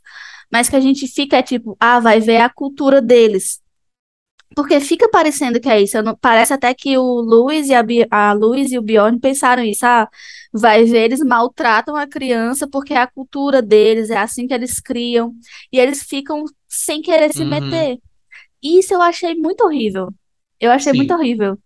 Mas 0.51 0.69
que 0.69 0.75
a 0.75 0.81
gente 0.81 1.07
fica 1.07 1.37
é 1.37 1.41
tipo, 1.41 1.75
ah, 1.79 1.99
vai 1.99 2.19
ver 2.19 2.37
a 2.37 2.49
cultura 2.49 3.01
deles. 3.01 3.61
Porque 4.55 4.79
fica 4.79 5.09
parecendo 5.09 5.59
que 5.59 5.69
é 5.69 5.81
isso. 5.81 6.01
Não- 6.01 6.15
parece 6.15 6.53
até 6.53 6.73
que 6.73 6.97
o 6.97 7.03
Luiz 7.21 7.67
e 7.67 7.73
a, 7.73 7.83
Bi- 7.83 8.07
a 8.11 8.31
Luiz 8.33 8.71
e 8.71 8.77
o 8.77 8.81
Bjorn 8.81 9.19
pensaram 9.19 9.63
isso. 9.63 9.85
Ah, 9.85 10.07
vai 10.53 10.83
ver, 10.85 11.05
eles 11.05 11.19
maltratam 11.21 11.95
a 11.95 12.07
criança 12.07 12.67
porque 12.69 12.93
é 12.93 12.97
a 12.97 13.07
cultura 13.07 13.61
deles, 13.61 14.09
é 14.09 14.17
assim 14.17 14.47
que 14.47 14.53
eles 14.53 14.79
criam. 14.79 15.33
E 15.71 15.79
eles 15.79 16.03
ficam 16.03 16.43
sem 16.69 17.01
querer 17.01 17.33
se 17.33 17.43
Uhum. 17.43 17.49
meter. 17.49 17.97
Isso 18.63 18.93
eu 18.93 19.01
achei 19.01 19.35
muito 19.35 19.63
horrível. 19.63 20.09
Eu 20.59 20.71
achei 20.71 20.93
muito 20.93 21.09
Sim. 21.13 21.19
horrível. 21.19 21.57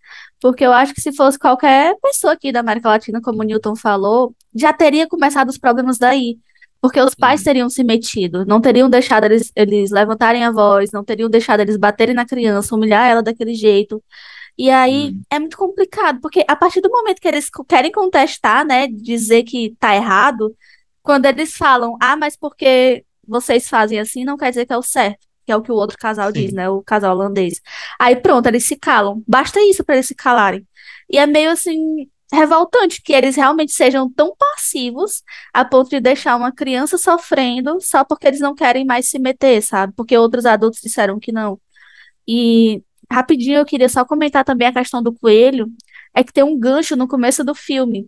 Porque 0.41 0.65
eu 0.65 0.73
acho 0.73 0.93
que 0.93 1.01
se 1.01 1.13
fosse 1.13 1.37
qualquer 1.37 1.95
pessoa 2.01 2.33
aqui 2.33 2.51
da 2.51 2.61
América 2.61 2.89
Latina, 2.89 3.21
como 3.21 3.41
o 3.41 3.43
Newton 3.43 3.75
falou, 3.75 4.33
já 4.55 4.73
teria 4.73 5.07
começado 5.07 5.49
os 5.49 5.57
problemas 5.57 5.97
daí. 5.97 6.37
Porque 6.81 6.99
os 7.01 7.13
pais 7.13 7.43
teriam 7.43 7.69
se 7.69 7.83
metido, 7.83 8.45
não 8.45 8.61
teriam 8.61 8.89
deixado 8.89 9.25
eles, 9.25 9.51
eles 9.55 9.91
levantarem 9.91 10.43
a 10.45 10.51
voz, 10.51 10.91
não 10.91 11.03
teriam 11.03 11.29
deixado 11.29 11.59
eles 11.59 11.75
baterem 11.77 12.15
na 12.15 12.25
criança, 12.25 12.73
humilhar 12.75 13.09
ela 13.09 13.21
daquele 13.21 13.53
jeito. 13.53 14.01
E 14.57 14.69
aí 14.69 15.11
Hum. 15.11 15.21
é 15.29 15.39
muito 15.39 15.57
complicado, 15.57 16.19
porque 16.21 16.43
a 16.47 16.55
partir 16.55 16.81
do 16.81 16.89
momento 16.89 17.19
que 17.21 17.27
eles 17.27 17.49
querem 17.67 17.91
contestar, 17.91 18.65
né, 18.65 18.87
dizer 18.87 19.43
que 19.43 19.75
tá 19.79 19.95
errado, 19.95 20.55
quando 21.01 21.25
eles 21.25 21.55
falam, 21.55 21.97
ah, 22.01 22.15
mas 22.15 22.35
porque 22.37 23.03
vocês 23.27 23.69
fazem 23.69 23.99
assim, 23.99 24.23
não 24.25 24.37
quer 24.37 24.49
dizer 24.49 24.65
que 24.65 24.73
é 24.73 24.77
o 24.77 24.81
certo, 24.81 25.25
que 25.45 25.51
é 25.51 25.55
o 25.55 25.61
que 25.61 25.71
o 25.71 25.75
outro 25.75 25.97
casal 25.97 26.31
diz, 26.31 26.49
Sim. 26.51 26.55
né, 26.57 26.69
o 26.69 26.81
casal 26.83 27.15
holandês. 27.15 27.61
Aí 27.99 28.15
pronto, 28.15 28.47
eles 28.47 28.65
se 28.65 28.75
calam. 28.75 29.21
Basta 29.27 29.59
isso 29.61 29.83
para 29.83 29.95
eles 29.95 30.07
se 30.07 30.15
calarem. 30.15 30.65
E 31.09 31.17
é 31.17 31.25
meio 31.25 31.51
assim 31.51 32.07
revoltante 32.31 33.01
que 33.01 33.13
eles 33.13 33.35
realmente 33.35 33.71
sejam 33.71 34.11
tão 34.11 34.35
passivos 34.37 35.23
a 35.53 35.65
ponto 35.65 35.89
de 35.89 35.99
deixar 35.99 36.35
uma 36.35 36.51
criança 36.51 36.97
sofrendo 36.97 37.79
só 37.81 38.03
porque 38.03 38.27
eles 38.27 38.39
não 38.39 38.55
querem 38.55 38.85
mais 38.85 39.09
se 39.09 39.19
meter, 39.19 39.61
sabe? 39.61 39.93
Porque 39.95 40.17
outros 40.17 40.45
adultos 40.45 40.81
disseram 40.81 41.19
que 41.19 41.31
não. 41.31 41.59
E 42.27 42.83
rapidinho 43.11 43.57
eu 43.57 43.65
queria 43.65 43.89
só 43.89 44.05
comentar 44.05 44.43
também 44.45 44.67
a 44.67 44.73
questão 44.73 45.01
do 45.01 45.13
coelho, 45.13 45.67
é 46.15 46.23
que 46.23 46.33
tem 46.33 46.43
um 46.43 46.57
gancho 46.59 46.95
no 46.95 47.07
começo 47.07 47.43
do 47.43 47.55
filme, 47.55 48.07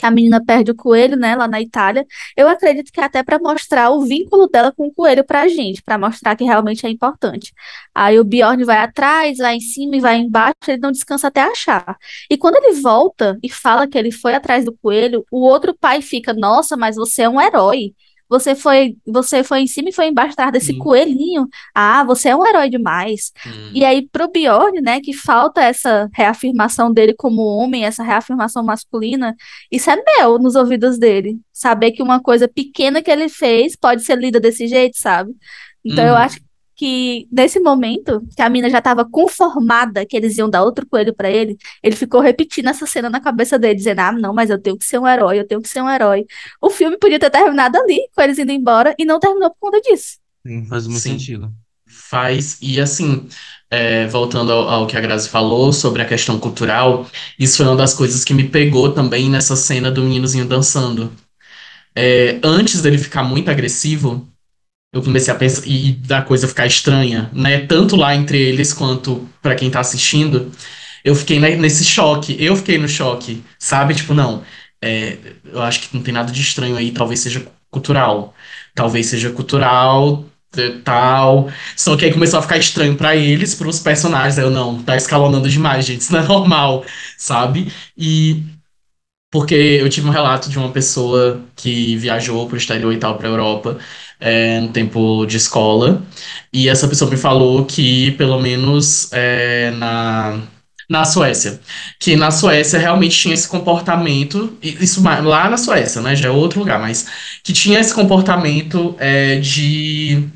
que 0.00 0.06
a 0.06 0.10
menina 0.10 0.42
perde 0.42 0.70
o 0.70 0.74
coelho, 0.74 1.14
né, 1.16 1.36
lá 1.36 1.46
na 1.46 1.60
Itália. 1.60 2.06
Eu 2.34 2.48
acredito 2.48 2.90
que 2.90 3.00
é 3.00 3.04
até 3.04 3.22
para 3.22 3.38
mostrar 3.38 3.90
o 3.90 4.00
vínculo 4.02 4.48
dela 4.48 4.72
com 4.72 4.86
o 4.86 4.92
coelho 4.92 5.22
pra 5.22 5.46
gente, 5.46 5.82
para 5.82 5.98
mostrar 5.98 6.34
que 6.36 6.44
realmente 6.44 6.86
é 6.86 6.90
importante. 6.90 7.52
Aí 7.94 8.18
o 8.18 8.24
Bjorn 8.24 8.64
vai 8.64 8.78
atrás, 8.78 9.38
vai 9.38 9.56
em 9.56 9.60
cima 9.60 9.96
e 9.96 10.00
vai 10.00 10.16
embaixo, 10.16 10.54
ele 10.68 10.78
não 10.80 10.90
descansa 10.90 11.28
até 11.28 11.42
achar. 11.42 11.96
E 12.30 12.38
quando 12.38 12.56
ele 12.56 12.80
volta 12.80 13.38
e 13.42 13.50
fala 13.50 13.86
que 13.86 13.98
ele 13.98 14.10
foi 14.10 14.34
atrás 14.34 14.64
do 14.64 14.72
coelho, 14.72 15.24
o 15.30 15.40
outro 15.46 15.76
pai 15.78 16.00
fica, 16.00 16.32
nossa, 16.32 16.76
mas 16.76 16.96
você 16.96 17.22
é 17.22 17.28
um 17.28 17.40
herói. 17.40 17.92
Você 18.30 18.54
foi, 18.54 18.96
você 19.06 19.42
foi 19.44 19.60
em 19.62 19.66
cima 19.66 19.88
e 19.88 19.92
foi 19.92 20.06
embaixo 20.06 20.32
atrás 20.32 20.52
desse 20.52 20.72
Sim. 20.72 20.78
coelhinho. 20.78 21.48
Ah, 21.74 22.04
você 22.04 22.28
é 22.30 22.36
um 22.36 22.46
herói 22.46 22.70
demais. 22.70 23.32
Hum. 23.46 23.72
E 23.74 23.84
aí, 23.84 24.08
pro 24.08 24.30
Bjorn, 24.30 24.80
né, 24.80 25.00
que 25.00 25.12
falta 25.12 25.60
essa 25.62 26.08
reafirmação 26.14 26.92
dele 26.92 27.12
como 27.14 27.42
homem, 27.42 27.84
essa 27.84 28.02
reafirmação 28.04 28.62
masculina, 28.62 29.34
isso 29.70 29.90
é 29.90 29.96
mel 30.16 30.38
nos 30.38 30.54
ouvidos 30.54 30.96
dele. 30.98 31.38
Saber 31.52 31.90
que 31.90 32.02
uma 32.02 32.20
coisa 32.22 32.46
pequena 32.48 33.02
que 33.02 33.10
ele 33.10 33.28
fez 33.28 33.74
pode 33.76 34.02
ser 34.04 34.16
lida 34.16 34.38
desse 34.40 34.66
jeito, 34.68 34.96
sabe? 34.96 35.32
Então 35.84 36.04
eu 36.06 36.12
Uhum. 36.12 36.18
acho 36.18 36.36
que 36.36 36.44
nesse 37.30 37.60
momento, 37.60 38.26
que 38.36 38.42
a 38.42 38.48
mina 38.48 38.70
já 38.70 38.78
estava 38.78 39.04
conformada 39.04 40.06
que 40.06 40.16
eles 40.16 40.38
iam 40.38 40.48
dar 40.48 40.62
outro 40.62 40.86
coelho 40.86 41.14
pra 41.14 41.30
ele, 41.30 41.56
ele 41.82 41.96
ficou 41.96 42.20
repetindo 42.20 42.68
essa 42.68 42.86
cena 42.86 43.10
na 43.10 43.20
cabeça 43.20 43.58
dele, 43.58 43.74
dizendo: 43.74 44.00
Ah, 44.00 44.12
não, 44.12 44.32
mas 44.32 44.50
eu 44.50 44.60
tenho 44.60 44.76
que 44.76 44.84
ser 44.84 44.98
um 44.98 45.06
herói, 45.06 45.38
eu 45.38 45.46
tenho 45.46 45.60
que 45.62 45.68
ser 45.68 45.82
um 45.82 45.90
herói. 45.90 46.26
O 46.60 46.70
filme 46.70 46.98
podia 46.98 47.18
ter 47.18 47.30
terminado 47.30 47.78
ali, 47.78 48.08
com 48.14 48.22
eles 48.22 48.38
indo 48.38 48.52
embora, 48.52 48.94
e 48.98 49.04
não 49.04 49.20
terminou 49.20 49.50
por 49.50 49.70
conta 49.70 49.80
disso. 49.80 50.18
Sim, 50.46 50.66
faz 50.66 50.86
muito 50.86 51.02
Sim. 51.02 51.12
sentido. 51.12 51.52
Faz, 51.86 52.58
e 52.62 52.80
assim, 52.80 53.28
é, 53.68 54.06
voltando 54.06 54.52
ao, 54.52 54.68
ao 54.68 54.86
que 54.86 54.96
a 54.96 55.00
Grazi 55.00 55.28
falou 55.28 55.72
sobre 55.72 56.02
a 56.02 56.04
questão 56.06 56.38
cultural, 56.38 57.08
isso 57.38 57.58
foi 57.58 57.66
uma 57.66 57.76
das 57.76 57.94
coisas 57.94 58.24
que 58.24 58.32
me 58.34 58.48
pegou 58.48 58.92
também 58.92 59.28
nessa 59.28 59.56
cena 59.56 59.90
do 59.90 60.02
meninozinho 60.02 60.46
dançando. 60.46 61.12
É, 61.94 62.38
antes 62.42 62.80
dele 62.80 62.98
ficar 62.98 63.22
muito 63.22 63.50
agressivo, 63.50 64.29
eu 64.92 65.02
comecei 65.02 65.32
a 65.32 65.36
pensar, 65.36 65.66
e, 65.66 65.90
e 65.90 65.92
da 65.92 66.22
coisa 66.22 66.48
ficar 66.48 66.66
estranha, 66.66 67.30
né? 67.32 67.60
Tanto 67.66 67.96
lá 67.96 68.14
entre 68.14 68.38
eles 68.40 68.72
quanto 68.72 69.28
pra 69.42 69.54
quem 69.54 69.70
tá 69.70 69.80
assistindo, 69.80 70.50
eu 71.04 71.14
fiquei 71.14 71.38
ne- 71.40 71.56
nesse 71.56 71.84
choque, 71.84 72.36
eu 72.38 72.56
fiquei 72.56 72.78
no 72.78 72.88
choque, 72.88 73.42
sabe? 73.58 73.94
Tipo, 73.94 74.14
não, 74.14 74.42
é, 74.82 75.16
eu 75.44 75.62
acho 75.62 75.80
que 75.88 75.96
não 75.96 76.02
tem 76.02 76.12
nada 76.14 76.32
de 76.32 76.40
estranho 76.40 76.76
aí, 76.76 76.90
talvez 76.92 77.20
seja 77.20 77.46
cultural. 77.70 78.34
Talvez 78.74 79.06
seja 79.06 79.30
cultural, 79.30 80.24
tal. 80.84 81.50
Só 81.76 81.96
que 81.96 82.04
aí 82.04 82.12
começou 82.12 82.38
a 82.38 82.42
ficar 82.42 82.58
estranho 82.58 82.96
pra 82.96 83.14
eles, 83.16 83.54
pros 83.54 83.78
personagens. 83.80 84.38
Aí 84.38 84.44
eu, 84.44 84.50
não, 84.50 84.82
tá 84.82 84.96
escalonando 84.96 85.48
demais, 85.48 85.84
gente, 85.86 86.00
isso 86.02 86.12
não 86.12 86.20
é 86.20 86.26
normal, 86.26 86.84
sabe? 87.18 87.72
E 87.96 88.42
porque 89.30 89.54
eu 89.54 89.88
tive 89.88 90.08
um 90.08 90.10
relato 90.10 90.50
de 90.50 90.58
uma 90.58 90.72
pessoa 90.72 91.44
que 91.56 91.96
viajou 91.96 92.48
pro 92.48 92.56
exterior 92.56 92.92
e 92.92 92.98
tal, 92.98 93.16
pra 93.16 93.28
Europa, 93.28 93.78
é, 94.20 94.60
no 94.60 94.68
tempo 94.68 95.24
de 95.26 95.36
escola, 95.36 96.02
e 96.52 96.68
essa 96.68 96.86
pessoa 96.88 97.10
me 97.10 97.16
falou 97.16 97.64
que, 97.64 98.12
pelo 98.12 98.40
menos 98.40 99.10
é, 99.12 99.70
na, 99.72 100.40
na 100.88 101.04
Suécia, 101.04 101.60
que 101.98 102.16
na 102.16 102.30
Suécia 102.30 102.78
realmente 102.78 103.16
tinha 103.16 103.34
esse 103.34 103.48
comportamento, 103.48 104.56
isso 104.62 105.02
lá 105.02 105.48
na 105.48 105.56
Suécia, 105.56 106.00
né, 106.02 106.14
já 106.16 106.28
é 106.28 106.30
outro 106.30 106.60
lugar, 106.60 106.80
mas 106.80 107.06
que 107.42 107.52
tinha 107.52 107.80
esse 107.80 107.94
comportamento 107.94 108.94
é, 108.98 109.36
de 109.36 110.28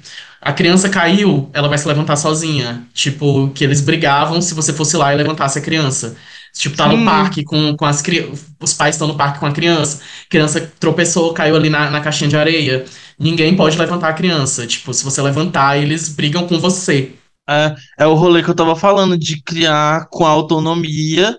a 0.44 0.53
criança 0.53 0.90
caiu, 0.90 1.49
ela 1.55 1.68
vai 1.68 1.79
se 1.79 1.88
levantar 1.88 2.16
sozinha. 2.16 2.87
Tipo, 2.92 3.49
que 3.55 3.64
eles 3.64 3.81
brigavam 3.81 4.42
se 4.42 4.53
você 4.53 4.75
fosse 4.75 4.94
lá 4.94 5.12
e 5.14 5.16
levantasse 5.16 5.59
a 5.59 5.62
criança. 5.62 6.16
Tipo, 6.55 6.77
tá 6.77 6.87
no 6.87 6.99
Sim. 6.99 7.05
parque 7.05 7.43
com, 7.43 7.77
com 7.77 7.85
as 7.85 8.01
crianças. 8.01 8.47
Os 8.61 8.73
pais 8.73 8.95
estão 8.95 9.09
no 9.09 9.17
parque 9.17 9.40
com 9.40 9.47
a 9.47 9.53
criança. 9.53 10.01
Criança 10.31 10.73
tropeçou, 10.79 11.35
caiu 11.35 11.57
ali 11.57 11.69
na, 11.69 11.90
na 11.90 12.01
caixinha 12.01 12.31
de 12.31 12.37
areia. 12.37 12.85
Ninguém 13.19 13.57
pode 13.57 13.77
levantar 13.77 14.09
a 14.09 14.14
criança. 14.14 14.67
Tipo, 14.67 14.95
se 14.95 15.05
você 15.05 15.21
levantar, 15.21 15.77
eles 15.77 16.09
brigam 16.09 16.47
com 16.47 16.59
você. 16.59 17.12
É, 17.49 17.75
é 17.99 18.07
o 18.07 18.14
rolê 18.14 18.43
que 18.43 18.49
eu 18.49 18.55
tava 18.55 18.77
falando, 18.77 19.19
de 19.19 19.43
criar 19.43 20.07
com 20.11 20.25
a 20.25 20.31
autonomia 20.31 21.37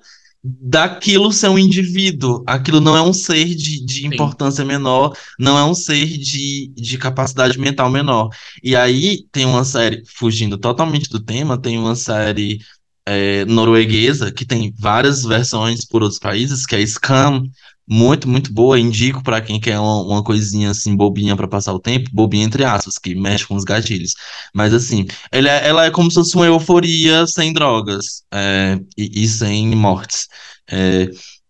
daquilo 0.48 1.32
ser 1.34 1.50
um 1.50 1.58
indivíduo. 1.58 2.44
Aquilo 2.46 2.80
não 2.80 2.96
é 2.96 3.02
um 3.02 3.14
ser 3.14 3.56
de, 3.56 3.84
de 3.84 4.06
importância 4.06 4.64
menor, 4.64 5.18
não 5.40 5.58
é 5.58 5.64
um 5.64 5.74
ser 5.74 6.06
de, 6.06 6.72
de 6.76 6.98
capacidade 6.98 7.58
mental 7.58 7.90
menor. 7.90 8.30
E 8.64 8.76
aí 8.76 9.26
tem 9.32 9.46
uma 9.46 9.64
série, 9.64 10.04
fugindo 10.06 10.58
totalmente 10.58 11.10
do 11.10 11.20
tema, 11.20 11.58
tem 11.58 11.80
uma 11.80 11.96
série 11.96 12.60
é, 13.06 13.46
norueguesa 13.46 14.32
que 14.32 14.46
tem 14.46 14.74
várias 14.78 15.24
versões 15.24 15.86
por 15.86 16.02
outros 16.02 16.20
países, 16.20 16.66
que 16.66 16.76
é 16.76 16.86
Scam. 16.86 17.44
Muito, 17.88 18.28
muito 18.28 18.52
boa. 18.52 18.80
Indico 18.80 19.22
pra 19.24 19.42
quem 19.42 19.60
quer 19.60 19.80
uma, 19.80 20.02
uma 20.02 20.24
coisinha 20.24 20.72
assim, 20.72 20.96
bobinha 20.96 21.36
pra 21.36 21.48
passar 21.48 21.72
o 21.74 21.80
tempo, 21.80 22.10
bobinha 22.12 22.44
entre 22.44 22.64
aspas, 22.64 22.98
que 22.98 23.14
mexe 23.14 23.46
com 23.46 23.56
os 23.56 23.64
gatilhos. 23.64 24.14
Mas 24.54 24.74
assim, 24.74 25.06
ela 25.32 25.50
é, 25.50 25.68
ela 25.68 25.86
é 25.86 25.92
como 25.92 26.10
se 26.10 26.16
fosse 26.16 26.36
uma 26.36 26.48
euforia 26.48 27.28
sem 27.28 27.54
drogas 27.54 28.24
é, 28.34 28.80
e, 28.98 29.24
e 29.24 29.28
sem 29.28 29.76
mortes. 29.76 30.28
É, 30.68 31.10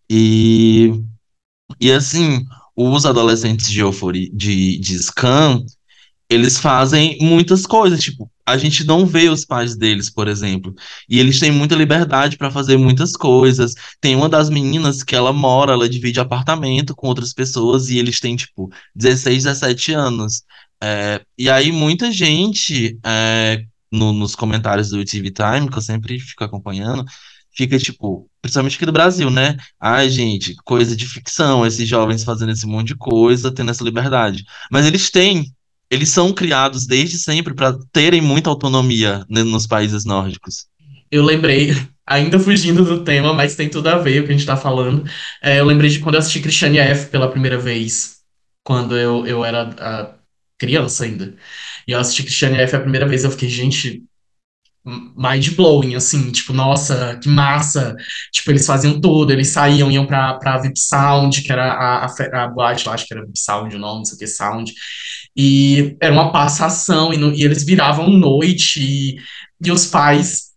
e, 0.09 0.91
e 1.79 1.91
assim, 1.91 2.43
os 2.75 3.05
adolescentes 3.05 3.69
de 3.71 3.79
euforia, 3.79 4.29
de, 4.33 4.77
de 4.79 4.99
Scam, 5.01 5.63
eles 6.29 6.57
fazem 6.57 7.17
muitas 7.21 7.65
coisas, 7.65 8.01
tipo, 8.01 8.29
a 8.45 8.57
gente 8.57 8.83
não 8.85 9.05
vê 9.05 9.29
os 9.29 9.43
pais 9.45 9.75
deles, 9.75 10.09
por 10.09 10.27
exemplo, 10.27 10.73
e 11.09 11.19
eles 11.19 11.39
têm 11.39 11.51
muita 11.51 11.75
liberdade 11.75 12.37
para 12.37 12.51
fazer 12.51 12.77
muitas 12.77 13.13
coisas. 13.13 13.73
Tem 13.99 14.15
uma 14.15 14.29
das 14.29 14.49
meninas 14.49 15.03
que 15.03 15.15
ela 15.15 15.33
mora, 15.33 15.73
ela 15.73 15.89
divide 15.89 16.19
apartamento 16.19 16.95
com 16.95 17.07
outras 17.07 17.33
pessoas 17.33 17.89
e 17.89 17.97
eles 17.97 18.19
têm, 18.19 18.35
tipo, 18.35 18.69
16, 18.95 19.43
17 19.45 19.93
anos. 19.93 20.43
É, 20.81 21.21
e 21.37 21.49
aí 21.49 21.71
muita 21.71 22.11
gente, 22.11 22.99
é, 23.03 23.63
no- 23.91 24.13
nos 24.13 24.35
comentários 24.35 24.89
do 24.89 25.03
TV 25.03 25.31
Time, 25.31 25.69
que 25.69 25.77
eu 25.77 25.81
sempre 25.81 26.19
fico 26.19 26.43
acompanhando, 26.43 27.03
fica 27.55 27.77
tipo, 27.79 28.29
principalmente 28.41 28.75
aqui 28.75 28.85
do 28.85 28.91
Brasil, 28.91 29.29
né? 29.31 29.55
Ai, 29.79 30.09
gente, 30.09 30.55
coisa 30.65 30.95
de 30.95 31.05
ficção, 31.07 31.65
esses 31.65 31.87
jovens 31.87 32.23
fazendo 32.23 32.51
esse 32.51 32.65
monte 32.67 32.87
de 32.89 32.95
coisa, 32.97 33.51
tendo 33.53 33.71
essa 33.71 33.83
liberdade. 33.83 34.43
Mas 34.71 34.85
eles 34.85 35.09
têm 35.09 35.45
eles 35.89 36.09
são 36.09 36.33
criados 36.33 36.85
desde 36.85 37.17
sempre 37.17 37.53
para 37.53 37.77
terem 37.91 38.21
muita 38.21 38.49
autonomia 38.49 39.25
né, 39.29 39.43
nos 39.43 39.67
países 39.67 40.05
nórdicos. 40.05 40.67
Eu 41.11 41.23
lembrei, 41.23 41.75
ainda 42.05 42.39
fugindo 42.39 42.83
do 42.83 43.03
tema, 43.03 43.33
mas 43.33 43.55
tem 43.55 43.69
tudo 43.69 43.87
a 43.87 43.97
ver 43.97 44.21
o 44.21 44.25
que 44.25 44.31
a 44.31 44.35
gente 44.35 44.45
tá 44.45 44.57
falando. 44.57 45.09
É, 45.41 45.59
eu 45.59 45.65
lembrei 45.65 45.89
de 45.89 45.99
quando 45.99 46.15
eu 46.15 46.19
assisti 46.19 46.41
Christiane 46.41 46.77
F 46.79 47.09
pela 47.09 47.29
primeira 47.29 47.57
vez, 47.57 48.17
quando 48.63 48.97
eu, 48.97 49.25
eu 49.27 49.45
era 49.45 50.15
criança 50.57 51.03
ainda. 51.03 51.35
E 51.87 51.91
eu 51.91 51.99
assisti 51.99 52.23
Christiane 52.23 52.57
F 52.57 52.75
a 52.75 52.81
primeira 52.81 53.07
vez, 53.07 53.23
eu 53.23 53.31
fiquei, 53.31 53.49
gente, 53.49 54.03
mind 54.85 55.55
blowing, 55.55 55.95
assim, 55.95 56.31
tipo, 56.31 56.53
nossa, 56.53 57.17
que 57.21 57.27
massa. 57.29 57.95
Tipo, 58.31 58.51
eles 58.51 58.65
faziam 58.65 58.99
tudo, 58.99 59.31
eles 59.31 59.49
saíam, 59.49 59.91
iam 59.91 60.05
pra, 60.05 60.35
pra 60.35 60.59
VIP 60.59 60.79
Sound, 60.79 61.41
que 61.41 61.51
era 61.51 61.73
a, 61.73 62.05
a, 62.05 62.43
a 62.43 62.47
boate 62.47 62.87
lá, 62.87 62.93
acho 62.93 63.07
que 63.07 63.13
era 63.13 63.25
VIP 63.25 63.39
Sound 63.39 63.75
o 63.75 63.79
nome, 63.79 63.99
não 63.99 64.05
sei 64.05 64.15
o 64.15 64.19
que, 64.19 64.27
Sound. 64.27 64.71
E 65.35 65.97
era 66.01 66.13
uma 66.13 66.31
passação, 66.31 67.13
e, 67.13 67.17
e 67.39 67.43
eles 67.43 67.65
viravam 67.65 68.09
noite, 68.09 68.81
e, 68.81 69.15
e 69.65 69.71
os 69.71 69.85
pais, 69.87 70.51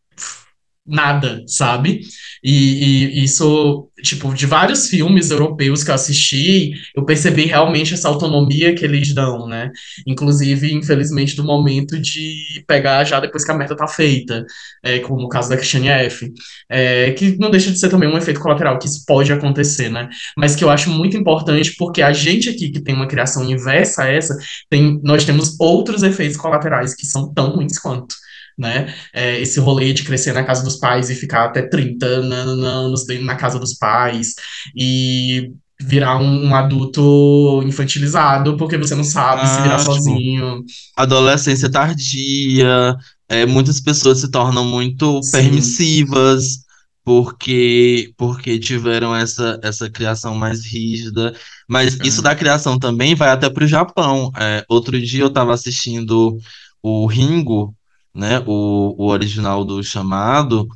nada, 0.86 1.44
sabe? 1.46 2.00
E, 2.42 3.20
e 3.20 3.24
isso, 3.24 3.88
tipo, 4.02 4.32
de 4.34 4.46
vários 4.46 4.88
filmes 4.88 5.30
europeus 5.30 5.82
que 5.82 5.90
eu 5.90 5.94
assisti, 5.94 6.72
eu 6.96 7.04
percebi 7.04 7.44
realmente 7.44 7.94
essa 7.94 8.08
autonomia 8.08 8.74
que 8.74 8.84
eles 8.84 9.14
dão, 9.14 9.46
né? 9.46 9.70
Inclusive, 10.06 10.72
infelizmente, 10.72 11.36
do 11.36 11.44
momento 11.44 11.98
de 12.00 12.62
pegar 12.66 13.04
já 13.04 13.20
depois 13.20 13.44
que 13.44 13.50
a 13.50 13.54
merda 13.54 13.76
tá 13.76 13.86
feita, 13.86 14.44
é, 14.82 14.98
como 15.00 15.24
o 15.24 15.28
caso 15.28 15.48
da 15.48 15.56
Christiane 15.56 15.88
F. 15.88 16.32
É, 16.68 17.12
que 17.12 17.36
não 17.38 17.50
deixa 17.50 17.70
de 17.70 17.78
ser 17.78 17.88
também 17.88 18.08
um 18.08 18.18
efeito 18.18 18.40
colateral, 18.40 18.78
que 18.78 18.86
isso 18.86 19.04
pode 19.06 19.32
acontecer, 19.32 19.90
né? 19.90 20.08
Mas 20.36 20.54
que 20.54 20.64
eu 20.64 20.70
acho 20.70 20.90
muito 20.90 21.16
importante, 21.16 21.74
porque 21.76 22.02
a 22.02 22.12
gente 22.12 22.48
aqui 22.48 22.70
que 22.70 22.80
tem 22.80 22.94
uma 22.94 23.06
criação 23.06 23.44
inversa 23.48 24.04
a 24.04 24.08
essa, 24.08 24.36
tem, 24.68 25.00
nós 25.02 25.24
temos 25.24 25.58
outros 25.58 26.02
efeitos 26.02 26.36
colaterais 26.36 26.94
que 26.94 27.06
são 27.06 27.32
tão 27.32 27.50
ruins 27.50 27.78
quanto. 27.78 28.14
Né? 28.58 28.92
É, 29.12 29.40
esse 29.40 29.60
rolê 29.60 29.92
de 29.92 30.02
crescer 30.02 30.32
na 30.32 30.42
casa 30.42 30.64
dos 30.64 30.76
pais 30.76 31.08
e 31.10 31.14
ficar 31.14 31.44
até 31.44 31.62
30 31.62 32.20
na- 32.22 32.44
na- 32.56 32.68
anos 32.68 33.06
na 33.22 33.36
casa 33.36 33.56
dos 33.58 33.74
pais 33.74 34.34
e 34.76 35.52
virar 35.80 36.18
um, 36.18 36.46
um 36.48 36.54
adulto 36.56 37.62
infantilizado 37.64 38.56
porque 38.56 38.76
você 38.76 38.96
não 38.96 39.04
sabe 39.04 39.46
se 39.46 39.62
virar 39.62 39.76
Ah, 39.76 39.78
tipo, 39.78 39.92
sozinho. 39.94 40.64
Adolescência 40.96 41.70
tardia, 41.70 42.96
é, 43.28 43.46
muitas 43.46 43.80
pessoas 43.80 44.18
se 44.18 44.28
tornam 44.30 44.64
muito 44.64 45.22
Sim. 45.22 45.30
permissivas 45.30 46.66
porque, 47.04 48.12
porque 48.16 48.58
tiveram 48.58 49.14
essa, 49.16 49.58
essa 49.62 49.88
criação 49.88 50.34
mais 50.34 50.64
rígida. 50.64 51.34
Mas 51.66 51.96
isso 52.04 52.20
É. 52.20 52.24
da 52.24 52.34
criação 52.34 52.78
também 52.78 53.14
vai 53.14 53.30
até 53.30 53.48
para 53.48 53.64
o 53.64 53.68
Japão. 53.68 54.30
É, 54.36 54.64
outro 54.68 55.00
dia 55.00 55.22
eu 55.22 55.28
estava 55.28 55.54
assistindo 55.54 56.36
o 56.82 57.06
Ringo, 57.06 57.74
né, 58.18 58.42
o, 58.46 58.94
o 58.98 59.06
original 59.10 59.64
do 59.64 59.82
Chamado, 59.82 60.68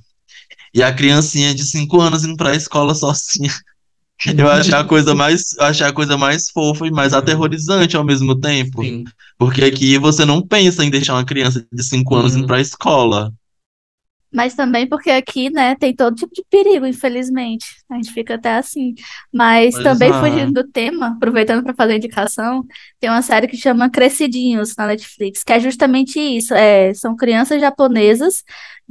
e 0.72 0.82
a 0.82 0.92
criancinha 0.92 1.54
de 1.54 1.64
5 1.64 2.00
anos 2.00 2.24
indo 2.24 2.36
para 2.36 2.50
a 2.50 2.56
escola 2.56 2.94
sozinha. 2.94 3.52
Eu 4.38 4.48
achei 4.48 4.72
a 4.72 4.84
coisa 4.84 5.16
mais, 5.16 5.52
eu 5.58 5.64
achei 5.64 5.84
a 5.84 5.92
coisa 5.92 6.16
mais 6.16 6.48
fofa 6.48 6.86
e 6.86 6.92
mais 6.92 7.12
aterrorizante 7.12 7.96
ao 7.96 8.04
mesmo 8.04 8.38
tempo. 8.38 8.80
Sim. 8.80 9.02
Porque 9.36 9.64
aqui 9.64 9.98
você 9.98 10.24
não 10.24 10.40
pensa 10.46 10.84
em 10.84 10.90
deixar 10.90 11.14
uma 11.14 11.24
criança 11.24 11.66
de 11.72 11.82
5 11.82 12.14
anos 12.14 12.32
Uhum. 12.32 12.38
indo 12.38 12.46
pra 12.46 12.60
escola. 12.60 13.32
Mas 14.32 14.54
também 14.54 14.86
porque 14.88 15.10
aqui, 15.10 15.50
né, 15.50 15.74
tem 15.74 15.94
todo 15.94 16.16
tipo 16.16 16.32
de 16.34 16.42
perigo, 16.50 16.86
infelizmente. 16.86 17.66
A 17.90 17.96
gente 17.96 18.12
fica 18.12 18.34
até 18.34 18.56
assim. 18.56 18.94
Mas 19.32 19.74
Pois 19.74 19.84
também 19.84 20.10
é. 20.10 20.20
fugindo 20.20 20.52
do 20.52 20.68
tema, 20.68 21.08
aproveitando 21.08 21.62
para 21.62 21.74
fazer 21.74 21.96
indicação, 21.96 22.64
tem 22.98 23.10
uma 23.10 23.22
série 23.22 23.46
que 23.46 23.56
chama 23.56 23.90
Crescidinhos 23.90 24.74
na 24.76 24.86
Netflix, 24.86 25.44
que 25.44 25.52
é 25.52 25.60
justamente 25.60 26.18
isso. 26.18 26.54
É, 26.54 26.94
são 26.94 27.14
crianças 27.14 27.60
japonesas 27.60 28.42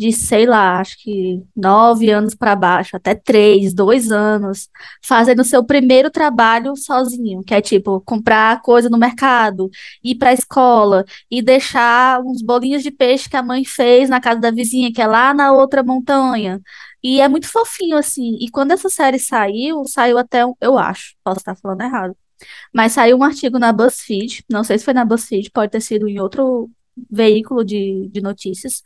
de, 0.02 0.12
sei 0.12 0.48
lá, 0.48 0.80
acho 0.80 0.98
que 0.98 1.44
nove 1.56 2.10
anos 2.10 2.34
para 2.34 2.56
baixo, 2.56 2.96
até 2.98 3.14
três, 3.14 3.72
dois 3.72 4.12
anos, 4.12 4.68
fazendo 5.04 5.44
seu 5.44 5.64
primeiro 5.64 6.10
trabalho 6.10 6.76
sozinho, 6.76 7.44
que 7.44 7.54
é 7.54 7.62
tipo 7.62 8.02
comprar 8.02 8.62
coisa 8.64 8.90
no 8.90 8.98
mercado, 8.98 9.70
ir 10.04 10.16
para 10.16 10.32
a 10.32 10.34
escola 10.34 11.06
e 11.30 11.40
deixar 11.40 12.20
uns 12.22 12.42
bolinhos 12.42 12.82
de 12.82 12.90
peixe 12.90 13.30
que 13.30 13.38
a 13.38 13.44
mãe 13.44 13.64
fez 13.64 14.10
na 14.10 14.20
casa 14.20 14.40
da 14.42 14.50
vizinha, 14.50 14.92
que 14.92 15.02
é 15.02 15.06
lá 15.06 15.36
na 15.36 15.52
outra 15.54 15.84
montanha. 15.84 16.60
E 17.04 17.22
é 17.22 17.28
muito 17.28 17.48
fofinho, 17.48 17.96
assim. 17.98 18.38
E 18.42 18.50
quando 18.50 18.72
essa 18.72 18.90
série 18.90 19.20
saiu, 19.20 19.86
saiu 19.86 20.18
até, 20.18 20.42
eu 20.60 20.78
acho, 20.80 21.16
posso 21.24 21.40
estar 21.42 21.56
falando 21.56 21.82
errado, 21.82 22.18
mas 22.74 22.94
saiu 22.94 23.18
um 23.18 23.24
artigo 23.24 23.60
na 23.60 23.72
BuzzFeed, 23.72 24.46
não 24.50 24.64
sei 24.64 24.80
se 24.80 24.86
foi 24.86 24.94
na 24.96 25.06
BuzzFeed, 25.06 25.52
pode 25.52 25.72
ter 25.72 25.82
sido 25.82 26.08
em 26.08 26.20
outro 26.20 26.72
veículo 27.10 27.64
de, 27.64 28.10
de 28.12 28.22
notícias, 28.22 28.82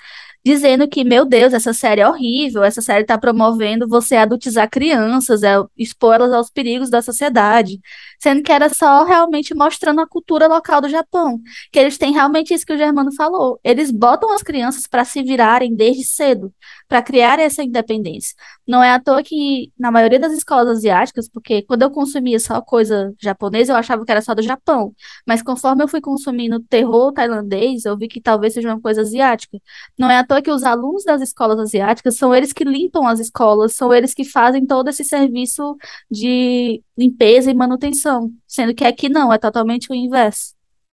dizendo 0.46 0.88
que, 0.88 1.04
meu 1.04 1.26
Deus, 1.26 1.54
essa 1.54 1.74
série 1.74 2.02
é 2.02 2.08
horrível, 2.08 2.64
essa 2.64 2.82
série 2.82 3.02
está 3.02 3.18
promovendo 3.18 3.88
você 3.88 4.16
adultizar 4.16 4.70
crianças, 4.70 5.42
é, 5.42 5.56
expor 5.76 6.16
elas 6.16 6.32
aos 6.32 6.52
perigos 6.52 6.90
da 6.90 7.02
sociedade, 7.02 7.80
sendo 8.20 8.44
que 8.44 8.52
era 8.52 8.70
só 8.70 9.04
realmente 9.04 9.56
mostrando 9.56 10.02
a 10.02 10.08
cultura 10.08 10.48
local 10.48 10.82
do 10.82 10.90
Japão, 10.90 11.40
que 11.72 11.80
eles 11.80 11.98
têm 11.98 12.14
realmente 12.14 12.54
isso 12.54 12.66
que 12.66 12.74
o 12.74 12.78
Germano 12.78 13.12
falou, 13.14 13.60
eles 13.64 13.90
botam 13.90 14.32
as 14.34 14.44
crianças 14.44 14.86
para 14.86 15.04
se 15.04 15.24
virarem 15.24 15.76
desde 15.76 16.04
cedo, 16.06 16.54
para 16.88 17.02
criar 17.02 17.40
essa 17.40 17.64
independência. 17.64 18.36
Não 18.68 18.84
é 18.84 18.92
à 18.92 19.00
toa 19.00 19.24
que, 19.24 19.72
na 19.78 19.92
maioria 19.92 20.20
das 20.20 20.34
escolas 20.34 20.78
asiáticas, 20.78 21.28
porque 21.28 21.62
quando 21.64 21.82
eu 21.82 21.92
consumia 21.92 22.40
só 22.40 22.62
coisa 22.62 23.14
japonesa, 23.20 23.74
eu 23.74 23.78
achava 23.78 24.06
que 24.06 24.12
era 24.12 24.22
só 24.22 24.34
do 24.34 24.42
Japão. 24.42 24.94
Mas 25.26 25.42
conforme 25.42 25.84
eu 25.84 25.88
fui 25.88 26.02
consumindo 26.02 26.60
terror 26.60 27.12
tailandês, 27.12 27.86
eu 27.86 27.98
vi 27.98 28.08
que 28.08 28.22
talvez 28.22 28.54
seja 28.54 28.70
uma 28.70 28.80
coisa 28.80 29.02
asiática. 29.02 29.60
Não 29.98 30.10
é 30.10 30.18
à 30.18 30.26
toa 30.26 30.42
que 30.42 30.52
os 30.52 30.64
alunos 30.64 31.04
das 31.04 31.22
escolas 31.22 31.60
asiáticas 31.60 32.16
são 32.18 32.34
eles 32.34 32.54
que 32.54 32.64
limpam 32.64 33.08
as 33.08 33.20
escolas, 33.20 33.74
são 33.76 33.94
eles 33.94 34.14
que 34.14 34.24
fazem 34.24 34.66
todo 34.66 34.90
esse 34.90 35.04
serviço 35.04 35.76
de 36.10 36.82
limpeza 36.98 37.50
e 37.52 37.54
manutenção. 37.54 38.32
Sendo 38.48 38.74
que 38.74 38.84
aqui 38.84 39.10
não, 39.10 39.34
é 39.34 39.38
totalmente 39.38 39.92
o 39.92 39.96
inverso. 39.96 40.54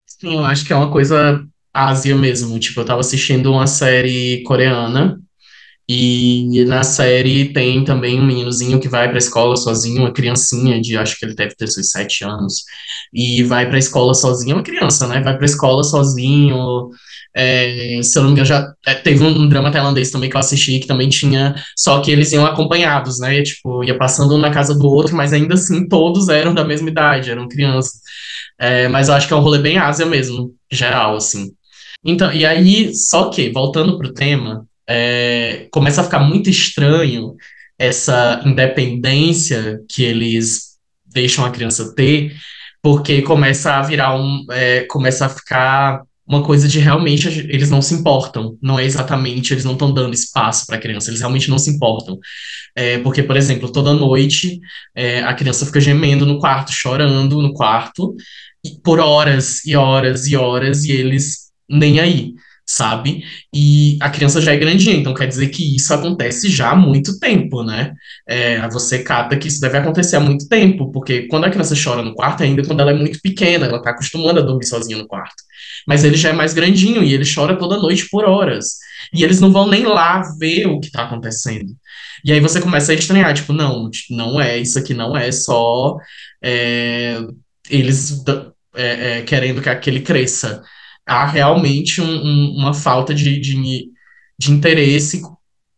Sim, 0.05 0.35
eu 0.35 0.45
acho 0.45 0.65
que 0.65 0.73
é 0.73 0.75
uma 0.75 0.91
coisa 0.91 1.45
Ásia 1.73 2.15
mesmo. 2.15 2.57
Tipo, 2.59 2.81
eu 2.81 2.85
tava 2.85 3.01
assistindo 3.01 3.51
uma 3.51 3.67
série 3.67 4.43
coreana 4.43 5.21
e 5.89 6.65
na 6.65 6.83
série 6.83 7.53
tem 7.53 7.83
também 7.83 8.19
um 8.19 8.25
meninozinho 8.25 8.79
que 8.79 8.89
vai 8.89 9.07
pra 9.09 9.17
escola 9.17 9.55
sozinho, 9.55 10.01
uma 10.01 10.11
criancinha 10.13 10.81
de, 10.81 10.97
acho 10.97 11.17
que 11.17 11.25
ele 11.25 11.35
deve 11.35 11.55
ter 11.55 11.67
seus 11.67 11.89
sete 11.89 12.23
anos, 12.25 12.63
e 13.13 13.43
vai 13.43 13.69
pra 13.69 13.77
escola 13.79 14.13
sozinho, 14.13 14.51
é 14.53 14.55
uma 14.55 14.63
criança, 14.63 15.07
né? 15.07 15.21
Vai 15.21 15.37
pra 15.37 15.45
escola 15.45 15.83
sozinho. 15.83 16.89
É, 17.35 17.99
se 18.01 18.17
eu 18.17 18.23
não 18.23 18.29
me 18.29 18.33
engano, 18.33 18.47
já 18.47 18.73
é, 18.85 18.95
teve 18.95 19.23
um, 19.23 19.27
um 19.43 19.47
drama 19.47 19.71
tailandês 19.71 20.09
também 20.09 20.29
que 20.29 20.35
eu 20.35 20.39
assisti 20.39 20.79
que 20.79 20.87
também 20.87 21.07
tinha, 21.07 21.55
só 21.77 22.01
que 22.01 22.11
eles 22.11 22.31
iam 22.31 22.45
acompanhados, 22.45 23.19
né? 23.19 23.37
E, 23.39 23.43
tipo, 23.43 23.83
ia 23.83 23.97
passando 23.97 24.35
um 24.35 24.39
na 24.39 24.51
casa 24.51 24.73
do 24.73 24.87
outro, 24.87 25.15
mas 25.15 25.33
ainda 25.33 25.53
assim 25.53 25.87
todos 25.87 26.29
eram 26.29 26.53
da 26.53 26.63
mesma 26.65 26.89
idade, 26.89 27.29
eram 27.31 27.47
crianças. 27.47 28.01
É, 28.59 28.87
mas 28.87 29.07
eu 29.07 29.13
acho 29.15 29.27
que 29.27 29.33
é 29.33 29.35
um 29.35 29.41
rolê 29.41 29.59
bem 29.59 29.77
Ásia 29.77 30.05
mesmo, 30.05 30.51
geral, 30.71 31.15
assim. 31.15 31.51
Então, 32.03 32.31
e 32.33 32.45
aí, 32.45 32.93
só 32.95 33.29
que, 33.29 33.51
voltando 33.51 33.97
pro 33.97 34.13
tema, 34.13 34.65
é, 34.87 35.67
começa 35.71 36.01
a 36.01 36.03
ficar 36.03 36.19
muito 36.19 36.49
estranho 36.49 37.35
essa 37.77 38.41
independência 38.45 39.79
que 39.89 40.03
eles 40.03 40.77
deixam 41.05 41.45
a 41.45 41.51
criança 41.51 41.93
ter, 41.95 42.35
porque 42.81 43.21
começa 43.21 43.75
a 43.75 43.81
virar 43.81 44.15
um, 44.15 44.45
é, 44.51 44.81
começa 44.81 45.25
a 45.25 45.29
ficar 45.29 46.01
uma 46.27 46.43
coisa 46.43 46.67
de 46.67 46.79
realmente 46.79 47.27
eles 47.27 47.69
não 47.69 47.81
se 47.81 47.93
importam, 47.93 48.57
não 48.61 48.77
é 48.77 48.83
exatamente, 48.83 49.53
eles 49.53 49.63
não 49.63 49.73
estão 49.73 49.93
dando 49.93 50.13
espaço 50.13 50.65
para 50.65 50.75
a 50.75 50.79
criança, 50.79 51.09
eles 51.09 51.21
realmente 51.21 51.49
não 51.49 51.57
se 51.57 51.69
importam. 51.69 52.19
É, 52.75 52.97
porque, 52.99 53.23
por 53.23 53.37
exemplo, 53.37 53.71
toda 53.71 53.93
noite 53.93 54.59
é, 54.93 55.23
a 55.23 55.33
criança 55.33 55.65
fica 55.65 55.79
gemendo 55.79 56.25
no 56.25 56.37
quarto, 56.37 56.71
chorando 56.73 57.41
no 57.41 57.53
quarto, 57.53 58.13
por 58.83 58.99
horas 58.99 59.63
e 59.65 59.75
horas 59.75 60.27
e 60.27 60.35
horas, 60.35 60.83
e 60.83 60.91
eles 60.91 61.47
nem 61.69 61.99
aí, 61.99 62.33
sabe? 62.67 63.23
E 63.53 63.97
a 64.01 64.09
criança 64.09 64.41
já 64.41 64.51
é 64.53 64.57
grandinha, 64.57 64.95
então 64.95 65.13
quer 65.13 65.27
dizer 65.27 65.47
que 65.47 65.75
isso 65.75 65.93
acontece 65.93 66.49
já 66.49 66.71
há 66.71 66.75
muito 66.75 67.17
tempo, 67.17 67.63
né? 67.63 67.93
É, 68.27 68.67
você 68.69 68.99
cata 69.03 69.37
que 69.37 69.47
isso 69.47 69.61
deve 69.61 69.77
acontecer 69.77 70.17
há 70.17 70.19
muito 70.19 70.47
tempo, 70.49 70.91
porque 70.91 71.27
quando 71.27 71.45
a 71.45 71.49
criança 71.49 71.75
chora 71.81 72.01
no 72.01 72.13
quarto, 72.13 72.43
ainda 72.43 72.63
quando 72.65 72.81
ela 72.81 72.91
é 72.91 72.93
muito 72.93 73.19
pequena, 73.21 73.67
ela 73.67 73.81
tá 73.81 73.91
acostumando 73.91 74.39
a 74.39 74.43
dormir 74.43 74.65
sozinha 74.65 74.97
no 74.97 75.07
quarto. 75.07 75.41
Mas 75.87 76.03
ele 76.03 76.17
já 76.17 76.29
é 76.29 76.33
mais 76.33 76.53
grandinho 76.53 77.01
e 77.03 77.13
ele 77.13 77.23
chora 77.25 77.55
toda 77.57 77.77
noite 77.77 78.09
por 78.09 78.25
horas. 78.25 78.77
E 79.13 79.23
eles 79.23 79.39
não 79.39 79.51
vão 79.51 79.67
nem 79.69 79.85
lá 79.85 80.21
ver 80.37 80.67
o 80.67 80.79
que 80.79 80.91
tá 80.91 81.03
acontecendo. 81.03 81.73
E 82.25 82.31
aí 82.33 82.39
você 82.41 82.59
começa 82.59 82.91
a 82.91 82.95
estranhar, 82.95 83.33
tipo, 83.33 83.53
não, 83.53 83.89
não 84.09 84.41
é, 84.41 84.57
isso 84.57 84.77
aqui 84.77 84.93
não 84.93 85.15
é 85.15 85.31
só 85.31 85.95
é, 86.43 87.19
eles 87.69 88.23
é, 88.75 89.19
é, 89.19 89.21
querendo 89.21 89.61
que 89.61 89.69
aquele 89.69 90.01
cresça. 90.01 90.63
Há 91.07 91.25
realmente 91.25 92.01
um, 92.01 92.05
um, 92.05 92.55
uma 92.57 92.73
falta 92.73 93.13
de, 93.13 93.39
de, 93.39 93.89
de 94.37 94.51
interesse 94.51 95.21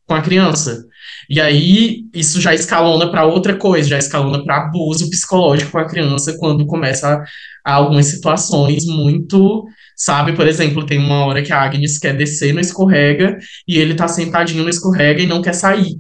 com 0.07 0.15
a 0.15 0.21
criança. 0.21 0.85
E 1.29 1.39
aí 1.39 2.05
isso 2.13 2.41
já 2.41 2.53
escalona 2.53 3.11
para 3.11 3.25
outra 3.25 3.55
coisa, 3.55 3.89
já 3.89 3.97
escalona 3.97 4.43
para 4.43 4.57
abuso 4.57 5.09
psicológico 5.09 5.71
com 5.71 5.77
a 5.77 5.87
criança 5.87 6.35
quando 6.39 6.65
começa 6.65 7.07
a, 7.07 7.71
a 7.71 7.75
algumas 7.75 8.07
situações 8.07 8.85
muito, 8.85 9.65
sabe, 9.95 10.33
por 10.33 10.47
exemplo, 10.47 10.85
tem 10.85 10.97
uma 10.97 11.25
hora 11.25 11.43
que 11.43 11.53
a 11.53 11.61
Agnes 11.61 11.99
quer 11.99 12.17
descer 12.17 12.53
no 12.53 12.59
escorrega 12.59 13.37
e 13.67 13.77
ele 13.77 13.93
tá 13.93 14.07
sentadinho 14.07 14.63
no 14.63 14.69
escorrega 14.69 15.21
e 15.21 15.27
não 15.27 15.41
quer 15.41 15.53
sair. 15.53 15.99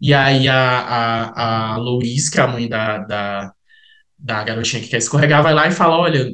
E 0.00 0.14
aí 0.14 0.48
a, 0.48 0.56
a, 0.56 1.74
a 1.74 1.76
Louise, 1.76 2.30
que 2.30 2.40
é 2.40 2.42
a 2.42 2.46
mãe 2.46 2.68
da, 2.68 2.98
da, 2.98 3.52
da 4.18 4.44
garotinha 4.44 4.82
que 4.82 4.88
quer 4.88 4.98
escorregar, 4.98 5.42
vai 5.42 5.54
lá 5.54 5.68
e 5.68 5.72
fala: 5.72 5.98
Olha, 5.98 6.30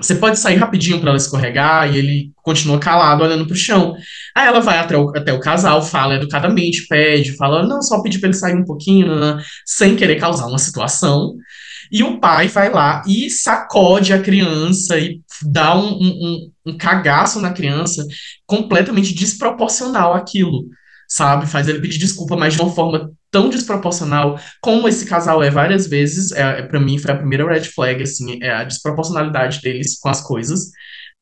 você 0.00 0.14
pode 0.14 0.38
sair 0.38 0.56
rapidinho 0.56 1.00
para 1.00 1.10
ela 1.10 1.16
escorregar, 1.16 1.92
e 1.92 1.98
ele 1.98 2.32
continua 2.42 2.78
calado, 2.78 3.24
olhando 3.24 3.46
pro 3.46 3.56
chão. 3.56 3.94
Aí 4.34 4.46
ela 4.46 4.60
vai 4.60 4.78
até 4.78 4.96
o, 4.96 5.10
até 5.10 5.32
o 5.32 5.40
casal, 5.40 5.82
fala 5.82 6.14
educadamente, 6.14 6.86
pede, 6.88 7.36
fala: 7.36 7.66
Não, 7.66 7.82
só 7.82 8.02
pedir 8.02 8.18
para 8.18 8.28
ele 8.28 8.36
sair 8.36 8.56
um 8.56 8.64
pouquinho, 8.64 9.08
né, 9.08 9.34
né, 9.36 9.42
sem 9.66 9.96
querer 9.96 10.16
causar 10.16 10.46
uma 10.46 10.58
situação. 10.58 11.34
E 11.92 12.04
o 12.04 12.20
pai 12.20 12.46
vai 12.48 12.70
lá 12.70 13.02
e 13.06 13.28
sacode 13.30 14.12
a 14.12 14.22
criança 14.22 14.98
e 14.98 15.20
dá 15.42 15.76
um, 15.76 15.92
um, 15.98 16.50
um 16.66 16.76
cagaço 16.76 17.40
na 17.40 17.52
criança 17.52 18.06
completamente 18.46 19.12
desproporcional 19.12 20.14
aquilo 20.14 20.66
sabe? 21.10 21.46
Faz 21.46 21.68
ele 21.68 21.80
pedir 21.80 21.98
desculpa, 21.98 22.36
mas 22.36 22.54
de 22.54 22.62
uma 22.62 22.70
forma 22.70 23.10
tão 23.30 23.48
desproporcional 23.48 24.38
como 24.60 24.88
esse 24.88 25.06
casal 25.06 25.42
é 25.42 25.50
várias 25.50 25.86
vezes. 25.86 26.32
É, 26.32 26.60
é 26.60 26.62
para 26.62 26.80
mim 26.80 26.98
foi 26.98 27.12
a 27.12 27.16
primeira 27.16 27.48
red 27.48 27.64
flag, 27.64 28.02
assim, 28.02 28.38
é 28.42 28.50
a 28.50 28.64
desproporcionalidade 28.64 29.60
deles 29.60 29.98
com 29.98 30.08
as 30.08 30.20
coisas. 30.20 30.70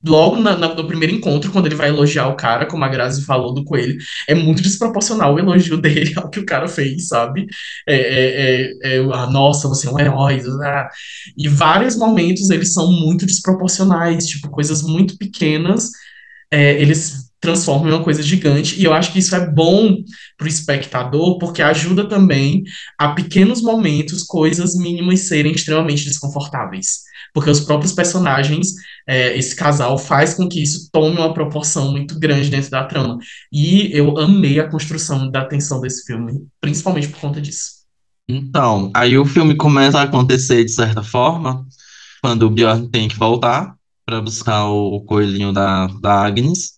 Logo 0.05 0.37
na, 0.37 0.57
na, 0.57 0.75
no 0.75 0.87
primeiro 0.87 1.13
encontro, 1.13 1.51
quando 1.51 1.67
ele 1.67 1.75
vai 1.75 1.89
elogiar 1.89 2.29
o 2.29 2.37
cara, 2.37 2.67
como 2.67 2.85
a 2.85 2.89
Grazi 2.89 3.25
falou 3.25 3.53
do 3.53 3.65
coelho, 3.65 3.99
é 4.29 4.35
muito 4.35 4.63
desproporcional 4.63 5.35
o 5.35 5.39
elogio 5.41 5.77
dele 5.81 6.13
ao 6.17 6.31
que 6.31 6.39
o 6.39 6.47
cara 6.47 6.69
fez, 6.69 7.09
sabe? 7.09 7.47
É, 7.87 7.97
é, 7.97 8.73
é, 8.85 8.97
é 8.97 8.99
ah, 9.13 9.27
nossa, 9.27 9.67
você 9.67 9.89
é 9.89 9.91
um 9.91 9.99
herói. 9.99 10.41
Ah. 10.63 10.89
E 11.37 11.49
vários 11.49 11.97
momentos 11.97 12.49
eles 12.51 12.73
são 12.73 12.93
muito 12.93 13.27
desproporcionais, 13.27 14.27
tipo, 14.27 14.49
coisas 14.51 14.83
muito 14.83 15.19
pequenas. 15.19 15.91
É, 16.51 16.81
eles 16.81 17.28
transforma 17.41 17.89
em 17.89 17.93
uma 17.93 18.03
coisa 18.03 18.23
gigante. 18.23 18.81
E 18.81 18.85
eu 18.85 18.93
acho 18.93 19.13
que 19.13 19.19
isso 19.19 19.35
é 19.35 19.51
bom 19.51 19.97
para 20.37 20.45
o 20.45 20.49
espectador, 20.49 21.39
porque 21.39 21.63
ajuda 21.63 22.09
também 22.09 22.63
a 22.99 23.09
pequenos 23.11 23.63
momentos, 23.63 24.23
coisas 24.23 24.75
mínimas 24.77 25.21
serem 25.21 25.53
extremamente 25.53 26.05
desconfortáveis. 26.05 27.03
Porque 27.33 27.51
os 27.51 27.61
próprios 27.61 27.93
personagens, 27.93 28.69
é, 29.07 29.37
esse 29.37 29.55
casal, 29.55 29.99
faz 29.99 30.35
com 30.35 30.49
que 30.49 30.63
isso 30.63 30.89
tome 30.91 31.19
uma 31.19 31.35
proporção 31.35 31.91
muito 31.91 32.19
grande 32.19 32.51
dentro 32.51 32.71
da 32.71 32.85
trama. 32.85 33.19
E 33.53 33.91
eu 33.93 34.19
amei 34.19 34.59
a 34.59 34.69
construção 34.69 35.31
da 35.31 35.45
tensão 35.45 35.81
desse 35.81 36.05
filme, 36.05 36.47
principalmente 36.61 37.09
por 37.09 37.21
conta 37.21 37.41
disso. 37.41 37.79
Então, 38.29 38.91
aí 38.95 39.17
o 39.17 39.25
filme 39.25 39.57
começa 39.57 39.99
a 39.99 40.03
acontecer 40.03 40.65
de 40.65 40.73
certa 40.73 41.03
forma, 41.03 41.67
quando 42.21 42.43
o 42.43 42.51
Bjorn 42.51 42.89
tem 42.89 43.09
que 43.09 43.17
voltar 43.17 43.75
para 44.05 44.21
buscar 44.21 44.67
o, 44.67 45.01
coelhinho 45.03 45.53
da, 45.53 45.87
da 45.87 46.25
Agnes. 46.25 46.78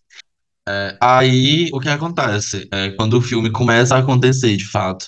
É, 0.73 0.97
aí 1.01 1.69
o 1.73 1.81
que 1.81 1.89
acontece? 1.89 2.69
É, 2.73 2.91
quando 2.91 3.15
o 3.19 3.21
filme 3.23 3.51
começa 3.51 3.97
a 3.97 3.99
acontecer, 3.99 4.57
de 4.57 4.67
fato, 4.67 5.07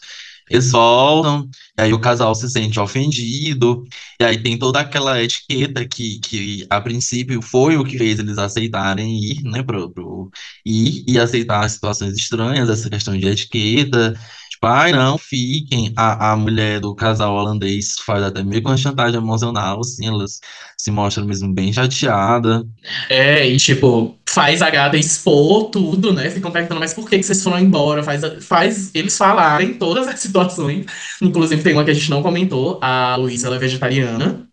Eles 0.51 0.73
voltam, 0.73 1.49
e 1.79 1.83
aí 1.83 1.95
o 1.95 2.01
casal 2.01 2.35
se 2.37 2.51
sente 2.51 2.79
ofendido, 2.81 3.85
e 4.21 4.25
aí 4.25 4.43
tem 4.43 4.59
toda 4.59 4.81
aquela 4.81 5.23
etiqueta 5.23 5.87
que, 5.89 6.21
que 6.21 6.67
a 6.71 6.81
princípio 6.83 7.43
foi 7.43 7.77
o 7.79 7.85
que 7.85 7.99
fez 7.99 8.21
eles 8.21 8.39
aceitarem 8.39 9.19
ir, 9.25 9.43
né, 9.45 9.65
pro, 9.65 9.91
pro, 9.93 10.31
ir 10.67 11.05
e 11.09 11.19
aceitar 11.19 11.69
situações 11.71 12.15
estranhas, 12.17 12.71
essa 12.71 12.91
questão 12.91 13.19
de 13.19 13.27
etiqueta, 13.29 14.15
tipo, 14.63 14.67
ai, 14.67 14.93
não, 14.93 15.19
fiquem, 15.19 15.93
a, 15.97 16.33
a 16.33 16.37
mulher 16.37 16.81
do 16.81 16.95
casal 16.95 17.35
holandês 17.35 17.97
faz 18.07 18.23
até 18.23 18.43
meio 18.45 18.63
que 18.63 18.69
uma 18.69 18.77
chantagem 18.77 19.19
emocional, 19.21 19.81
assim, 19.81 20.07
elas 20.07 20.41
se 20.79 20.91
mostram 20.91 21.27
mesmo 21.27 21.53
bem 21.53 21.73
chateada. 21.73 22.65
É, 23.09 23.47
e 23.47 23.57
tipo, 23.57 24.17
faz 24.29 24.63
a 24.63 24.71
gata 24.71 24.97
expor 24.97 25.71
tudo, 25.71 26.13
né? 26.13 26.31
Ficam 26.31 26.51
perguntando, 26.51 26.81
mas 26.81 26.95
por 26.95 27.09
que, 27.09 27.19
que 27.19 27.25
vocês 27.25 27.43
foram 27.43 27.59
embora? 27.59 28.03
Faz, 28.03 28.23
faz 28.45 28.95
eles 28.95 29.17
falarem 29.17 29.75
todas 29.75 30.07
as 30.07 30.19
situações. 30.21 30.87
Inclusive, 31.21 31.63
tem 31.63 31.73
uma 31.73 31.85
que 31.85 31.91
a 31.91 31.95
gente 31.95 32.11
não 32.11 32.23
comentou, 32.23 32.79
a 32.81 33.17
Luísa, 33.17 33.49
ela 33.49 33.57
é 33.57 33.59
vegetariana. 33.59 34.47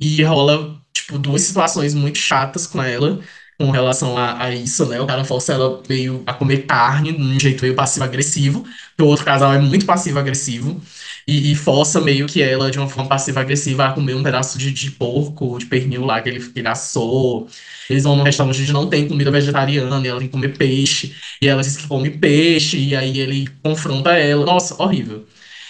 E 0.00 0.22
rola, 0.22 0.76
tipo, 0.92 1.18
duas 1.18 1.42
situações 1.42 1.94
muito 1.94 2.18
chatas 2.18 2.66
com 2.66 2.82
ela, 2.82 3.20
com 3.58 3.70
relação 3.70 4.16
a, 4.16 4.44
a 4.44 4.54
isso, 4.54 4.86
né? 4.86 5.00
O 5.00 5.06
cara 5.06 5.24
força 5.24 5.52
ela 5.52 5.82
meio 5.88 6.22
a 6.26 6.32
comer 6.34 6.66
carne, 6.66 7.12
de 7.12 7.20
um 7.20 7.40
jeito 7.40 7.62
meio 7.62 7.74
passivo-agressivo, 7.74 8.64
o 9.02 9.06
outro 9.06 9.24
casal 9.24 9.52
é 9.52 9.58
muito 9.58 9.86
passivo-agressivo, 9.86 10.80
e, 11.26 11.52
e 11.52 11.54
força 11.54 12.00
meio 12.00 12.26
que 12.26 12.42
ela, 12.42 12.70
de 12.70 12.78
uma 12.78 12.88
forma 12.88 13.08
passiva-agressiva, 13.08 13.86
a 13.86 13.92
comer 13.92 14.14
um 14.14 14.22
pedaço 14.22 14.58
de, 14.58 14.72
de 14.72 14.90
porco, 14.92 15.58
de 15.58 15.66
pernil 15.66 16.04
lá 16.04 16.20
que 16.20 16.28
ele, 16.28 16.40
que 16.50 16.58
ele 16.58 16.68
assou. 16.68 17.48
Eles 17.88 18.04
vão 18.04 18.16
num 18.16 18.22
restaurante 18.22 18.60
onde 18.62 18.72
não 18.72 18.88
tem 18.88 19.06
comida 19.08 19.30
vegetariana, 19.30 20.00
e 20.04 20.08
ela 20.08 20.18
tem 20.18 20.28
que 20.28 20.32
comer 20.32 20.56
peixe, 20.56 21.14
e 21.40 21.48
ela 21.48 21.62
diz 21.62 21.76
que 21.76 21.86
come 21.86 22.10
peixe, 22.10 22.78
e 22.78 22.96
aí 22.96 23.18
ele 23.20 23.48
confronta 23.62 24.12
ela. 24.12 24.44
Nossa, 24.46 24.80
horrível. 24.82 25.26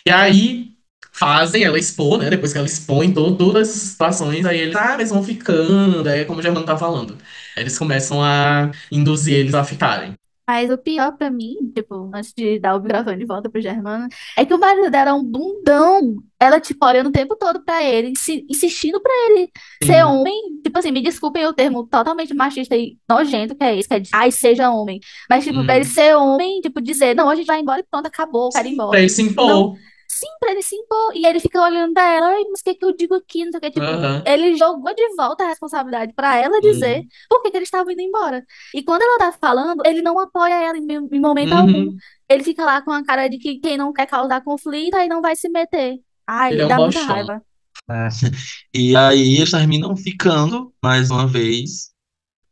E 0.06 0.10
aí 0.10 0.68
fazem 1.12 1.64
ela 1.64 1.78
expor, 1.78 2.18
né? 2.18 2.30
Depois 2.30 2.52
que 2.52 2.58
ela 2.58 2.66
expõe 2.66 3.12
to- 3.12 3.36
todas 3.36 3.68
as 3.68 3.74
situações, 3.76 4.46
aí 4.46 4.58
eles, 4.60 4.76
ah, 4.76 4.94
eles 4.94 5.10
vão 5.10 5.22
ficando, 5.22 6.08
aí 6.08 6.20
é 6.20 6.24
como 6.24 6.38
o 6.40 6.42
Germano 6.42 6.64
tá 6.66 6.76
falando. 6.76 7.16
Eles 7.56 7.76
começam 7.78 8.22
a 8.22 8.70
induzir 8.90 9.34
eles 9.34 9.54
a 9.54 9.64
ficarem. 9.64 10.14
Mas 10.48 10.70
o 10.70 10.78
pior 10.78 11.12
pra 11.14 11.30
mim, 11.30 11.56
tipo, 11.74 12.10
antes 12.14 12.32
de 12.34 12.58
dar 12.58 12.74
o 12.74 12.80
microfone 12.80 13.18
de 13.18 13.26
volta 13.26 13.50
pro 13.50 13.60
Germano, 13.60 14.08
é 14.34 14.46
que 14.46 14.54
o 14.54 14.58
marido 14.58 14.90
dela 14.90 15.10
é 15.10 15.12
um 15.12 15.22
bundão. 15.22 16.16
Ela, 16.40 16.58
tipo, 16.58 16.86
olhando 16.86 17.08
o 17.08 17.12
tempo 17.12 17.36
todo 17.36 17.62
pra 17.62 17.82
ele, 17.84 18.10
insi- 18.12 18.46
insistindo 18.48 18.98
pra 18.98 19.12
ele 19.28 19.50
ser 19.84 19.92
Sim. 19.96 20.02
homem. 20.04 20.34
Tipo 20.64 20.78
assim, 20.78 20.90
me 20.90 21.02
desculpem 21.02 21.44
o 21.44 21.52
termo 21.52 21.86
totalmente 21.86 22.32
machista 22.32 22.74
e 22.74 22.96
nojento 23.06 23.54
que 23.56 23.62
é 23.64 23.76
esse, 23.76 23.86
que 23.88 23.94
é 23.94 23.98
de, 24.00 24.08
ai, 24.14 24.30
seja 24.30 24.70
homem. 24.70 25.00
Mas, 25.28 25.44
tipo, 25.44 25.62
pra 25.64 25.74
Uhum. 25.74 25.80
ele 25.80 25.84
ser 25.84 26.16
homem, 26.16 26.60
tipo, 26.62 26.80
dizer, 26.80 27.14
não, 27.14 27.28
a 27.28 27.34
gente 27.34 27.46
vai 27.46 27.60
embora 27.60 27.80
e 27.80 27.84
pronto, 27.90 28.06
acabou, 28.06 28.48
ir 28.48 28.52
Pra 28.52 28.66
embora. 28.68 28.98
ele 28.98 29.08
se 29.10 29.20
impor. 29.20 29.76
Sim, 30.10 30.26
pra 30.40 30.50
ele 30.52 30.62
se 30.62 30.74
impor. 30.74 31.14
E 31.14 31.26
ele 31.26 31.38
fica 31.38 31.60
olhando 31.60 31.92
pra 31.92 32.02
ela, 32.14 32.28
ai, 32.28 32.42
mas 32.50 32.60
o 32.60 32.64
que 32.64 32.74
que 32.74 32.84
eu 32.84 32.96
digo 32.96 33.14
aqui? 33.14 33.44
Não 33.44 33.52
sei 33.52 33.58
o 33.58 33.60
que, 33.60 33.70
tipo, 33.70 33.90
Aham. 33.90 34.22
ele 34.24 34.56
jogou 34.56 34.94
de 34.94 35.14
volta 35.16 35.44
a 35.44 35.48
responsabilidade 35.48 36.12
pra 36.14 36.36
ela 36.36 36.60
dizer 36.60 37.02
Uhum. 37.02 37.08
por 37.28 37.42
que 37.42 37.50
que 37.50 37.56
eles 37.58 37.68
estavam 37.68 37.92
indo 37.92 38.00
embora. 38.02 38.44
E 38.74 38.82
quando 38.82 39.02
ela 39.02 39.18
tá 39.18 39.32
falando, 39.32 39.82
ele 39.86 40.00
não 40.02 40.18
apoia 40.18 40.54
ela 40.54 40.78
em, 40.78 40.86
em 41.12 41.20
momento 41.20 41.52
algum. 41.52 41.90
Uhum. 41.90 41.96
Ele 42.28 42.42
fica 42.42 42.64
lá 42.64 42.80
com 42.82 42.90
a 42.90 43.04
cara 43.04 43.28
de 43.28 43.38
que 43.38 43.60
quem 43.60 43.76
não 43.76 43.92
quer 43.92 44.06
causar 44.06 44.42
conflito 44.42 44.94
aí 44.96 45.08
não 45.08 45.20
vai 45.22 45.36
se 45.36 45.48
meter. 45.48 45.98
Ai, 46.26 46.52
Ele 46.52 46.62
é 46.62 46.66
um 46.66 46.68
dá 46.68 46.78
muita 46.80 47.00
bostão. 47.00 47.14
raiva. 47.14 47.42
E 48.74 48.96
aí 48.96 49.36
eles 49.36 49.50
terminam 49.50 49.96
ficando, 49.96 50.72
mais 50.82 51.10
uma 51.10 51.26
vez. 51.26 51.90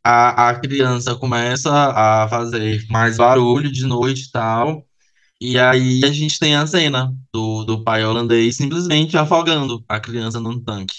A, 0.03 0.49
a 0.51 0.59
criança 0.61 1.15
começa 1.15 1.71
a 1.71 2.29
fazer 2.29 2.85
mais 2.89 3.17
barulho 3.17 3.71
de 3.71 3.85
noite 3.87 4.25
e 4.27 4.31
tal. 4.31 4.86
E 5.39 5.57
aí 5.59 6.01
a 6.03 6.11
gente 6.11 6.39
tem 6.39 6.55
a 6.55 6.65
cena 6.65 7.13
do, 7.31 7.63
do 7.63 7.83
pai 7.83 8.03
holandês 8.03 8.57
simplesmente 8.57 9.17
afogando 9.17 9.83
a 9.87 9.99
criança 9.99 10.39
num 10.39 10.59
tanque. 10.63 10.95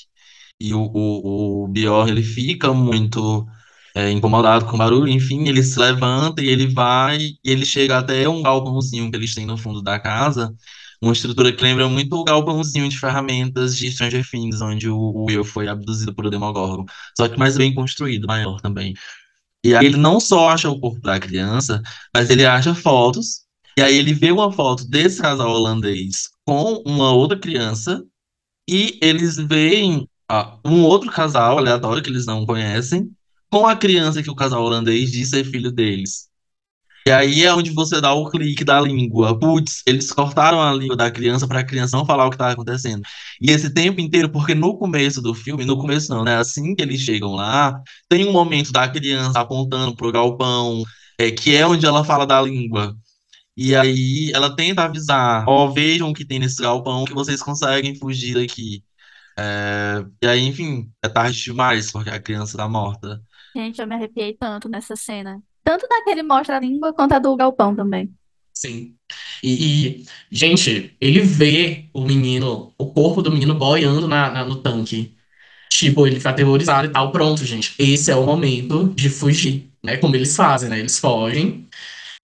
E 0.61 0.75
o, 0.75 0.81
o, 0.83 1.65
o 1.65 1.69
Bjorn, 1.69 2.11
ele 2.11 2.23
fica 2.23 2.73
muito 2.73 3.47
é, 3.95 4.11
incomodado 4.11 4.67
com 4.67 4.75
o 4.77 4.79
barulho, 4.79 5.09
enfim, 5.09 5.49
ele 5.49 5.63
se 5.63 5.79
levanta 5.79 6.43
e 6.43 6.49
ele 6.49 6.67
vai, 6.69 7.19
e 7.19 7.39
ele 7.45 7.65
chega 7.67 7.99
até 7.99 8.29
um 8.29 8.43
galpãozinho 8.43 9.11
que 9.11 9.17
eles 9.17 9.35
têm 9.35 9.47
no 9.47 9.57
fundo 9.57 9.83
da 9.83 9.99
casa, 10.01 10.55
uma 11.03 11.13
estrutura 11.13 11.53
que 11.53 11.63
lembra 11.63 11.89
muito 11.89 12.15
o 12.17 12.25
galpãozinho 12.25 12.89
de 12.89 12.99
ferramentas 12.99 13.77
de 13.77 13.91
Stranger 13.91 14.29
Things, 14.29 14.61
onde 14.61 14.89
o 14.89 15.25
Will 15.27 15.45
foi 15.45 15.69
abduzido 15.69 16.15
por 16.15 16.27
o 16.27 16.31
Demogorgon, 16.31 16.85
só 17.17 17.29
que 17.29 17.39
mais 17.39 17.57
bem 17.57 17.75
construído, 17.75 18.27
maior 18.27 18.61
também. 18.61 18.95
E 19.65 19.75
aí 19.75 19.87
ele 19.87 19.97
não 19.97 20.21
só 20.21 20.49
acha 20.51 20.71
o 20.71 20.81
corpo 20.81 21.01
da 21.01 21.19
criança, 21.21 21.83
mas 22.15 22.31
ele 22.31 22.47
acha 22.47 22.75
fotos, 22.75 23.48
e 23.79 23.81
aí 23.81 23.97
ele 23.97 24.13
vê 24.13 24.33
uma 24.33 24.51
foto 24.51 24.85
desse 24.85 25.23
casal 25.23 25.51
holandês 25.53 26.29
com 26.45 26.83
uma 26.85 27.13
outra 27.13 27.39
criança, 27.39 28.03
e 28.69 28.99
eles 29.01 29.37
veem 29.37 30.09
ah, 30.29 30.59
um 30.65 30.83
outro 30.83 31.09
casal 31.13 31.59
aleatório 31.59 32.03
que 32.03 32.11
eles 32.11 32.27
não 32.27 32.45
conhecem, 32.45 33.09
com 33.49 33.69
a 33.69 33.77
criança 33.77 34.21
que 34.21 34.31
o 34.31 34.35
casal 34.35 34.65
holandês 34.65 35.13
diz 35.13 35.31
ser 35.31 35.45
filho 35.45 35.71
deles. 35.71 36.29
E 37.07 37.11
aí 37.13 37.45
é 37.45 37.55
onde 37.55 37.71
você 37.71 38.01
dá 38.01 38.13
o 38.13 38.29
clique 38.29 38.65
da 38.65 38.81
língua. 38.81 39.39
Putz, 39.39 39.83
eles 39.87 40.11
cortaram 40.11 40.61
a 40.61 40.75
língua 40.75 40.97
da 40.97 41.09
criança 41.09 41.47
para 41.47 41.61
a 41.61 41.65
criança 41.65 41.97
não 41.97 42.05
falar 42.05 42.27
o 42.27 42.31
que 42.31 42.35
está 42.35 42.51
acontecendo. 42.51 43.03
E 43.41 43.53
esse 43.53 43.73
tempo 43.73 44.01
inteiro, 44.01 44.29
porque 44.29 44.57
no 44.57 44.77
começo 44.77 45.23
do 45.23 45.33
filme, 45.35 45.65
no 45.65 45.79
começo 45.79 46.13
não, 46.13 46.25
né? 46.25 46.37
Assim 46.37 46.75
que 46.75 46.83
eles 46.83 47.01
chegam 47.01 47.33
lá, 47.37 47.81
tem 48.09 48.27
um 48.27 48.33
momento 48.33 48.73
da 48.73 48.89
criança 48.89 49.39
apontando 49.39 49.95
pro 49.95 50.11
galpão, 50.11 50.83
é, 51.17 51.31
que 51.31 51.55
é 51.55 51.65
onde 51.65 51.87
ela 51.87 52.05
fala 52.05 52.27
da 52.27 52.43
língua. 52.43 52.97
E 53.59 53.75
aí 53.75 54.31
ela 54.35 54.55
tenta 54.55 54.85
avisar, 54.85 55.45
ó, 55.49 55.69
vejam 55.69 56.11
o 56.11 56.15
que 56.15 56.25
tem 56.25 56.39
nesse 56.39 56.63
galpão 56.63 57.05
que 57.05 57.13
vocês 57.15 57.43
conseguem 57.43 57.97
fugir 57.97 58.35
daqui. 58.35 58.85
É, 59.39 60.05
e 60.23 60.27
aí, 60.29 60.41
enfim, 60.47 60.93
é 61.03 61.09
tarde 61.09 61.43
demais, 61.43 61.93
porque 61.93 62.11
a 62.11 62.21
criança 62.21 62.57
tá 62.57 62.69
morta. 62.69 63.21
Gente, 63.55 63.81
eu 63.81 63.87
me 63.87 63.95
arrepiei 63.95 64.35
tanto 64.37 64.69
nessa 64.69 64.95
cena. 64.97 65.43
Tanto 65.65 65.87
daquele 65.89 66.23
mostra 66.23 66.57
a 66.57 66.61
língua 66.61 66.93
quanto 66.95 67.13
a 67.15 67.19
do 67.19 67.37
galpão 67.37 67.75
também. 67.75 68.15
Sim. 68.53 68.97
E, 69.43 70.01
e, 70.03 70.07
gente, 70.31 70.97
ele 71.01 71.21
vê 71.21 71.89
o 71.93 72.01
menino, 72.05 72.75
o 72.77 72.93
corpo 72.93 73.23
do 73.23 73.31
menino 73.31 73.55
boiando 73.55 74.09
na, 74.09 74.31
na- 74.31 74.45
no 74.45 74.61
tanque. 74.63 75.17
Tipo, 75.71 76.07
ele 76.07 76.17
fica 76.17 76.31
aterrorizado 76.31 76.89
e 76.89 76.93
tal. 76.93 77.13
Pronto, 77.13 77.45
gente. 77.45 77.75
Esse 77.79 78.11
é 78.11 78.17
o 78.17 78.27
momento 78.27 78.89
de 78.95 79.11
fugir, 79.11 79.71
né? 79.85 79.97
Como 79.99 80.17
eles 80.17 80.37
fazem, 80.37 80.71
né? 80.71 80.79
Eles 80.81 80.99
fogem. 80.99 81.69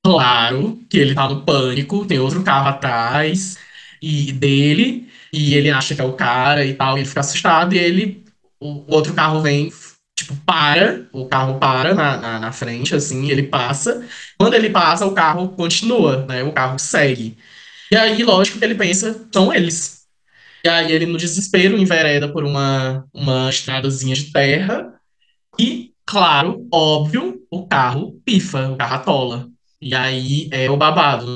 Claro 0.05 0.79
que 0.91 0.99
ele 0.99 1.15
tá 1.15 1.29
no 1.29 1.45
pânico, 1.45 2.05
tem 2.07 2.19
outro 2.19 2.43
carro 2.45 2.69
atrás 2.69 3.57
e 4.03 4.33
dele, 4.33 5.09
e 5.33 5.55
ele 5.55 5.71
acha 5.71 5.95
que 5.95 6.01
é 6.01 6.05
o 6.05 6.13
cara 6.13 6.65
e 6.67 6.75
tal, 6.75 6.97
e 6.97 7.01
ele 7.01 7.09
fica 7.09 7.21
assustado, 7.21 7.75
e 7.75 7.79
ele. 7.79 8.23
O, 8.61 8.85
outro 8.95 9.15
carro 9.15 9.41
vem, 9.41 9.71
tipo, 10.17 10.37
para, 10.45 11.07
o 11.13 11.27
carro 11.27 11.59
para 11.59 11.95
na, 11.95 12.17
na, 12.19 12.39
na 12.39 12.53
frente, 12.53 12.95
assim, 12.95 13.31
ele 13.31 13.45
passa. 13.45 14.07
Quando 14.39 14.55
ele 14.55 14.71
passa, 14.71 15.07
o 15.07 15.15
carro 15.15 15.49
continua, 15.51 16.25
né? 16.27 16.43
O 16.43 16.53
carro 16.53 16.79
segue. 16.79 17.37
E 17.91 17.97
aí, 17.97 18.23
lógico 18.23 18.59
que 18.59 18.65
ele 18.65 18.75
pensa, 18.75 19.27
são 19.33 19.55
eles. 19.55 20.07
E 20.65 20.69
aí 20.69 20.93
ele, 20.93 21.07
no 21.07 21.19
desespero, 21.19 21.79
envereda 21.79 22.29
por 22.33 22.45
uma, 22.45 23.07
uma 23.13 23.51
estradazinha 23.51 24.15
de 24.15 24.33
terra. 24.33 24.95
E, 25.59 25.93
claro, 26.07 26.67
óbvio, 26.73 27.43
o 27.51 27.67
carro 27.67 28.21
pifa, 28.25 28.71
o 28.71 28.77
carro 28.77 28.95
atola. 28.97 29.54
E 29.85 29.95
aí 29.95 30.49
é 30.51 30.71
o 30.71 30.79
babado. 30.79 31.27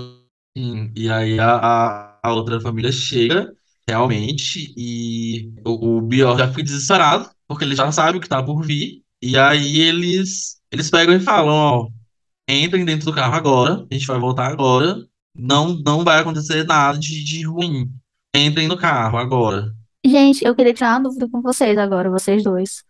Sim, 0.56 0.90
e 0.96 1.10
aí 1.10 1.38
a, 1.38 2.18
a, 2.22 2.32
outra 2.32 2.58
família 2.58 2.90
chega, 2.90 3.54
realmente, 3.86 4.72
e 4.74 5.52
o, 5.66 5.98
o 5.98 6.00
Bior 6.00 6.38
já 6.38 6.48
fica 6.48 6.62
desesperado, 6.62 7.28
porque 7.46 7.62
ele 7.62 7.76
já 7.76 7.92
sabe 7.92 8.16
o 8.16 8.20
que 8.22 8.28
tá 8.28 8.42
por 8.42 8.64
vir. 8.64 9.02
E 9.20 9.36
aí 9.36 9.80
eles, 9.82 10.62
eles 10.72 10.90
pegam 10.90 11.14
e 11.14 11.20
falam, 11.20 11.54
ó, 11.54 11.88
entrem 12.48 12.86
dentro 12.86 13.04
do 13.04 13.14
carro 13.14 13.34
agora, 13.34 13.86
a 13.90 13.94
gente 13.94 14.06
vai 14.06 14.18
voltar 14.18 14.46
agora, 14.50 14.96
não, 15.36 15.74
não 15.84 16.02
vai 16.02 16.18
acontecer 16.18 16.64
nada 16.64 16.98
de, 16.98 17.22
de 17.22 17.42
ruim. 17.44 17.92
Entrem 18.34 18.66
no 18.66 18.78
carro 18.78 19.18
agora. 19.18 19.74
Gente, 20.06 20.42
eu 20.42 20.54
queria 20.54 20.72
tirar 20.72 20.94
uma 20.94 21.02
dúvida 21.02 21.28
com 21.28 21.42
vocês 21.42 21.76
agora, 21.76 22.08
vocês 22.08 22.42
dois. 22.42 22.82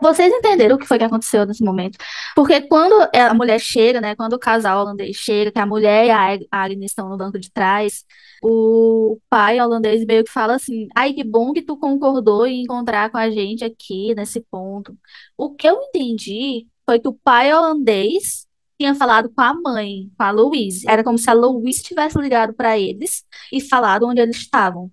Vocês 0.00 0.32
entenderam 0.32 0.76
o 0.76 0.78
que 0.78 0.86
foi 0.86 0.98
que 0.98 1.04
aconteceu 1.04 1.46
nesse 1.46 1.62
momento? 1.62 1.98
Porque 2.34 2.60
quando 2.62 3.08
a 3.14 3.34
mulher 3.34 3.58
chega, 3.60 4.00
né? 4.00 4.14
Quando 4.16 4.34
o 4.34 4.38
casal 4.38 4.80
holandês 4.80 5.16
chega, 5.16 5.50
que 5.52 5.58
a 5.58 5.66
mulher 5.66 6.06
e 6.06 6.10
a 6.10 6.62
Agnes 6.62 6.90
estão 6.90 7.08
no 7.08 7.16
banco 7.16 7.38
de 7.38 7.50
trás, 7.50 8.04
o 8.42 9.18
pai 9.30 9.60
holandês 9.60 10.04
meio 10.04 10.24
que 10.24 10.30
fala 10.30 10.54
assim: 10.54 10.88
Ai, 10.94 11.12
que 11.12 11.24
bom 11.24 11.52
que 11.52 11.62
tu 11.62 11.76
concordou 11.76 12.46
em 12.46 12.62
encontrar 12.62 13.10
com 13.10 13.18
a 13.18 13.30
gente 13.30 13.64
aqui 13.64 14.14
nesse 14.14 14.40
ponto. 14.40 14.96
O 15.36 15.54
que 15.54 15.68
eu 15.68 15.80
entendi 15.82 16.66
foi 16.84 16.98
que 16.98 17.08
o 17.08 17.14
pai 17.14 17.52
holandês 17.52 18.46
tinha 18.78 18.94
falado 18.94 19.30
com 19.30 19.40
a 19.40 19.54
mãe, 19.54 20.10
com 20.16 20.24
a 20.24 20.30
Louise. 20.30 20.84
Era 20.88 21.04
como 21.04 21.18
se 21.18 21.30
a 21.30 21.32
Louise 21.32 21.82
tivesse 21.82 22.18
ligado 22.18 22.54
para 22.54 22.78
eles 22.78 23.24
e 23.52 23.60
falado 23.60 24.06
onde 24.06 24.20
eles 24.20 24.36
estavam. 24.36 24.90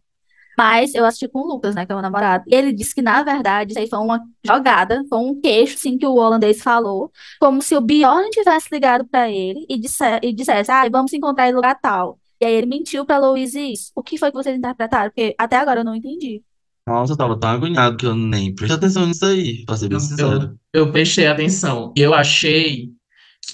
Mas 0.60 0.94
eu 0.94 1.06
assisti 1.06 1.26
com 1.30 1.40
o 1.40 1.48
Lucas, 1.48 1.74
né, 1.74 1.86
que 1.86 1.92
é 1.94 1.96
o 1.96 2.02
namorado. 2.02 2.44
E 2.46 2.54
ele 2.54 2.74
disse 2.74 2.94
que, 2.94 3.02
na 3.02 3.24
verdade, 3.24 3.72
isso 3.72 3.80
aí 3.80 3.88
foi 3.88 3.98
uma 4.00 4.20
jogada, 4.46 5.06
foi 5.08 5.18
um 5.18 5.40
queixo, 5.40 5.76
assim, 5.76 5.98
que 5.98 6.06
o 6.06 6.16
holandês 6.16 6.62
falou, 6.62 7.10
como 7.40 7.62
se 7.62 7.78
o 7.78 7.80
Bjorn 7.82 8.30
tivesse 8.30 8.68
ligado 8.70 9.06
para 9.06 9.30
ele 9.30 9.66
e, 9.70 9.80
disse, 9.80 10.04
e 10.22 10.34
dissesse, 10.34 10.70
ah, 10.70 10.86
vamos 10.92 11.12
se 11.12 11.18
encontrar 11.18 11.48
em 11.50 11.54
lugar 11.54 11.80
tal. 11.82 12.20
E 12.42 12.46
aí 12.46 12.54
ele 12.56 12.68
mentiu 12.68 13.06
pra 13.06 13.18
Louise 13.20 13.58
isso. 13.72 13.90
O 13.96 14.04
que 14.04 14.18
foi 14.18 14.32
que 14.32 14.36
vocês 14.38 14.58
interpretaram? 14.58 15.10
Porque 15.10 15.34
até 15.38 15.56
agora 15.56 15.80
eu 15.80 15.86
não 15.86 15.96
entendi. 15.96 16.42
Nossa, 16.86 17.14
eu 17.14 17.18
tava 17.18 17.40
tão 17.40 17.52
agoniado 17.52 17.96
que 17.96 18.06
eu 18.06 18.14
nem 18.16 18.54
prestei 18.54 18.76
atenção 18.76 19.06
nisso 19.06 19.26
aí, 19.26 19.64
pra 19.66 19.78
ser 19.78 19.88
bem 19.88 19.96
Eu, 19.96 20.00
sincero. 20.02 20.60
eu, 20.74 20.86
eu 20.86 20.92
prestei 20.92 21.28
atenção. 21.28 21.94
Eu 21.96 22.14
achei. 22.14 22.90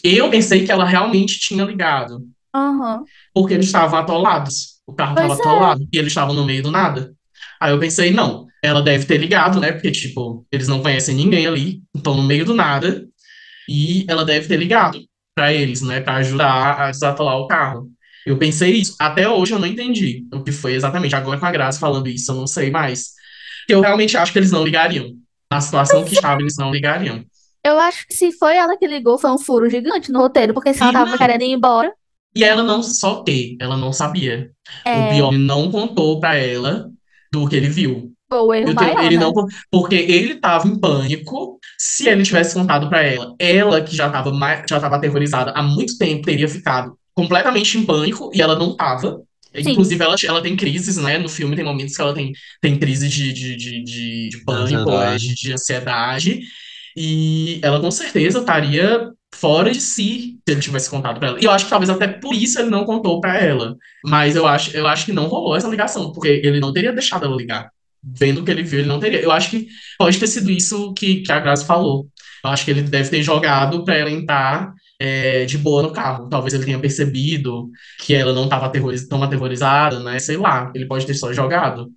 Eu 0.03 0.32
pensei 0.32 0.66
que 0.66 0.72
ela 0.72 0.86
realmente 0.86 1.38
tinha 1.38 1.66
ligado. 1.66 2.26
Aham. 2.56 3.03
Porque 3.32 3.53
eles 3.53 3.68
estavam 3.68 3.99
atolados. 3.99 4.74
O 4.88 4.94
carro 4.94 5.16
Pois 5.16 5.32
estava 5.32 5.50
é. 5.50 5.54
atolado 5.54 5.88
e 5.92 5.98
eles 5.98 6.12
estavam 6.12 6.34
no 6.34 6.46
meio 6.46 6.64
do 6.64 6.72
nada. 6.72 7.14
Aí 7.60 7.72
eu 7.72 7.80
pensei, 7.80 8.12
não, 8.12 8.46
ela 8.64 8.82
deve 8.82 9.06
ter 9.06 9.18
ligado, 9.18 9.60
né? 9.60 9.72
Porque, 9.72 9.92
tipo, 9.92 10.46
eles 10.52 10.68
não 10.68 10.82
conhecem 10.82 11.16
ninguém 11.16 11.48
ali, 11.48 11.82
estão 11.96 12.16
no 12.16 12.24
meio 12.24 12.46
do 12.46 12.54
nada. 12.54 13.06
E 13.68 14.06
ela 14.08 14.24
deve 14.24 14.48
ter 14.48 14.58
ligado 14.58 15.00
pra 15.34 15.54
eles, 15.54 15.82
né? 15.82 16.02
Pra 16.02 16.16
ajudar 16.16 16.80
a 16.80 16.92
desatolar 16.92 17.38
o 17.38 17.48
carro. 17.48 17.90
Eu 18.26 18.38
pensei 18.38 18.74
isso. 18.74 18.96
Até 19.00 19.28
hoje 19.30 19.54
eu 19.54 19.60
não 19.60 19.68
entendi 19.68 20.26
o 20.34 20.44
que 20.44 20.52
foi 20.52 20.74
exatamente. 20.74 21.16
Agora 21.16 21.40
com 21.40 21.46
a 21.46 21.52
Graça 21.52 21.80
falando 21.80 22.08
isso, 22.08 22.32
eu 22.32 22.36
não 22.36 22.48
sei 22.48 22.72
mais. 22.72 23.12
Eu 23.70 23.82
realmente 23.82 24.18
acho 24.18 24.32
que 24.32 24.40
eles 24.40 24.52
não 24.52 24.64
ligariam. 24.64 25.14
Na 25.52 25.62
situação 25.62 26.04
que 26.04 26.16
estavam, 26.16 26.42
eles 26.42 26.58
não 26.58 26.72
ligariam. 26.72 27.24
Eu 27.64 27.80
acho 27.80 28.08
que 28.08 28.14
se 28.14 28.32
foi 28.32 28.56
ela 28.56 28.78
que 28.78 28.88
ligou, 28.88 29.18
foi 29.18 29.32
um 29.32 29.38
furo 29.38 29.70
gigante 29.70 30.12
no 30.12 30.20
roteiro, 30.20 30.54
porque 30.54 30.74
se 30.74 30.82
ela 30.82 30.94
tava 30.94 31.18
querendo 31.18 31.42
ir 31.42 31.52
embora. 31.52 31.92
E 32.36 32.44
ela 32.44 32.64
não, 32.64 32.84
só 32.84 33.24
que 33.24 33.58
ela 33.60 33.78
não 33.78 33.94
sabia. 33.94 34.52
O 34.86 34.90
É, 34.90 35.14
Bjorn 35.14 35.38
não 35.38 35.72
contou 35.72 36.20
pra 36.20 36.36
ela 36.36 36.90
do 37.32 37.48
que 37.48 37.56
ele 37.56 37.70
viu. 37.70 38.12
foi 38.30 38.40
o 38.40 38.54
erro 38.54 38.70
Eu 38.72 38.76
tenho- 38.76 38.94
maior, 38.94 39.06
ele 39.06 39.18
né? 39.18 39.24
não, 39.24 39.34
porque 39.72 39.96
ele 39.96 40.36
tava 40.36 40.68
em 40.68 40.80
pânico. 40.80 41.60
Se 41.78 42.08
ele 42.10 42.24
tivesse 42.24 42.54
contado 42.56 42.90
pra 42.90 43.02
ela, 43.04 43.36
ela 43.40 43.82
que 43.82 43.96
já 43.96 44.10
tava 44.10 44.32
mais, 44.32 44.66
já 44.70 44.80
tava 44.80 44.96
aterrorizada 44.98 45.52
há 45.52 45.62
muito 45.64 45.98
tempo, 45.98 46.26
teria 46.26 46.48
ficado 46.48 46.98
completamente 47.14 47.78
em 47.78 47.86
pânico 47.86 48.32
e 48.34 48.42
ela 48.42 48.58
não 48.58 48.76
tava. 48.76 49.22
Sim. 49.56 49.72
Inclusive, 49.72 50.04
ela, 50.04 50.16
ela 50.26 50.42
tem 50.42 50.56
crises, 50.58 50.98
né? 50.98 51.18
No 51.18 51.30
filme 51.30 51.56
tem 51.56 51.64
momentos 51.64 51.96
que 51.96 52.02
ela 52.02 52.14
tem, 52.14 52.34
tem 52.62 52.78
crises 52.78 53.10
de, 53.10 53.32
de, 53.32 53.56
de, 53.56 53.84
de, 53.84 54.30
de 54.30 54.44
pânico, 54.44 54.90
Ansiedade. 54.90 55.16
é, 55.16 55.18
de, 55.30 55.36
de 55.36 55.54
ansiedade. 55.54 56.40
E 56.98 57.60
ela 57.62 57.80
com 57.80 57.92
certeza 57.92 58.40
estaria 58.40 59.10
fora 59.34 59.71
de 59.71 59.82
si 59.82 60.39
se 60.47 60.51
ele 60.51 60.61
tivesse 60.61 60.89
contado 60.89 61.19
pra 61.19 61.30
ela. 61.30 61.39
E 61.39 61.45
eu 61.45 61.51
acho 61.51 61.65
que 61.65 61.69
talvez 61.69 61.89
até 61.89 62.07
por 62.07 62.34
isso 62.34 62.59
ele 62.59 62.69
não 62.69 62.86
contou 62.86 63.19
pra 63.19 63.38
ela. 63.39 63.76
Mas 64.05 64.36
eu 64.36 64.47
acho, 64.47 64.76
eu 64.76 64.88
acho 64.88 65.05
que 65.05 65.13
não 65.13 65.28
rolou 65.28 65.55
essa 65.55 65.67
ligação, 65.67 66.11
porque 66.13 66.28
ele 66.28 66.59
não 66.59 66.73
teria 66.73 66.93
deixado 66.93 67.26
ela 67.26 67.36
ligar. 67.36 67.69
Vendo 68.03 68.41
o 68.41 68.45
que 68.45 68.51
ele 68.51 68.63
viu, 68.63 68.80
ele 68.80 68.88
não 68.88 68.99
teria. 68.99 69.19
Eu 69.21 69.32
acho 69.32 69.49
que 69.49 69.67
pode 69.97 70.19
ter 70.19 70.28
sido 70.28 70.51
isso 70.51 70.93
que, 70.93 71.21
que 71.21 71.32
a 71.32 71.39
Grazi 71.39 71.65
falou. 71.65 72.07
Eu 72.43 72.51
acho 72.51 72.63
que 72.63 72.71
ele 72.71 72.84
deve 72.84 73.09
ter 73.09 73.23
jogado 73.23 73.84
pra 73.84 73.95
ela 73.95 74.11
entrar 74.11 74.73
é, 74.99 75.45
de 75.45 75.57
boa 75.57 75.82
no 75.82 75.91
carro. 75.91 76.30
Talvez 76.30 76.53
ele 76.53 76.65
tenha 76.65 76.80
percebido 76.80 77.69
que 78.01 78.13
ela 78.13 78.34
não 78.34 78.43
estava 78.43 78.67
aterroriz 78.67 79.07
tão 79.07 79.23
aterrorizada, 79.23 79.99
né? 80.01 80.19
Sei 80.19 80.38
lá. 80.38 80.71
Ele 80.76 80.86
pode 80.86 81.05
ter 81.05 81.15
só 81.15 81.34
jogado 81.34 81.89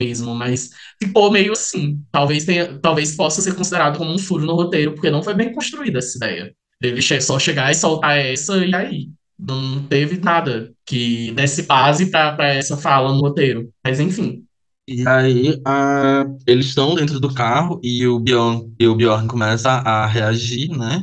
mesmo, 0.00 0.34
mas 0.34 0.70
ficou 1.02 1.30
meio 1.30 1.52
assim. 1.52 2.00
Talvez 2.12 2.44
tenha, 2.44 2.78
talvez 2.78 3.16
possa 3.16 3.40
ser 3.40 3.54
considerado 3.54 3.98
como 3.98 4.12
um 4.12 4.18
furo 4.18 4.44
no 4.44 4.54
roteiro, 4.54 4.92
porque 4.92 5.10
não 5.10 5.22
foi 5.22 5.34
bem 5.34 5.52
construída 5.52 5.98
essa 5.98 6.16
ideia. 6.16 6.54
Ele 6.82 7.00
che 7.00 7.20
só 7.20 7.38
chegar 7.38 7.70
e 7.70 7.74
soltar 7.74 8.18
essa 8.18 8.64
e 8.64 8.74
aí. 8.74 9.08
Não 9.38 9.82
teve 9.86 10.18
nada 10.18 10.72
que 10.84 11.30
desse 11.32 11.62
base 11.64 12.10
pra 12.10 12.32
pra 12.34 12.48
essa 12.48 12.76
fala 12.76 13.12
no 13.12 13.20
roteiro. 13.20 13.70
Mas 13.84 14.00
enfim. 14.00 14.44
E 14.88 15.06
aí, 15.06 15.60
a- 15.66 16.24
eles 16.46 16.66
estão 16.66 16.94
dentro 16.94 17.18
do 17.18 17.32
carro 17.34 17.80
e 17.82 18.06
o 18.06 18.20
Bjorn, 18.20 18.72
e 18.78 18.86
o 18.86 18.94
Bjorn 18.94 19.26
começa 19.26 19.70
a 19.70 20.06
reagir, 20.06 20.70
né? 20.70 21.02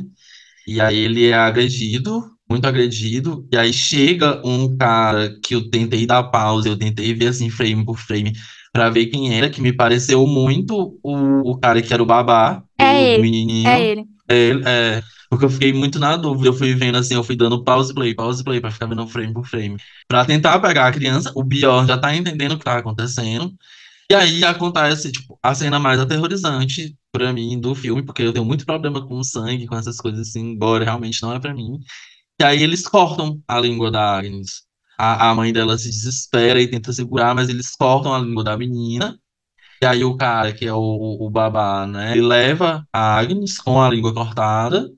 E 0.66 0.80
aí 0.80 0.96
ele 0.98 1.26
é 1.28 1.34
agredido, 1.34 2.22
muito 2.50 2.66
agredido. 2.66 3.46
E 3.52 3.56
aí 3.56 3.72
chega 3.72 4.40
um 4.46 4.76
cara 4.76 5.38
que 5.44 5.54
eu 5.54 5.70
tentei 5.70 6.06
dar 6.06 6.24
pausa, 6.24 6.68
eu 6.68 6.78
tentei 6.78 7.14
ver 7.14 7.28
assim, 7.28 7.50
frame 7.50 7.84
por 7.84 7.98
frame, 7.98 8.32
pra 8.72 8.90
ver 8.90 9.06
quem 9.06 9.34
era, 9.36 9.50
que 9.50 9.60
me 9.60 9.72
pareceu 9.72 10.26
muito 10.26 10.98
o, 11.02 11.52
o 11.52 11.58
cara 11.58 11.82
que 11.82 11.92
era 11.92 12.02
o 12.02 12.06
babá, 12.06 12.62
É 12.78 12.84
o 12.84 13.16
ele, 13.16 13.22
menininho. 13.22 13.68
É 13.68 13.80
ele. 13.90 14.04
É, 14.28 14.50
é, 14.98 15.02
porque 15.28 15.44
eu 15.44 15.50
fiquei 15.50 15.72
muito 15.72 15.98
na 15.98 16.16
dúvida. 16.16 16.48
Eu 16.48 16.54
fui 16.54 16.74
vendo 16.74 16.96
assim, 16.98 17.14
eu 17.14 17.24
fui 17.24 17.36
dando 17.36 17.62
pause 17.64 17.92
play, 17.94 18.14
pause 18.14 18.42
play, 18.42 18.60
pra 18.60 18.70
ficar 18.70 18.86
vendo 18.86 19.06
frame 19.06 19.32
por 19.32 19.46
frame. 19.46 19.76
Pra 20.08 20.24
tentar 20.24 20.58
pegar 20.60 20.86
a 20.88 20.92
criança, 20.92 21.30
o 21.34 21.42
Bjorn 21.44 21.86
já 21.86 21.98
tá 21.98 22.14
entendendo 22.14 22.52
o 22.52 22.58
que 22.58 22.64
tá 22.64 22.78
acontecendo. 22.78 23.54
E 24.10 24.14
aí 24.14 24.44
acontece, 24.44 25.12
tipo, 25.12 25.38
a 25.42 25.54
cena 25.54 25.78
mais 25.78 26.00
aterrorizante 26.00 26.96
pra 27.12 27.32
mim 27.32 27.60
do 27.60 27.74
filme, 27.74 28.04
porque 28.04 28.22
eu 28.22 28.32
tenho 28.32 28.44
muito 28.44 28.66
problema 28.66 29.06
com 29.06 29.22
sangue, 29.24 29.66
com 29.66 29.76
essas 29.76 29.98
coisas 29.98 30.28
assim, 30.28 30.52
embora 30.52 30.84
realmente 30.84 31.22
não 31.22 31.34
é 31.34 31.40
pra 31.40 31.54
mim. 31.54 31.78
E 32.40 32.44
aí 32.44 32.62
eles 32.62 32.86
cortam 32.86 33.42
a 33.48 33.60
língua 33.60 33.90
da 33.90 34.18
Agnes. 34.18 34.62
A, 34.98 35.30
a 35.30 35.34
mãe 35.34 35.52
dela 35.52 35.78
se 35.78 35.90
desespera 35.90 36.60
e 36.60 36.68
tenta 36.68 36.92
segurar, 36.92 37.34
mas 37.34 37.48
eles 37.48 37.70
cortam 37.76 38.14
a 38.14 38.18
língua 38.18 38.44
da 38.44 38.56
menina. 38.56 39.18
E 39.82 39.86
aí 39.86 40.04
o 40.04 40.16
cara, 40.16 40.52
que 40.52 40.66
é 40.66 40.72
o, 40.72 41.16
o, 41.20 41.30
babá, 41.30 41.86
né, 41.86 42.12
ele 42.12 42.22
leva 42.22 42.86
a 42.92 43.18
Agnes 43.18 43.58
com 43.58 43.80
a 43.82 43.88
língua 43.90 44.14
cortada 44.14 44.90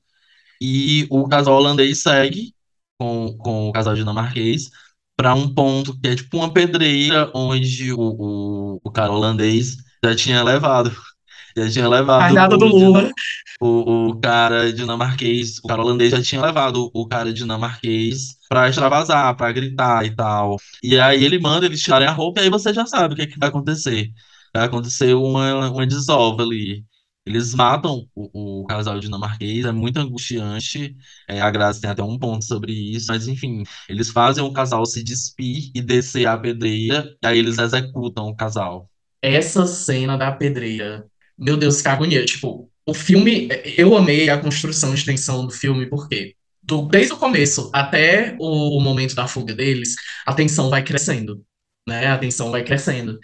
e 0.60 1.06
o 1.10 1.28
casal 1.28 1.54
holandês 1.56 2.02
segue 2.02 2.54
com, 2.98 3.36
com 3.38 3.68
o 3.68 3.72
casal 3.72 3.94
dinamarquês 3.94 4.70
para 5.16 5.34
um 5.34 5.52
ponto 5.52 5.98
que 5.98 6.08
é 6.08 6.14
tipo 6.14 6.36
uma 6.36 6.52
pedreira 6.52 7.30
onde 7.34 7.92
o, 7.92 7.98
o, 7.98 8.80
o 8.84 8.90
cara 8.90 9.12
holandês 9.12 9.76
já 10.04 10.14
tinha 10.14 10.42
levado. 10.42 10.94
Já 11.56 11.70
tinha 11.70 11.88
levado 11.88 12.58
do 12.58 12.66
o, 12.66 12.68
Lula. 12.68 13.10
o, 13.58 14.10
o 14.10 14.20
cara 14.20 14.70
dinamarquês, 14.70 15.58
o 15.64 15.66
cara 15.66 15.80
holandês 15.80 16.10
já 16.10 16.22
tinha 16.22 16.42
levado 16.42 16.90
o 16.92 17.08
cara 17.08 17.32
dinamarquês 17.32 18.36
pra 18.46 18.68
extravasar, 18.68 19.34
pra 19.34 19.52
gritar 19.52 20.04
e 20.04 20.14
tal. 20.14 20.56
E 20.82 21.00
aí 21.00 21.24
ele 21.24 21.38
manda 21.38 21.64
eles 21.64 21.80
tirarem 21.80 22.06
a 22.06 22.12
roupa 22.12 22.40
e 22.40 22.44
aí 22.44 22.50
você 22.50 22.74
já 22.74 22.84
sabe 22.84 23.14
o 23.14 23.16
que, 23.16 23.22
é 23.22 23.26
que 23.26 23.38
vai 23.38 23.48
acontecer. 23.48 24.12
Vai 24.56 24.64
acontecer 24.64 25.12
uma, 25.14 25.68
uma 25.68 25.86
desova 25.86 26.42
ali. 26.42 26.82
Eles 27.26 27.54
matam 27.54 28.08
o, 28.14 28.62
o 28.62 28.66
casal 28.66 28.98
dinamarquês, 28.98 29.66
é 29.66 29.72
muito 29.72 29.98
angustiante. 29.98 30.96
É, 31.28 31.42
a 31.42 31.50
Graça 31.50 31.78
tem 31.80 31.90
até 31.90 32.02
um 32.02 32.18
ponto 32.18 32.42
sobre 32.42 32.72
isso, 32.72 33.08
mas 33.08 33.28
enfim, 33.28 33.64
eles 33.86 34.08
fazem 34.08 34.42
o 34.42 34.52
casal 34.52 34.86
se 34.86 35.02
despir 35.02 35.70
e 35.74 35.82
descer 35.82 36.26
a 36.26 36.38
pedreira, 36.38 37.14
e 37.22 37.26
aí 37.26 37.38
eles 37.38 37.58
executam 37.58 38.28
o 38.28 38.34
casal. 38.34 38.88
Essa 39.20 39.66
cena 39.66 40.16
da 40.16 40.32
pedreira. 40.32 41.04
Meu 41.36 41.58
Deus, 41.58 41.82
que 41.82 41.88
agonia. 41.88 42.24
Tipo, 42.24 42.70
o 42.86 42.94
filme. 42.94 43.48
Eu 43.76 43.94
amei 43.94 44.30
a 44.30 44.38
construção 44.38 44.94
de 44.94 45.04
tensão 45.04 45.44
do 45.44 45.52
filme, 45.52 45.84
porque 45.84 46.34
do, 46.62 46.88
desde 46.88 47.12
o 47.12 47.18
começo 47.18 47.70
até 47.74 48.34
o, 48.38 48.78
o 48.78 48.80
momento 48.80 49.14
da 49.14 49.28
fuga 49.28 49.54
deles, 49.54 49.96
a 50.24 50.32
tensão 50.32 50.70
vai 50.70 50.82
crescendo. 50.82 51.44
Né? 51.86 52.06
A 52.06 52.16
tensão 52.16 52.50
vai 52.50 52.64
crescendo. 52.64 53.18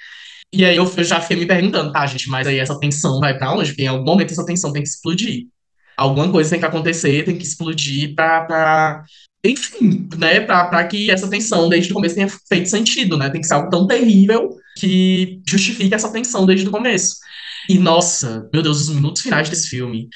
E 0.52 0.64
aí 0.64 0.76
eu, 0.76 0.86
já 1.02 1.20
fiquei 1.20 1.38
me 1.38 1.46
perguntando, 1.46 1.92
tá, 1.92 2.06
gente, 2.06 2.28
mas 2.28 2.46
aí 2.46 2.58
essa 2.58 2.78
tensão 2.78 3.18
vai 3.20 3.36
pra 3.36 3.52
onde? 3.54 3.70
Porque 3.70 3.82
em 3.82 3.86
algum 3.86 4.04
momento 4.04 4.32
essa 4.32 4.44
tensão 4.44 4.72
tem 4.72 4.82
que 4.82 4.88
explodir. 4.88 5.46
Alguma 5.96 6.30
coisa 6.30 6.50
tem 6.50 6.58
que 6.60 6.66
acontecer, 6.66 7.24
tem 7.24 7.36
que 7.36 7.44
explodir 7.44 8.14
pra. 8.14 8.44
pra 8.44 9.04
enfim, 9.44 10.08
né? 10.16 10.40
Pra 10.40 10.84
que 10.86 11.10
essa 11.10 11.28
tensão 11.28 11.68
desde 11.68 11.90
o 11.90 11.94
começo 11.94 12.14
tenha 12.14 12.28
feito 12.48 12.68
sentido, 12.68 13.16
né? 13.16 13.30
Tem 13.30 13.40
que 13.40 13.46
ser 13.46 13.54
algo 13.54 13.70
tão 13.70 13.86
terrível 13.86 14.50
que 14.78 15.40
justifique 15.46 15.94
essa 15.94 16.12
tensão 16.12 16.46
desde 16.46 16.68
o 16.68 16.70
começo. 16.70 17.16
E 17.68 17.78
nossa, 17.78 18.48
meu 18.52 18.62
Deus, 18.62 18.80
os 18.82 18.94
minutos 18.94 19.22
finais 19.22 19.48
desse 19.48 19.68
filme, 19.68 20.08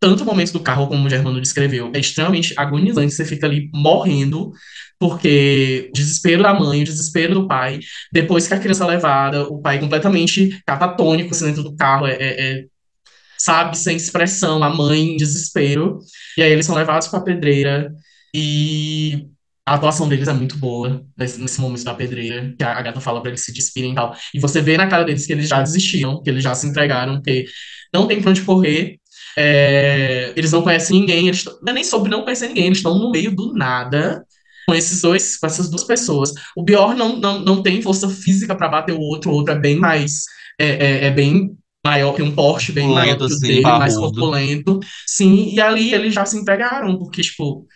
tanto 0.00 0.22
o 0.22 0.26
momento 0.26 0.52
do 0.52 0.60
carro 0.60 0.86
como 0.86 1.06
o 1.06 1.10
Germano 1.10 1.40
descreveu, 1.40 1.90
é 1.94 1.98
extremamente 1.98 2.54
agonizante. 2.56 3.14
Você 3.14 3.24
fica 3.24 3.46
ali 3.46 3.70
morrendo, 3.72 4.52
porque 4.98 5.90
desespero 5.94 6.42
da 6.42 6.54
mãe, 6.54 6.84
desespero 6.84 7.34
do 7.34 7.48
pai, 7.48 7.80
depois 8.12 8.46
que 8.48 8.54
a 8.54 8.58
criança 8.58 8.84
é 8.84 8.88
levada, 8.88 9.44
o 9.48 9.60
pai 9.60 9.78
completamente 9.80 10.60
catatônico 10.66 11.32
assim, 11.34 11.46
dentro 11.46 11.62
do 11.62 11.76
carro, 11.76 12.06
é, 12.06 12.14
é- 12.14 12.60
é, 12.60 12.64
sabe, 13.38 13.76
sem 13.78 13.96
expressão, 13.96 14.62
a 14.62 14.70
mãe 14.70 15.12
em 15.14 15.16
desespero. 15.16 15.98
E 16.36 16.42
aí 16.42 16.50
eles 16.52 16.66
são 16.66 16.74
levados 16.74 17.08
para 17.08 17.18
a 17.20 17.22
pedreira 17.22 17.92
e 18.34 19.26
a 19.66 19.74
atuação 19.74 20.08
deles 20.08 20.28
é 20.28 20.32
muito 20.32 20.58
boa 20.58 21.04
nesse, 21.16 21.40
nesse 21.40 21.60
momento 21.60 21.84
da 21.84 21.94
pedreira, 21.94 22.54
que 22.56 22.64
a 22.64 22.72
Agatha 22.78 23.00
fala 23.00 23.20
para 23.20 23.30
eles 23.30 23.40
se 23.44 23.52
despirem 23.52 23.92
e 23.92 23.94
tal. 23.94 24.14
E 24.34 24.38
você 24.40 24.60
vê 24.60 24.76
na 24.76 24.86
cara 24.88 25.04
deles 25.04 25.26
que 25.26 25.32
eles 25.32 25.48
já 25.48 25.62
desistiram, 25.62 26.22
que 26.22 26.30
eles 26.30 26.42
já 26.42 26.54
se 26.54 26.66
entregaram, 26.66 27.20
que 27.22 27.46
não 27.92 28.06
tem 28.06 28.20
pra 28.20 28.30
onde 28.30 28.42
correr. 28.42 28.98
é, 29.36 30.32
eles 30.36 30.52
não 30.52 30.62
conhecem 30.62 31.00
ninguém, 31.00 31.28
eles 31.28 31.44
é 31.66 31.72
nem 31.72 31.82
sobre 31.84 32.10
não 32.10 32.22
conhecer 32.22 32.48
ninguém, 32.48 32.66
eles 32.66 32.78
estão 32.78 32.98
no 32.98 33.10
meio 33.10 33.34
do 33.34 33.52
nada 33.54 34.24
com 34.66 34.74
esses 34.74 35.02
dois, 35.02 35.36
com 35.36 35.46
essas 35.46 35.68
duas 35.70 35.84
pessoas. 35.84 36.32
O 36.56 36.62
Bjorn 36.62 36.98
não, 36.98 37.16
não, 37.16 37.38
não 37.40 37.62
tem 37.62 37.82
força 37.82 38.08
física 38.08 38.54
para 38.54 38.68
bater 38.68 38.92
o 38.94 39.00
outro, 39.00 39.30
o 39.30 39.34
outro 39.34 39.54
é 39.54 39.58
bem 39.58 39.76
mais 39.78 40.22
é, 40.58 40.66
é, 40.68 41.04
é 41.06 41.10
bem 41.10 41.50
maior, 41.84 42.14
tem 42.14 42.24
um 42.24 42.34
porte 42.34 42.72
bem 42.72 42.88
maior 42.88 43.18
Corpulento, 43.18 43.26
que 43.26 43.32
o 43.32 43.36
assim, 43.36 43.46
dele, 43.46 43.62
mais 43.74 43.94
parrudo. 43.94 44.20
corpulento. 44.20 44.80
Sim, 45.06 45.50
e 45.54 45.60
ali 45.60 45.92
eles 45.92 46.14
já 46.14 46.24
se 46.24 46.36
entregaram, 46.38 46.98
porque, 46.98 47.22
tipo, 47.22 47.66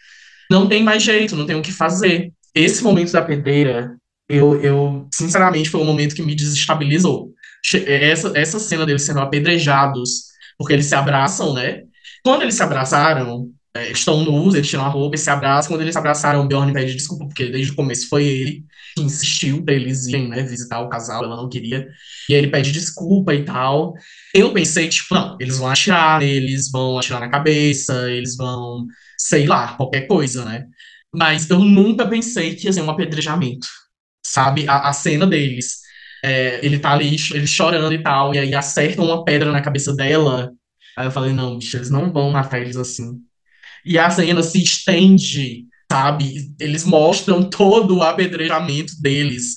não 0.51 0.69
tem 0.69 0.83
mais 0.83 1.03
jeito, 1.03 1.37
não 1.37 1.47
tem 1.47 1.57
o 1.57 1.63
que 1.63 1.73
fazer. 1.73 2.33
Esse 2.55 2.83
momento 2.83 3.13
da 3.13 3.23
pedreira, 3.23 3.97
eu, 4.29 4.61
eu 4.63 5.09
sinceramente, 5.15 5.71
foi 5.71 5.81
um 5.81 5.85
momento 5.85 6.15
que 6.15 6.23
me 6.23 6.35
desestabilizou. 6.35 7.33
Che- 7.65 7.85
Essa, 7.87 8.33
essa 8.37 8.59
cena 8.59 8.87
deles 8.87 9.03
sendo 9.03 9.21
apedrejados, 9.21 10.25
porque 10.57 10.73
eles 10.73 10.87
se 10.87 10.95
abraçam, 10.95 11.55
né? 11.55 11.83
Quando 12.25 12.43
eles 12.43 12.55
se 12.55 12.63
abraçaram, 12.63 13.51
é, 13.79 13.93
estão 13.93 14.25
nus, 14.25 14.55
eles 14.55 14.69
tiram 14.69 14.85
a 14.85 14.89
roupa 14.89 15.17
e 15.17 15.19
se 15.19 15.31
abraçam. 15.31 15.73
Quando 15.73 15.83
eles 15.83 15.97
abraçaram, 15.97 16.45
o 16.45 16.49
Bjorn 16.49 16.73
pede 16.73 16.95
desculpa, 16.95 17.27
porque 17.27 17.47
desde 17.47 17.73
o 17.73 17.77
começo 17.77 18.09
foi 18.09 18.27
ele 18.27 18.65
que 18.97 19.03
insistiu 19.03 19.65
pra 19.65 19.75
eles 19.75 20.07
irem, 20.07 20.29
né, 20.29 20.43
visitar 20.43 20.81
o 20.81 20.89
casal, 20.89 21.25
ela 21.25 21.37
não 21.37 21.49
queria. 21.49 21.87
E 22.29 22.35
aí 22.35 22.41
ele 22.41 22.51
pede 22.51 22.73
desculpa 22.73 23.35
e 23.35 23.45
tal. 23.45 23.95
Eu 24.35 24.53
pensei, 24.53 24.89
tipo, 24.89 25.15
não, 25.15 25.37
eles 25.41 25.59
vão 25.59 25.69
atirar 25.71 26.21
neles, 26.21 26.71
vão 26.71 26.99
atirar 26.99 27.21
na 27.21 27.29
cabeça, 27.31 28.11
eles 28.11 28.37
vão, 28.37 28.87
sei 29.17 29.47
lá, 29.47 29.75
qualquer 29.77 30.07
coisa, 30.07 30.45
né? 30.45 30.65
Mas 31.15 31.49
eu 31.49 31.61
nunca 31.61 32.07
pensei 32.07 32.55
que 32.55 32.67
ia 32.67 32.73
ser 32.73 32.83
um 32.83 32.91
apedrejamento, 32.91 33.67
sabe? 34.25 34.69
A, 34.69 34.89
a 34.89 34.93
cena 34.93 35.27
deles, 35.27 35.79
é, 36.25 36.65
ele 36.65 36.79
tá 36.79 36.93
ali, 36.93 37.17
ele 37.33 37.47
chorando 37.47 37.93
e 37.95 38.03
tal, 38.03 38.35
e 38.35 38.39
aí 38.39 38.55
acertam 38.55 39.05
uma 39.05 39.25
pedra 39.25 39.53
na 39.53 39.63
cabeça 39.63 39.95
dela. 39.95 40.51
Aí 40.97 41.07
eu 41.07 41.11
falei, 41.11 41.33
não, 41.33 41.59
bicho, 41.59 41.77
eles 41.77 41.91
não 41.91 42.13
vão 42.13 42.31
matar 42.31 42.61
eles 42.61 42.77
assim. 42.77 43.23
E 43.85 43.99
a 43.99 44.11
cena 44.11 44.43
se 44.43 44.63
estende, 44.63 45.65
sabe? 45.91 46.55
Eles 46.61 46.85
mostram 46.85 47.49
todo 47.49 47.99
o 47.99 48.03
apedrejamento 48.03 48.93
deles. 49.01 49.55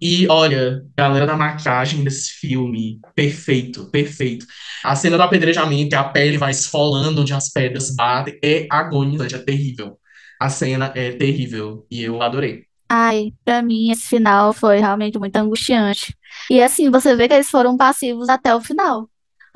E 0.00 0.28
olha, 0.28 0.82
galera 0.96 1.26
da 1.26 1.36
maquiagem 1.36 2.04
desse 2.04 2.30
filme, 2.34 3.00
perfeito, 3.14 3.90
perfeito. 3.90 4.46
A 4.84 4.94
cena 4.94 5.16
do 5.16 5.22
apedrejamento, 5.22 5.94
a 5.96 6.04
pele 6.04 6.38
vai 6.38 6.50
esfolando 6.50 7.22
onde 7.22 7.32
as 7.32 7.50
pedras 7.50 7.94
batem, 7.94 8.38
é 8.42 8.66
agonizante, 8.70 9.34
é 9.34 9.38
terrível. 9.38 9.98
A 10.40 10.48
cena 10.48 10.92
é 10.94 11.12
terrível 11.12 11.84
e 11.90 12.02
eu 12.02 12.22
adorei. 12.22 12.64
Ai, 12.88 13.32
pra 13.44 13.60
mim 13.60 13.90
esse 13.90 14.08
final 14.08 14.52
foi 14.52 14.78
realmente 14.78 15.18
muito 15.18 15.36
angustiante. 15.36 16.16
E 16.50 16.62
assim, 16.62 16.90
você 16.90 17.14
vê 17.14 17.28
que 17.28 17.34
eles 17.34 17.50
foram 17.50 17.76
passivos 17.76 18.28
até 18.28 18.54
o 18.54 18.60
final. 18.60 19.08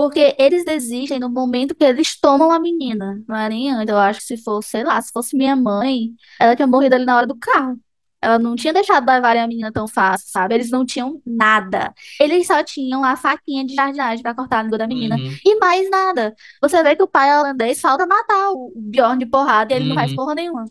Porque 0.03 0.35
eles 0.37 0.65
desistem 0.65 1.21
no 1.21 1.31
momento 1.31 1.77
que 1.77 1.85
eles 1.85 2.19
tomam 2.21 2.51
a 2.51 2.59
menina. 2.59 3.23
Não 3.29 3.37
é 3.37 3.49
nem 3.49 3.71
antes. 3.71 3.89
Eu 3.89 3.99
acho 3.99 4.19
que 4.19 4.27
se 4.27 4.37
fosse, 4.37 4.71
sei 4.71 4.83
lá, 4.83 5.01
se 5.01 5.13
fosse 5.13 5.37
minha 5.37 5.55
mãe, 5.55 6.11
ela 6.41 6.57
tinha 6.57 6.67
morrido 6.67 6.97
ali 6.97 7.05
na 7.05 7.17
hora 7.19 7.27
do 7.27 7.37
carro. 7.37 7.79
Ela 8.21 8.37
não 8.37 8.57
tinha 8.57 8.73
deixado 8.73 9.07
levarem 9.07 9.41
a 9.41 9.47
menina 9.47 9.71
tão 9.71 9.87
fácil, 9.87 10.27
sabe? 10.29 10.57
Eles 10.57 10.73
não 10.73 10.85
tinham 10.85 11.23
nada. 11.25 11.95
Eles 12.19 12.49
só 12.49 12.65
tinham 12.65 13.05
a 13.05 13.15
faquinha 13.15 13.65
de 13.65 13.77
jardinagem 13.77 14.25
pra 14.25 14.35
cortar 14.35 14.59
a 14.59 14.63
língua 14.65 14.79
da 14.79 14.89
menina. 14.89 15.15
Uhum. 15.17 15.37
E 15.47 15.57
mais 15.61 15.89
nada. 15.89 16.35
Você 16.61 16.83
vê 16.83 16.97
que 16.97 17.03
o 17.05 17.07
pai 17.07 17.39
holandês 17.39 17.81
falta 17.81 18.05
matar 18.05 18.51
o 18.51 18.73
Bjorn 18.75 19.21
de 19.25 19.27
porrada 19.31 19.73
e 19.73 19.77
ele 19.77 19.89
não 19.89 19.95
faz 19.95 20.11
Uhum. 20.11 20.17
porra 20.17 20.35
nenhuma. 20.35 20.65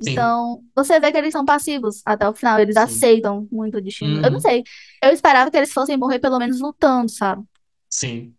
Sim. 0.00 0.12
Então, 0.12 0.62
você 0.74 0.98
vê 0.98 1.12
que 1.12 1.18
eles 1.18 1.32
são 1.32 1.44
passivos 1.44 2.00
até 2.06 2.26
o 2.26 2.32
final. 2.32 2.58
Eles 2.58 2.74
Sim. 2.74 2.80
aceitam 2.80 3.46
muito 3.52 3.76
o 3.76 3.82
destino. 3.82 4.16
Eu 4.22 4.30
não 4.30 4.36
Uhum. 4.36 4.40
sei. 4.40 4.64
Eu 5.02 5.10
esperava 5.10 5.50
que 5.50 5.58
eles 5.58 5.72
fossem 5.74 5.96
morrer 5.98 6.18
pelo 6.20 6.38
menos 6.38 6.58
lutando, 6.58 7.10
sabe? 7.10 7.42
Sim. 7.90 8.34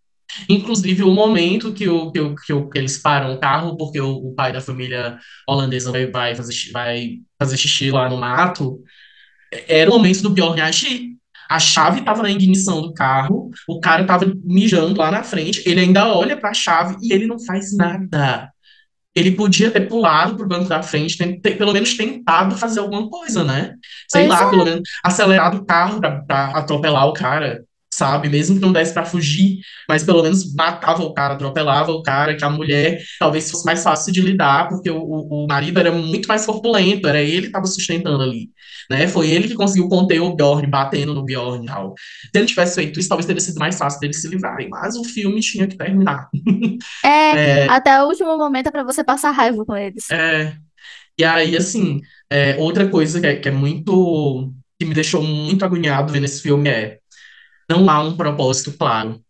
Inclusive, 0.50 1.04
o 1.04 1.12
momento 1.14 1.74
que, 1.74 1.88
o, 1.90 2.12
que, 2.12 2.20
o, 2.20 2.36
que, 2.36 2.54
o- 2.54 2.70
que 2.70 2.78
eles 2.78 2.98
param 2.98 3.34
o 3.34 3.40
carro, 3.40 3.78
porque 3.78 4.00
o, 4.00 4.10
o 4.30 4.34
pai 4.36 4.52
da 4.54 4.62
família 4.62 5.18
holandesa 5.48 5.92
vai, 5.92 6.08
vai, 6.08 6.36
fazer, 6.36 6.54
vai 6.72 7.20
fazer 7.40 7.58
xixi 7.58 7.92
lá 7.92 8.10
no 8.10 8.18
mato, 8.18 8.80
era 9.68 9.90
o 9.90 9.94
momento 9.94 10.22
do 10.22 10.30
Bjorn 10.32 10.62
agir. 10.62 11.10
A 11.50 11.60
chave 11.60 12.00
estava 12.02 12.22
na 12.22 12.30
ignição 12.32 12.82
do 12.82 12.94
carro, 12.94 13.50
o 13.68 13.80
cara 13.80 14.04
estava 14.04 14.32
mijando 14.46 15.00
lá 15.00 15.10
na 15.12 15.24
frente, 15.24 15.64
ele 15.68 15.80
ainda 15.82 16.08
olha 16.14 16.38
para 16.38 16.52
a 16.52 16.54
chave 16.54 16.96
e 17.02 17.12
ele 17.12 17.26
não 17.26 17.40
faz 17.44 17.76
nada. 17.76 18.52
Ele 19.16 19.32
podia 19.32 19.72
ter 19.72 19.88
pulado 19.88 20.38
pro 20.38 20.48
banco 20.48 20.70
da 20.70 20.84
frente, 20.84 21.18
tem- 21.18 21.40
ter- 21.42 21.58
pelo 21.58 21.74
menos 21.74 21.96
tentado 21.98 22.56
fazer 22.58 22.80
alguma 22.80 23.10
coisa, 23.10 23.44
né? 23.44 23.76
Sei 24.08 24.28
Pois 24.28 24.30
lá, 24.30 24.50
pelo 24.50 24.64
menos 24.66 24.82
acelerado 25.04 25.58
o 25.58 25.66
carro 25.66 26.00
pra 26.28 26.48
atropelar 26.56 27.08
o 27.08 27.14
cara, 27.14 27.64
sabe? 28.00 28.30
Mesmo 28.30 28.56
que 28.56 28.62
não 28.62 28.74
desse 28.74 28.94
pra 28.94 29.06
fugir, 29.06 29.60
mas 29.88 30.04
pelo 30.04 30.24
menos 30.24 30.54
matava 30.56 31.04
o 31.04 31.14
cara, 31.14 31.36
atropelava 31.36 31.92
o 31.92 32.02
cara, 32.04 32.36
que 32.36 32.44
a 32.44 32.50
mulher 32.50 33.00
talvez 33.20 33.52
fosse 33.52 33.66
mais 33.66 33.84
fácil 33.84 34.12
de 34.12 34.22
lidar, 34.22 34.70
porque 34.70 34.90
o, 34.90 34.98
o, 35.00 35.46
o 35.46 35.48
marido 35.48 35.80
era 35.80 35.92
muito 35.92 36.28
mais 36.28 36.46
corpulento, 36.46 37.08
era 37.08 37.22
ele 37.22 37.42
que 37.42 37.48
estava 37.48 37.68
sustentando 37.68 38.24
ali, 38.24 38.50
né? 38.90 39.08
Foi 39.08 39.30
ele 39.30 39.48
que 39.48 39.56
conseguiu 39.56 39.88
conter 39.90 40.20
o 40.22 40.36
Bjorn, 40.36 40.68
batendo 40.68 41.14
no 41.14 41.24
Bjorn 41.24 41.64
e 41.64 41.68
tal. 41.68 41.94
Se 41.98 42.40
ele 42.40 42.46
tivesse 42.48 42.76
feito 42.76 43.00
isso, 43.00 43.10
talvez 43.10 43.26
teria 43.26 43.42
sido 43.42 43.60
mais 43.60 43.78
fácil 43.78 44.00
deles 44.00 44.22
se 44.22 44.28
livrarem, 44.28 44.70
mas 44.70 44.96
o 44.96 45.04
filme 45.04 45.40
tinha 45.42 45.68
que 45.68 45.78
terminar. 45.78 46.28
É, 47.34 47.66
É, 47.66 47.66
até 47.68 48.02
o 48.04 48.08
último 48.08 48.38
momento 48.38 48.68
é 48.68 48.72
pra 48.72 48.84
você 48.84 49.04
passar 49.04 49.32
raiva 49.32 49.66
com 49.66 49.76
eles. 49.76 50.06
É, 50.12 50.56
e 51.20 51.26
aí, 51.26 51.58
assim, 51.58 52.02
é, 52.30 52.58
outra 52.58 52.90
coisa 52.90 53.22
que 53.22 53.28
é, 53.28 53.38
que 53.38 53.50
é 53.50 53.52
muito. 53.52 54.54
que 54.80 54.86
me 54.86 54.96
deixou 54.96 55.24
muito 55.24 55.66
agoniado 55.66 56.14
vendo 56.14 56.26
esse 56.26 56.42
filme 56.42 56.70
é. 56.70 56.99
Não 57.70 57.90
há 57.90 58.02
um 58.02 58.16
propósito 58.18 58.74
claro 58.78 59.22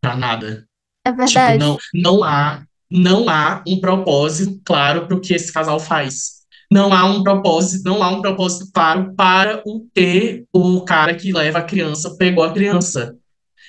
pra 0.00 0.16
nada. 0.16 0.66
É 1.06 1.10
Tipo, 1.10 1.16
verdade. 1.16 1.58
não, 1.58 1.78
não 1.94 2.24
há, 2.24 2.64
não 2.90 3.28
há 3.28 3.62
um 3.66 3.80
propósito 3.80 4.60
claro 4.64 5.06
para 5.06 5.16
o 5.16 5.20
que 5.20 5.34
esse 5.34 5.52
casal 5.52 5.80
faz. 5.80 6.42
Não 6.70 6.92
há 6.92 7.04
um 7.04 7.22
propósito, 7.22 7.84
não 7.84 8.02
há 8.02 8.10
um 8.10 8.22
propósito 8.22 8.70
claro 8.72 9.14
para 9.14 9.62
o 9.66 9.86
que 9.94 10.44
o 10.52 10.80
cara 10.82 11.14
que 11.14 11.32
leva 11.32 11.58
a 11.58 11.62
criança 11.64 12.16
pegou 12.16 12.44
a 12.44 12.52
criança. 12.52 13.16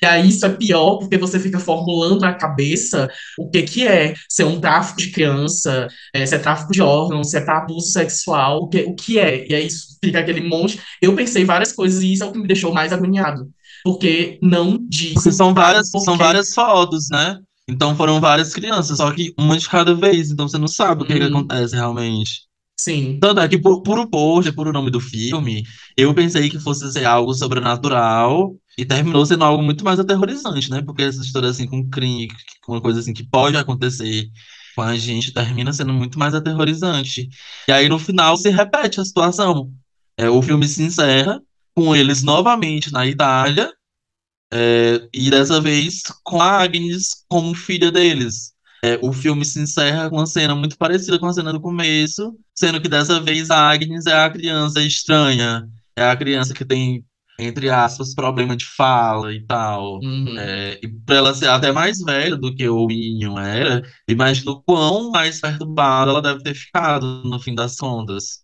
E 0.02 0.06
aí 0.06 0.28
isso 0.28 0.44
é 0.44 0.50
pior 0.50 0.98
porque 0.98 1.16
você 1.16 1.38
fica 1.38 1.58
formulando 1.58 2.20
na 2.20 2.34
cabeça 2.34 3.08
o 3.38 3.48
que 3.48 3.62
que 3.62 3.86
é 3.86 4.14
ser 4.28 4.44
um 4.44 4.60
tráfico 4.60 4.98
de 4.98 5.10
criança, 5.10 5.88
é, 6.12 6.26
se 6.26 6.34
é 6.34 6.38
tráfico 6.38 6.72
de 6.72 6.82
órgãos, 6.82 7.30
se 7.30 7.38
é 7.38 7.50
abuso 7.50 7.92
sexual, 7.92 8.64
o 8.64 8.68
que, 8.68 8.82
o 8.82 8.94
que 8.94 9.18
é. 9.18 9.46
E 9.48 9.54
aí 9.54 9.66
isso 9.66 9.96
fica 10.04 10.18
aquele 10.20 10.40
monte. 10.42 10.80
Eu 11.00 11.14
pensei 11.14 11.44
várias 11.44 11.72
coisas 11.72 12.02
e 12.02 12.12
isso 12.12 12.24
é 12.24 12.26
o 12.26 12.32
que 12.32 12.38
me 12.38 12.46
deixou 12.46 12.72
mais 12.72 12.92
agoniado. 12.92 13.48
Porque 13.84 14.38
não 14.42 14.78
diz. 14.88 15.12
Porque 15.14 15.30
são 15.32 15.54
várias, 15.54 15.90
por 15.90 16.00
são 16.00 16.16
várias 16.16 16.54
fotos, 16.54 17.08
né? 17.10 17.38
Então 17.68 17.94
foram 17.96 18.20
várias 18.20 18.52
crianças, 18.52 18.98
só 18.98 19.10
que 19.12 19.32
uma 19.38 19.56
de 19.58 19.68
cada 19.68 19.94
vez, 19.94 20.30
então 20.30 20.48
você 20.48 20.58
não 20.58 20.68
sabe 20.68 21.02
o 21.02 21.06
que, 21.06 21.14
que 21.14 21.20
Uhum. 21.20 21.28
acontece 21.38 21.74
realmente. 21.74 22.42
Sim. 22.78 23.18
Tanto 23.20 23.40
é 23.40 23.48
que 23.48 23.56
por, 23.58 23.82
por 23.82 23.98
o 23.98 24.06
pôster, 24.08 24.54
por 24.54 24.66
o 24.68 24.72
nome 24.72 24.90
do 24.90 25.00
filme, 25.00 25.62
eu 25.96 26.12
pensei 26.14 26.50
que 26.50 26.58
fosse 26.58 26.90
ser 26.92 27.04
algo 27.06 27.32
sobrenatural 27.32 28.54
e 28.76 28.84
terminou 28.84 29.24
sendo 29.24 29.44
algo 29.44 29.62
muito 29.62 29.84
mais 29.84 29.98
aterrorizante, 30.00 30.70
né? 30.70 30.82
Porque 30.82 31.02
essa 31.02 31.22
história 31.22 31.48
assim 31.48 31.66
com 31.66 31.88
crime, 31.88 32.28
com 32.62 32.72
uma 32.72 32.80
coisa 32.82 33.00
assim 33.00 33.12
que 33.14 33.24
pode 33.26 33.56
acontecer 33.56 34.28
com 34.74 34.82
a 34.82 34.96
gente, 34.96 35.32
termina 35.32 35.72
sendo 35.72 35.92
muito 35.92 36.18
mais 36.18 36.34
aterrorizante. 36.34 37.28
E 37.68 37.72
aí 37.72 37.88
no 37.88 37.98
final 37.98 38.36
se 38.36 38.50
repete 38.50 39.00
a 39.00 39.04
situação. 39.04 39.70
É, 40.16 40.28
o 40.28 40.42
filme 40.42 40.66
se 40.68 40.82
encerra 40.82 41.40
com 41.74 41.94
eles 41.94 42.22
novamente 42.22 42.92
na 42.92 43.06
Itália, 43.06 43.72
é, 44.52 45.08
e 45.12 45.30
dessa 45.30 45.60
vez 45.60 46.02
com 46.22 46.40
a 46.40 46.62
Agnes 46.62 47.24
como 47.28 47.54
filha 47.54 47.90
deles. 47.90 48.54
É, 48.84 48.98
o 49.02 49.12
filme 49.12 49.44
se 49.44 49.58
encerra 49.60 50.10
com 50.10 50.16
uma 50.16 50.26
cena 50.26 50.54
muito 50.54 50.76
parecida 50.76 51.18
com 51.18 51.26
a 51.26 51.32
cena 51.32 51.52
do 51.52 51.60
começo, 51.60 52.36
sendo 52.54 52.80
que 52.80 52.88
dessa 52.88 53.18
vez 53.20 53.50
a 53.50 53.70
Agnes 53.70 54.06
é 54.06 54.12
a 54.12 54.30
criança 54.30 54.80
estranha, 54.82 55.66
é 55.96 56.04
a 56.04 56.16
criança 56.16 56.52
que 56.52 56.64
tem, 56.64 57.02
entre 57.38 57.70
aspas, 57.70 58.14
problema 58.14 58.54
de 58.54 58.66
fala 58.66 59.32
e 59.32 59.44
tal. 59.46 60.00
Uhum. 60.02 60.38
É, 60.38 60.78
e 60.82 60.88
pra 60.88 61.16
ela 61.16 61.34
ser 61.34 61.48
até 61.48 61.72
mais 61.72 61.98
velha 62.00 62.36
do 62.36 62.54
que 62.54 62.68
o 62.68 62.86
Minion 62.86 63.38
era, 63.38 63.82
imagina 64.06 64.50
o 64.50 64.62
quão 64.62 65.10
mais 65.10 65.40
perturbada 65.40 66.10
ela 66.10 66.22
deve 66.22 66.42
ter 66.42 66.54
ficado 66.54 67.24
no 67.24 67.40
fim 67.40 67.54
das 67.54 67.76
contas. 67.76 68.43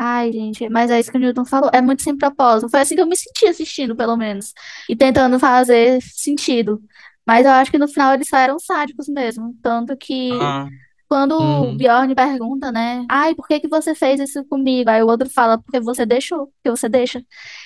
Ai, 0.00 0.30
gente, 0.32 0.68
mas 0.68 0.90
é 0.92 1.00
isso 1.00 1.10
que 1.10 1.16
o 1.16 1.20
Newton 1.20 1.44
falou. 1.44 1.70
É 1.74 1.80
muito 1.82 2.02
sem 2.02 2.16
propósito. 2.16 2.70
Foi 2.70 2.80
assim 2.80 2.94
que 2.94 3.00
eu 3.02 3.06
me 3.06 3.16
senti 3.16 3.46
assistindo, 3.46 3.96
pelo 3.96 4.16
menos. 4.16 4.52
E 4.88 4.94
tentando 4.94 5.38
fazer 5.40 6.00
sentido. 6.02 6.80
Mas 7.26 7.44
eu 7.44 7.50
acho 7.52 7.70
que 7.70 7.78
no 7.78 7.88
final 7.88 8.14
eles 8.14 8.28
só 8.28 8.36
eram 8.38 8.58
sádicos 8.60 9.08
mesmo. 9.08 9.54
Tanto 9.60 9.96
que 9.96 10.30
Ah, 10.40 10.68
quando 11.08 11.32
o 11.32 11.64
Uhum. 11.64 11.76
Bjorn 11.76 12.14
pergunta, 12.14 12.70
né? 12.72 13.04
Ai, 13.10 13.34
por 13.34 13.48
que 13.48 13.60
que 13.60 13.68
você 13.68 13.94
fez 13.94 14.20
isso 14.20 14.44
comigo? 14.44 14.88
Aí 14.90 15.02
o 15.02 15.06
outro 15.08 15.28
fala, 15.30 15.58
porque 15.60 15.80
você 15.80 16.06
deixou, 16.06 16.46
porque 16.48 16.70
você 16.70 16.88
deixa. 16.88 17.22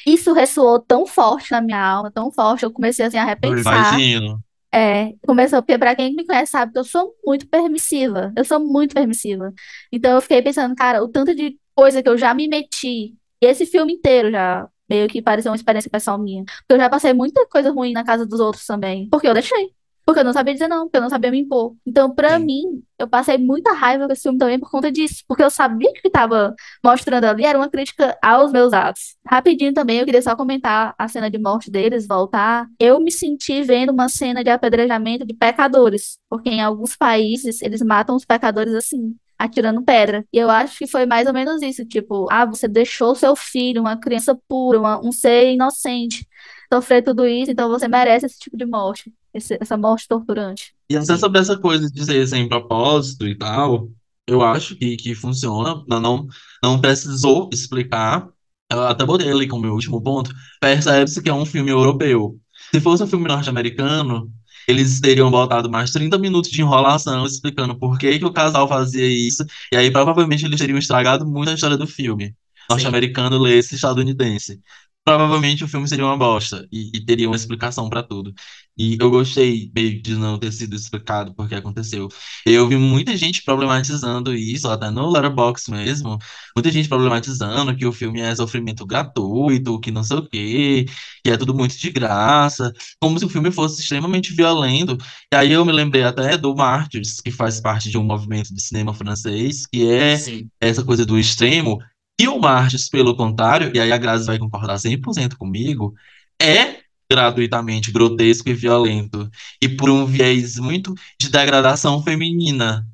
Isso 0.07 0.33
ressoou 0.33 0.81
tão 0.81 1.07
forte 1.07 1.51
na 1.53 1.61
minha 1.61 1.83
alma, 1.85 2.11
tão 2.11 2.33
forte, 2.33 2.63
eu 2.65 2.73
comecei 2.73 3.05
assim 3.07 3.19
a 3.19 3.27
eu 3.43 3.57
repensar. 3.57 3.59
imagino. 3.59 4.43
É, 4.75 5.13
começou, 5.27 5.61
porque 5.63 5.77
pra 5.79 5.95
quem 5.95 6.15
me 6.15 6.25
conhece 6.27 6.53
sabe 6.53 6.73
que 6.73 6.79
eu 6.79 6.85
sou 6.85 7.15
muito 7.27 7.47
permissiva. 7.49 8.33
Eu 8.37 8.45
sou 8.45 8.59
muito 8.59 8.95
permissiva. 8.95 9.53
Então 9.93 10.13
eu 10.15 10.21
fiquei 10.23 10.41
pensando, 10.41 10.75
cara, 10.75 11.03
o 11.05 11.09
tanto 11.09 11.35
de 11.35 11.59
coisa 11.75 12.03
que 12.03 12.09
eu 12.09 12.17
já 12.17 12.35
me 12.35 12.49
meti, 12.49 13.15
e 13.41 13.47
esse 13.47 13.67
filme 13.67 13.95
inteiro 13.95 14.31
já 14.31 14.69
meio 14.89 15.09
que 15.09 15.23
pareceu 15.23 15.51
uma 15.51 15.57
experiência 15.57 15.91
pessoal 15.91 16.19
minha. 16.19 16.45
Porque 16.45 16.75
eu 16.75 16.79
já 16.79 16.89
passei 16.89 17.13
muita 17.13 17.47
coisa 17.47 17.71
ruim 17.71 17.93
na 17.93 18.05
casa 18.05 18.27
dos 18.27 18.41
outros 18.41 18.67
também. 18.67 19.09
Porque 19.11 19.27
eu 19.27 19.35
deixei. 19.35 19.73
Porque 20.05 20.21
eu 20.21 20.25
não 20.25 20.33
sabia 20.33 20.53
dizer 20.53 20.69
não, 20.69 20.85
porque 20.85 20.97
eu 20.97 21.01
não 21.01 21.09
sabia 21.09 21.31
me 21.31 21.41
impor. 21.41 21.75
Então, 21.87 22.13
pra 22.13 22.37
Sim. 22.37 22.45
mim, 22.45 22.83
eu 22.99 23.07
passei 23.09 23.39
muita 23.39 23.73
raiva 23.73 24.07
com 24.07 24.13
esse 24.13 24.23
filme 24.23 24.39
também 24.39 24.59
por 24.59 24.71
conta 24.71 24.91
disso. 24.91 25.23
Porque 25.29 25.43
eu 25.43 25.51
sabia 25.51 25.93
que 25.93 26.11
tava 26.11 26.55
mostrando 26.85 27.25
ali 27.25 27.45
era 27.45 27.57
uma 27.57 27.69
crítica 27.69 28.17
aos 28.21 28.51
meus 28.53 28.73
atos. 28.73 29.17
Rapidinho 29.25 29.73
também, 29.73 29.99
eu 29.99 30.05
queria 30.05 30.21
só 30.21 30.35
comentar 30.35 30.95
a 30.99 31.09
cena 31.09 31.31
de 31.31 31.39
morte 31.39 31.71
deles, 31.71 32.07
voltar. 32.07 32.67
Eu 32.79 33.01
me 33.01 33.13
senti 33.13 33.63
vendo 33.63 33.93
uma 33.93 34.09
cena 34.09 34.43
de 34.43 34.51
apedrejamento 34.51 35.25
de 35.25 35.35
pecadores. 35.35 36.19
Porque 36.29 36.51
em 36.51 36.61
alguns 36.61 36.97
países, 36.97 37.63
eles 37.63 37.81
matam 37.81 38.17
os 38.17 38.25
pecadores 38.25 38.75
assim. 38.75 39.15
Atirando 39.43 39.83
pedra. 39.83 40.25
E 40.33 40.39
eu 40.39 40.49
acho 40.49 40.79
que 40.79 40.87
foi 40.87 41.05
mais 41.07 41.27
ou 41.27 41.33
menos 41.33 41.61
isso. 41.63 41.85
Tipo, 41.85 42.29
ah, 42.31 42.47
você 42.47 42.69
deixou 42.69 43.15
seu 43.15 43.35
filho, 43.35 43.81
uma 43.81 43.97
criança 43.97 44.39
pura, 44.49 44.79
uma- 44.79 45.01
um 45.05 45.11
ser 45.11 45.53
inocente, 45.53 46.27
sofrer 46.73 47.03
tudo 47.03 47.27
isso, 47.27 47.51
então 47.51 47.69
você 47.69 47.89
merece 47.89 48.27
esse 48.27 48.39
tipo 48.39 48.57
de 48.57 48.65
morte. 48.67 49.13
esse- 49.35 49.57
essa 49.59 49.79
morte 49.79 50.07
torturante. 50.07 50.75
E 50.91 50.95
até 50.95 51.17
sobre 51.17 51.39
essa 51.41 51.57
coisa 51.59 51.91
de 51.91 52.05
ser 52.05 52.27
sem 52.29 52.47
propósito 52.47 53.27
e 53.27 53.35
tal, 53.35 53.89
eu 54.27 54.43
acho 54.43 54.77
que, 54.77 54.95
que 54.99 55.15
funciona, 55.15 55.83
não, 55.89 56.27
não 56.63 56.79
precisou 56.79 57.49
explicar. 57.51 58.29
Eu 58.71 58.83
até 58.83 59.05
botei 59.07 59.31
ali 59.31 59.49
como 59.49 59.63
meu 59.63 59.73
último 59.73 60.03
ponto. 60.03 60.31
Percebe-se 60.61 61.23
que 61.23 61.31
é 61.31 61.35
um 61.35 61.47
filme 61.47 61.71
europeu. 61.71 62.39
Se 62.75 62.79
fosse 62.79 63.03
um 63.03 63.07
filme 63.07 63.27
norte-americano, 63.27 64.31
eles 64.67 65.01
teriam 65.01 65.31
botado 65.31 65.71
mais 65.71 65.91
30 65.91 66.19
minutos 66.19 66.51
de 66.51 66.61
enrolação 66.61 67.27
explicando 67.27 67.79
por 67.79 67.99
que, 67.99 68.19
que 68.19 68.25
o 68.25 68.33
casal 68.33 68.69
fazia 68.69 69.07
isso, 69.07 69.45
e 69.73 69.77
aí 69.77 69.91
provavelmente 69.91 70.45
eles 70.45 70.59
teriam 70.59 70.79
estragado 70.79 71.27
muito 71.27 71.51
a 71.51 71.55
história 71.55 71.77
do 71.77 71.87
filme. 71.87 72.35
Norte-americano 72.71 73.39
lê 73.39 73.59
esse 73.59 73.75
estadunidense 73.75 74.61
provavelmente 75.05 75.65
o 75.65 75.69
filme 75.69 75.89
seria 75.89 76.05
uma 76.05 76.17
bosta 76.17 76.67
e, 76.71 76.91
e 76.95 77.05
teria 77.05 77.29
uma 77.29 77.37
explicação 77.37 77.89
para 77.89 78.03
tudo. 78.03 78.33
E 78.77 78.97
eu 79.01 79.11
gostei 79.11 79.71
meio 79.75 80.01
de 80.01 80.15
não 80.15 80.39
ter 80.39 80.51
sido 80.53 80.75
explicado 80.75 81.35
porque 81.35 81.55
aconteceu. 81.55 82.09
Eu 82.47 82.69
vi 82.69 82.77
muita 82.77 83.17
gente 83.17 83.43
problematizando 83.43 84.35
isso, 84.35 84.69
até 84.69 84.91
no 84.91 85.11
Letterboxd 85.11 85.71
mesmo, 85.71 86.19
muita 86.57 86.71
gente 86.71 86.89
problematizando 86.89 87.77
que 87.77 87.85
o 87.85 87.93
filme 87.93 88.21
é 88.21 88.35
sofrimento 88.35 88.87
gratuito, 88.87 89.79
que 89.81 89.91
não 89.91 90.03
sei 90.03 90.17
o 90.19 90.29
quê, 90.29 90.87
que 91.23 91.31
é 91.31 91.37
tudo 91.37 91.55
muito 91.55 91.77
de 91.77 91.91
graça, 91.91 92.73
como 93.01 93.19
se 93.19 93.25
o 93.25 93.29
filme 93.29 93.51
fosse 93.51 93.81
extremamente 93.83 94.33
violento. 94.33 94.97
E 95.33 95.37
aí 95.37 95.53
eu 95.53 95.65
me 95.65 95.73
lembrei 95.73 96.05
até 96.05 96.37
do 96.39 96.55
Martyrs, 96.55 97.21
que 97.21 97.31
faz 97.31 97.61
parte 97.61 97.91
de 97.91 97.99
um 97.99 98.05
movimento 98.05 98.55
de 98.55 98.63
cinema 98.63 98.95
francês, 98.95 99.67
que 99.67 99.87
é 99.89 100.17
Sim. 100.17 100.49
essa 100.61 100.83
coisa 100.85 101.05
do 101.05 101.19
extremo, 101.19 101.79
e 102.23 102.29
o 102.29 102.39
Martins, 102.39 102.89
pelo 102.89 103.17
contrário, 103.17 103.73
e 103.75 103.81
aí 103.81 103.91
a 103.91 103.99
Grazi 103.99 104.27
vai 104.27 104.39
concordar 104.39 104.79
100% 104.79 105.37
comigo, 105.37 105.93
é 106.41 106.83
gratuitamente 107.11 107.91
grotesco 107.91 108.49
e 108.49 108.55
violento. 108.55 109.29
E 109.61 109.69
por 109.69 109.91
um 109.91 110.07
viés 110.07 110.57
muito 110.57 110.95
de 111.21 111.29
degradação 111.29 112.01
feminina. 112.03 112.87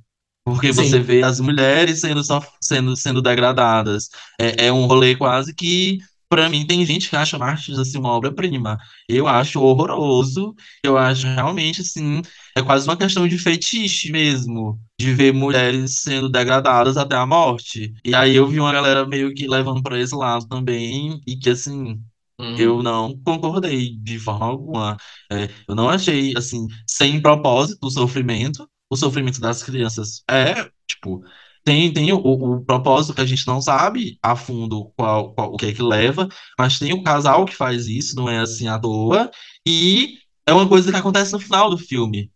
Porque 0.44 0.72
Sim. 0.72 0.82
você 0.82 0.98
vê 0.98 1.22
as 1.22 1.40
mulheres 1.40 2.00
sendo, 2.00 2.22
sendo, 2.60 2.96
sendo 2.96 3.20
degradadas. 3.20 4.08
É, 4.40 4.66
é 4.68 4.72
um 4.72 4.86
rolê 4.86 5.14
quase 5.14 5.54
que, 5.54 5.98
pra 6.28 6.48
mim, 6.48 6.66
tem 6.66 6.84
gente 6.84 7.08
que 7.10 7.16
acha 7.16 7.38
Martins 7.38 7.78
assim, 7.78 7.98
uma 7.98 8.10
obra-prima. 8.10 8.76
Eu 9.08 9.26
acho 9.28 9.60
horroroso. 9.62 10.54
Eu 10.82 10.96
acho 10.98 11.26
realmente 11.26 11.80
assim. 11.82 12.22
É 12.56 12.62
quase 12.62 12.86
uma 12.88 12.96
questão 12.96 13.26
de 13.28 13.38
fetiche 13.38 14.10
mesmo, 14.12 14.78
de 15.00 15.14
ver 15.14 15.32
mulheres 15.32 16.00
sendo 16.02 16.28
degradadas 16.28 16.96
até 16.96 17.16
a 17.16 17.26
morte. 17.26 17.92
E 18.04 18.14
aí 18.14 18.34
eu 18.36 18.46
vi 18.46 18.60
uma 18.60 18.72
galera 18.72 19.06
meio 19.06 19.32
que 19.34 19.46
levando 19.48 19.82
para 19.82 19.98
esse 20.00 20.14
lado 20.14 20.46
também, 20.48 21.20
e 21.26 21.36
que 21.36 21.50
assim, 21.50 22.00
Hum. 22.40 22.56
eu 22.58 22.82
não 22.82 23.16
concordei 23.24 23.96
de 23.98 24.18
forma 24.18 24.46
alguma. 24.46 24.96
É, 25.30 25.48
eu 25.68 25.74
não 25.74 25.88
achei, 25.88 26.34
assim, 26.36 26.66
sem 26.86 27.20
propósito 27.20 27.86
o 27.86 27.90
sofrimento. 27.90 28.68
O 28.90 28.96
sofrimento 28.96 29.40
das 29.40 29.62
crianças 29.62 30.22
é, 30.30 30.64
tipo, 30.86 31.22
tem, 31.68 31.92
tem 31.92 32.12
o, 32.12 32.16
o 32.18 32.64
propósito 32.64 33.14
que 33.14 33.20
a 33.20 33.26
gente 33.26 33.46
não 33.46 33.60
sabe 33.60 34.18
a 34.22 34.34
fundo 34.34 34.90
qual, 34.96 35.34
qual- 35.34 35.52
o 35.52 35.56
que 35.56 35.66
é 35.66 35.72
que 35.72 35.82
leva, 35.82 36.28
mas 36.58 36.78
tem 36.78 36.92
o 36.94 37.02
casal 37.02 37.44
que 37.44 37.54
faz 37.54 37.86
isso, 37.86 38.16
não 38.16 38.28
é 38.28 38.38
assim 38.38 38.68
à 38.68 38.78
toa, 38.78 39.30
e 39.66 40.16
é 40.46 40.52
uma 40.52 40.68
coisa 40.68 40.90
que 40.90 40.96
acontece 40.96 41.32
no 41.32 41.40
final 41.40 41.68
do 41.70 41.76
filme. 41.78 42.30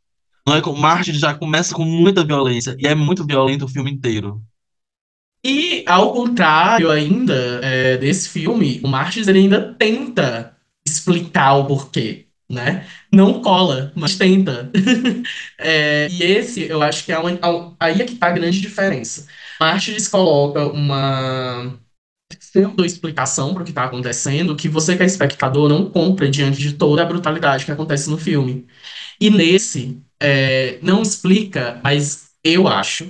Não 0.47 0.55
é 0.57 0.61
como 0.61 0.79
Martin 0.79 1.15
já 1.15 1.35
começa 1.35 1.75
com 1.75 1.85
muita 1.85 2.25
violência, 2.25 2.77
e 2.79 2.87
é 2.87 2.95
muito 2.95 3.27
violento 3.27 3.65
o 3.65 3.69
filme 3.69 3.91
inteiro. 3.91 4.43
E, 5.45 5.85
ao 5.89 6.13
contrário 6.13 6.91
ainda 6.91 7.35
é, 7.63 7.97
desse 7.97 8.29
filme, 8.29 8.81
o 8.85 8.89
Martins 8.89 9.27
ele 9.27 9.41
ainda 9.41 9.75
tenta 9.75 10.57
explicar 10.87 11.55
o 11.55 11.67
porquê, 11.67 12.29
né? 12.53 12.87
Não 13.13 13.41
cola, 13.43 13.93
mas 13.97 14.17
tenta. 14.17 14.71
É, 15.59 16.09
e 16.11 16.23
esse, 16.25 16.63
eu 16.69 16.83
acho 16.83 17.05
que 17.05 17.13
é 17.13 17.17
aí 17.81 18.01
é 18.03 18.05
que 18.05 18.17
tá 18.17 18.29
a 18.29 18.33
grande 18.33 18.61
diferença. 18.61 19.27
Martins 19.61 20.09
coloca 20.09 20.67
uma 20.67 21.79
pseudo-explicação 22.29 23.55
para 23.55 23.63
o 23.63 23.67
que 23.67 23.73
tá 23.73 23.85
acontecendo, 23.85 24.57
que 24.57 24.69
você 24.69 24.97
que 24.97 25.03
é 25.03 25.07
espectador 25.07 25.69
não 25.69 25.91
compra 25.91 26.31
diante 26.31 26.59
de 26.61 26.75
toda 26.75 27.03
a 27.03 27.07
brutalidade 27.07 27.65
que 27.65 27.73
acontece 27.73 28.11
no 28.11 28.19
filme. 28.19 28.67
E 29.21 29.31
nesse, 29.31 30.03
é, 30.21 30.79
não 30.83 31.03
explica, 31.03 31.81
mas 31.85 32.31
eu 32.45 32.69
acho 32.69 33.07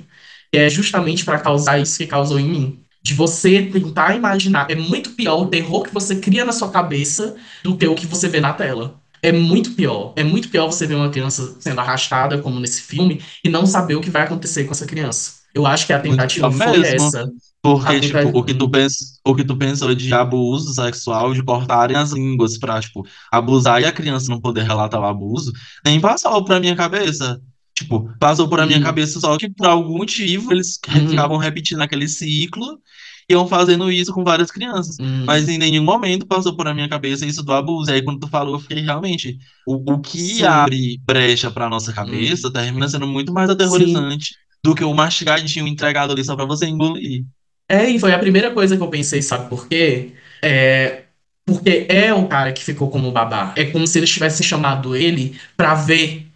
que 0.53 0.59
é 0.59 0.69
justamente 0.71 1.25
para 1.25 1.41
causar 1.41 1.81
isso 1.81 1.99
que 1.99 2.07
causou 2.07 2.39
em 2.41 2.49
mim. 2.49 2.85
De 3.03 3.15
você 3.15 3.63
tentar 3.67 4.17
imaginar. 4.17 4.71
É 4.71 4.77
muito 4.77 5.13
pior 5.13 5.43
o 5.43 5.49
terror 5.51 5.83
que 5.85 5.93
você 5.95 6.17
cria 6.21 6.45
na 6.45 6.53
sua 6.53 6.71
cabeça 6.71 7.37
do 7.63 7.77
que 7.77 7.87
o 7.87 7.95
que 7.97 8.07
você 8.07 8.29
vê 8.29 8.41
na 8.41 8.53
tela. 8.55 9.02
É 9.23 9.31
muito 9.33 9.73
pior. 9.75 10.13
É 10.17 10.25
muito 10.25 10.49
pior 10.49 10.67
você 10.67 10.87
ver 10.87 10.97
uma 10.97 11.11
criança 11.11 11.57
sendo 11.61 11.81
arrastada, 11.81 12.43
como 12.43 12.59
nesse 12.59 12.83
filme, 12.83 13.23
e 13.45 13.49
não 13.49 13.67
saber 13.67 13.95
o 13.95 14.01
que 14.01 14.11
vai 14.11 14.23
acontecer 14.23 14.65
com 14.65 14.73
essa 14.73 14.87
criança. 14.87 15.35
Eu 15.55 15.67
acho 15.67 15.87
que 15.87 15.93
a 15.93 16.01
tentativa 16.01 16.51
foi 16.51 16.79
mesmo. 16.79 16.87
essa. 16.87 17.31
Porque, 17.63 18.01
tipo, 18.01 18.29
o 18.37 18.43
que 18.45 18.55
tu 18.55 18.69
pensa, 18.69 18.97
o 19.25 19.35
que 19.37 19.45
tu 19.45 19.57
pensou 19.57 19.95
de 19.95 20.13
abuso 20.13 20.75
sexual, 20.75 21.33
de 21.33 21.45
cortarem 21.45 21.97
as 21.97 22.11
línguas 22.11 22.59
pra, 22.59 22.81
tipo, 22.81 23.07
abusar 23.31 23.81
e 23.81 23.85
a 23.85 23.93
criança 23.93 24.29
não 24.31 24.41
poder 24.41 24.65
relatar 24.65 25.01
o 25.01 25.05
abuso, 25.05 25.53
nem 25.85 26.01
passou 26.01 26.45
pra 26.45 26.59
minha 26.59 26.75
cabeça. 26.75 27.41
Tipo, 27.75 28.09
passou 28.19 28.49
por 28.49 28.59
a 28.61 28.67
minha 28.67 28.81
Hum. 28.81 28.83
cabeça 28.83 29.21
só 29.21 29.37
que 29.39 29.49
por 29.49 29.67
algum 29.67 29.97
motivo 29.99 30.53
eles 30.53 30.79
Uhum. 30.89 31.09
ficavam 31.09 31.37
repetindo 31.39 31.81
aquele 31.83 32.09
ciclo 32.09 32.79
iam 33.29 33.47
fazendo 33.47 33.91
isso 33.91 34.13
com 34.13 34.25
várias 34.25 34.51
crianças. 34.51 34.97
Hum, 35.01 35.25
Mas 35.27 35.49
em 35.49 35.59
nenhum 35.59 35.85
momento 35.85 36.27
passou 36.27 36.57
por 36.57 36.67
a 36.69 36.75
minha 36.75 36.89
cabeça 36.89 37.27
isso 37.27 37.43
do 37.43 37.53
abuso. 37.53 37.91
E 37.91 37.95
aí, 37.95 38.03
quando 38.05 38.21
tu 38.21 38.29
falou, 38.29 38.55
eu 38.55 38.61
fiquei 38.61 38.81
realmente. 38.83 39.39
O, 39.67 39.95
o 39.95 40.01
que 40.01 40.19
Sim. 40.19 40.45
abre 40.45 40.99
brecha 41.05 41.51
pra 41.51 41.69
nossa 41.69 41.93
cabeça 41.93 42.53
termina 42.53 42.89
sendo 42.89 43.07
muito 43.07 43.33
mais 43.33 43.49
aterrorizante 43.51 44.35
do 44.63 44.75
que 44.75 44.85
o 44.85 44.95
mastigadinho 44.95 45.67
entregado 45.67 46.13
ali 46.13 46.25
só 46.25 46.37
pra 46.37 46.45
você 46.45 46.67
engolir. 46.67 47.25
É, 47.69 47.89
e 47.89 47.99
foi 47.99 48.13
a 48.13 48.19
primeira 48.19 48.51
coisa 48.53 48.77
que 48.77 48.83
eu 48.83 48.89
pensei, 48.91 49.23
sabe 49.23 49.49
por 49.49 49.67
quê? 49.69 50.13
É, 50.43 51.05
porque 51.45 51.87
é 51.89 52.13
o 52.13 52.29
cara 52.29 52.53
que 52.53 52.63
ficou 52.63 52.91
como 52.91 53.11
babá. 53.11 53.55
É 53.57 53.65
como 53.65 53.87
se 53.87 53.99
eles 53.99 54.11
tivessem 54.11 54.47
chamado 54.47 54.95
ele 54.95 55.39
pra 55.57 55.75
ver, 55.75 56.27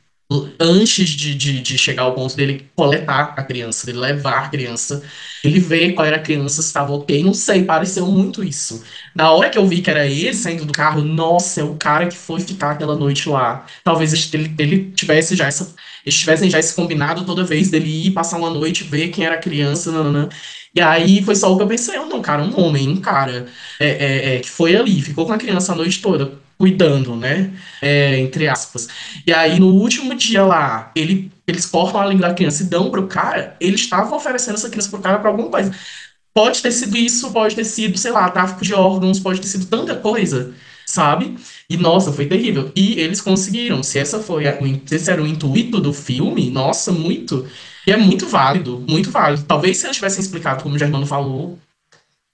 antes 0.58 1.08
de, 1.10 1.34
de, 1.34 1.60
de 1.60 1.78
chegar 1.78 2.02
ao 2.02 2.14
ponto 2.14 2.34
dele 2.36 2.68
coletar 2.74 3.34
a 3.36 3.42
criança, 3.44 3.86
dele 3.86 3.98
levar 3.98 4.44
a 4.44 4.48
criança, 4.48 5.02
ele 5.44 5.60
ver 5.60 5.92
qual 5.92 6.06
era 6.06 6.16
a 6.16 6.22
criança, 6.22 6.62
se 6.62 6.68
estava 6.68 6.92
ok. 6.92 7.22
Não 7.22 7.32
sei, 7.32 7.64
pareceu 7.64 8.06
muito 8.06 8.42
isso. 8.42 8.82
Na 9.14 9.30
hora 9.30 9.48
que 9.50 9.58
eu 9.58 9.66
vi 9.66 9.80
que 9.80 9.90
era 9.90 10.06
ele 10.06 10.34
saindo 10.34 10.64
do 10.64 10.72
carro, 10.72 11.02
nossa, 11.02 11.60
é 11.60 11.64
o 11.64 11.76
cara 11.76 12.06
que 12.08 12.16
foi 12.16 12.40
ficar 12.40 12.72
aquela 12.72 12.96
noite 12.96 13.28
lá. 13.28 13.66
Talvez 13.84 14.12
ele, 14.34 14.54
ele 14.58 14.90
tivesse 14.92 15.36
já 15.36 15.46
essa. 15.46 15.74
Eles 16.04 16.18
tivessem 16.18 16.48
já 16.50 16.58
esse 16.58 16.74
combinado 16.74 17.24
toda 17.24 17.44
vez 17.44 17.70
dele 17.70 18.06
ir 18.08 18.12
passar 18.12 18.38
uma 18.38 18.50
noite, 18.50 18.84
ver 18.84 19.08
quem 19.08 19.24
era 19.24 19.34
a 19.36 19.38
criança. 19.38 19.90
E 20.74 20.80
aí 20.80 21.22
foi 21.22 21.34
só 21.34 21.52
o 21.52 21.56
que 21.56 21.62
eu 21.62 21.66
pensei, 21.66 21.96
não, 21.96 22.20
cara, 22.20 22.42
um 22.42 22.60
homem, 22.60 22.88
um 22.88 23.00
cara 23.00 23.46
é, 23.80 23.88
é, 23.88 24.36
é, 24.36 24.40
que 24.40 24.50
foi 24.50 24.76
ali, 24.76 25.00
ficou 25.00 25.26
com 25.26 25.32
a 25.32 25.38
criança 25.38 25.72
a 25.72 25.76
noite 25.76 26.02
toda, 26.02 26.38
cuidando, 26.58 27.16
né? 27.16 27.52
É, 27.82 28.18
entre 28.18 28.48
aspas. 28.48 28.88
E 29.26 29.32
aí, 29.32 29.60
no 29.60 29.68
último 29.68 30.14
dia 30.14 30.44
lá, 30.44 30.90
ele, 30.94 31.30
eles 31.46 31.66
cortam 31.66 32.00
a 32.00 32.06
língua 32.06 32.28
da 32.28 32.34
criança 32.34 32.62
e 32.62 32.66
dão 32.66 32.90
pro 32.90 33.06
cara, 33.06 33.56
eles 33.60 33.80
estavam 33.82 34.16
oferecendo 34.16 34.54
essa 34.54 34.70
criança 34.70 34.90
pro 34.90 35.00
cara 35.00 35.18
pra 35.18 35.30
alguma 35.30 35.50
coisa. 35.50 35.74
Pode 36.34 36.60
ter 36.62 36.72
sido 36.72 36.96
isso, 36.96 37.30
pode 37.32 37.54
ter 37.54 37.64
sido, 37.64 37.96
sei 37.98 38.10
lá, 38.10 38.28
tráfico 38.30 38.62
de 38.62 38.74
órgãos, 38.74 39.18
pode 39.18 39.40
ter 39.40 39.46
sido 39.48 39.66
tanta 39.66 39.96
coisa, 39.96 40.54
sabe? 40.86 41.36
E 41.68 41.76
nossa, 41.76 42.12
foi 42.12 42.26
terrível. 42.26 42.70
E 42.76 43.00
eles 43.00 43.20
conseguiram. 43.20 43.82
Se 43.82 43.98
essa 43.98 44.20
foi 44.20 44.46
a, 44.46 44.58
se 44.86 44.94
esse 44.94 45.10
era 45.10 45.22
o 45.22 45.26
intuito 45.26 45.80
do 45.80 45.92
filme, 45.92 46.50
nossa, 46.50 46.92
muito. 46.92 47.46
E 47.86 47.92
é 47.92 47.96
muito 47.96 48.26
válido, 48.26 48.84
muito 48.88 49.10
válido. 49.10 49.44
Talvez 49.44 49.78
se 49.78 49.86
eles 49.86 49.96
tivessem 49.96 50.20
explicado, 50.20 50.62
como 50.62 50.74
o 50.74 50.78
Germano 50.78 51.06
falou, 51.06 51.58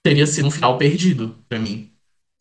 teria 0.03 0.27
sido 0.27 0.47
um 0.47 0.51
final 0.51 0.77
perdido 0.77 1.35
pra 1.47 1.59
mim. 1.59 1.89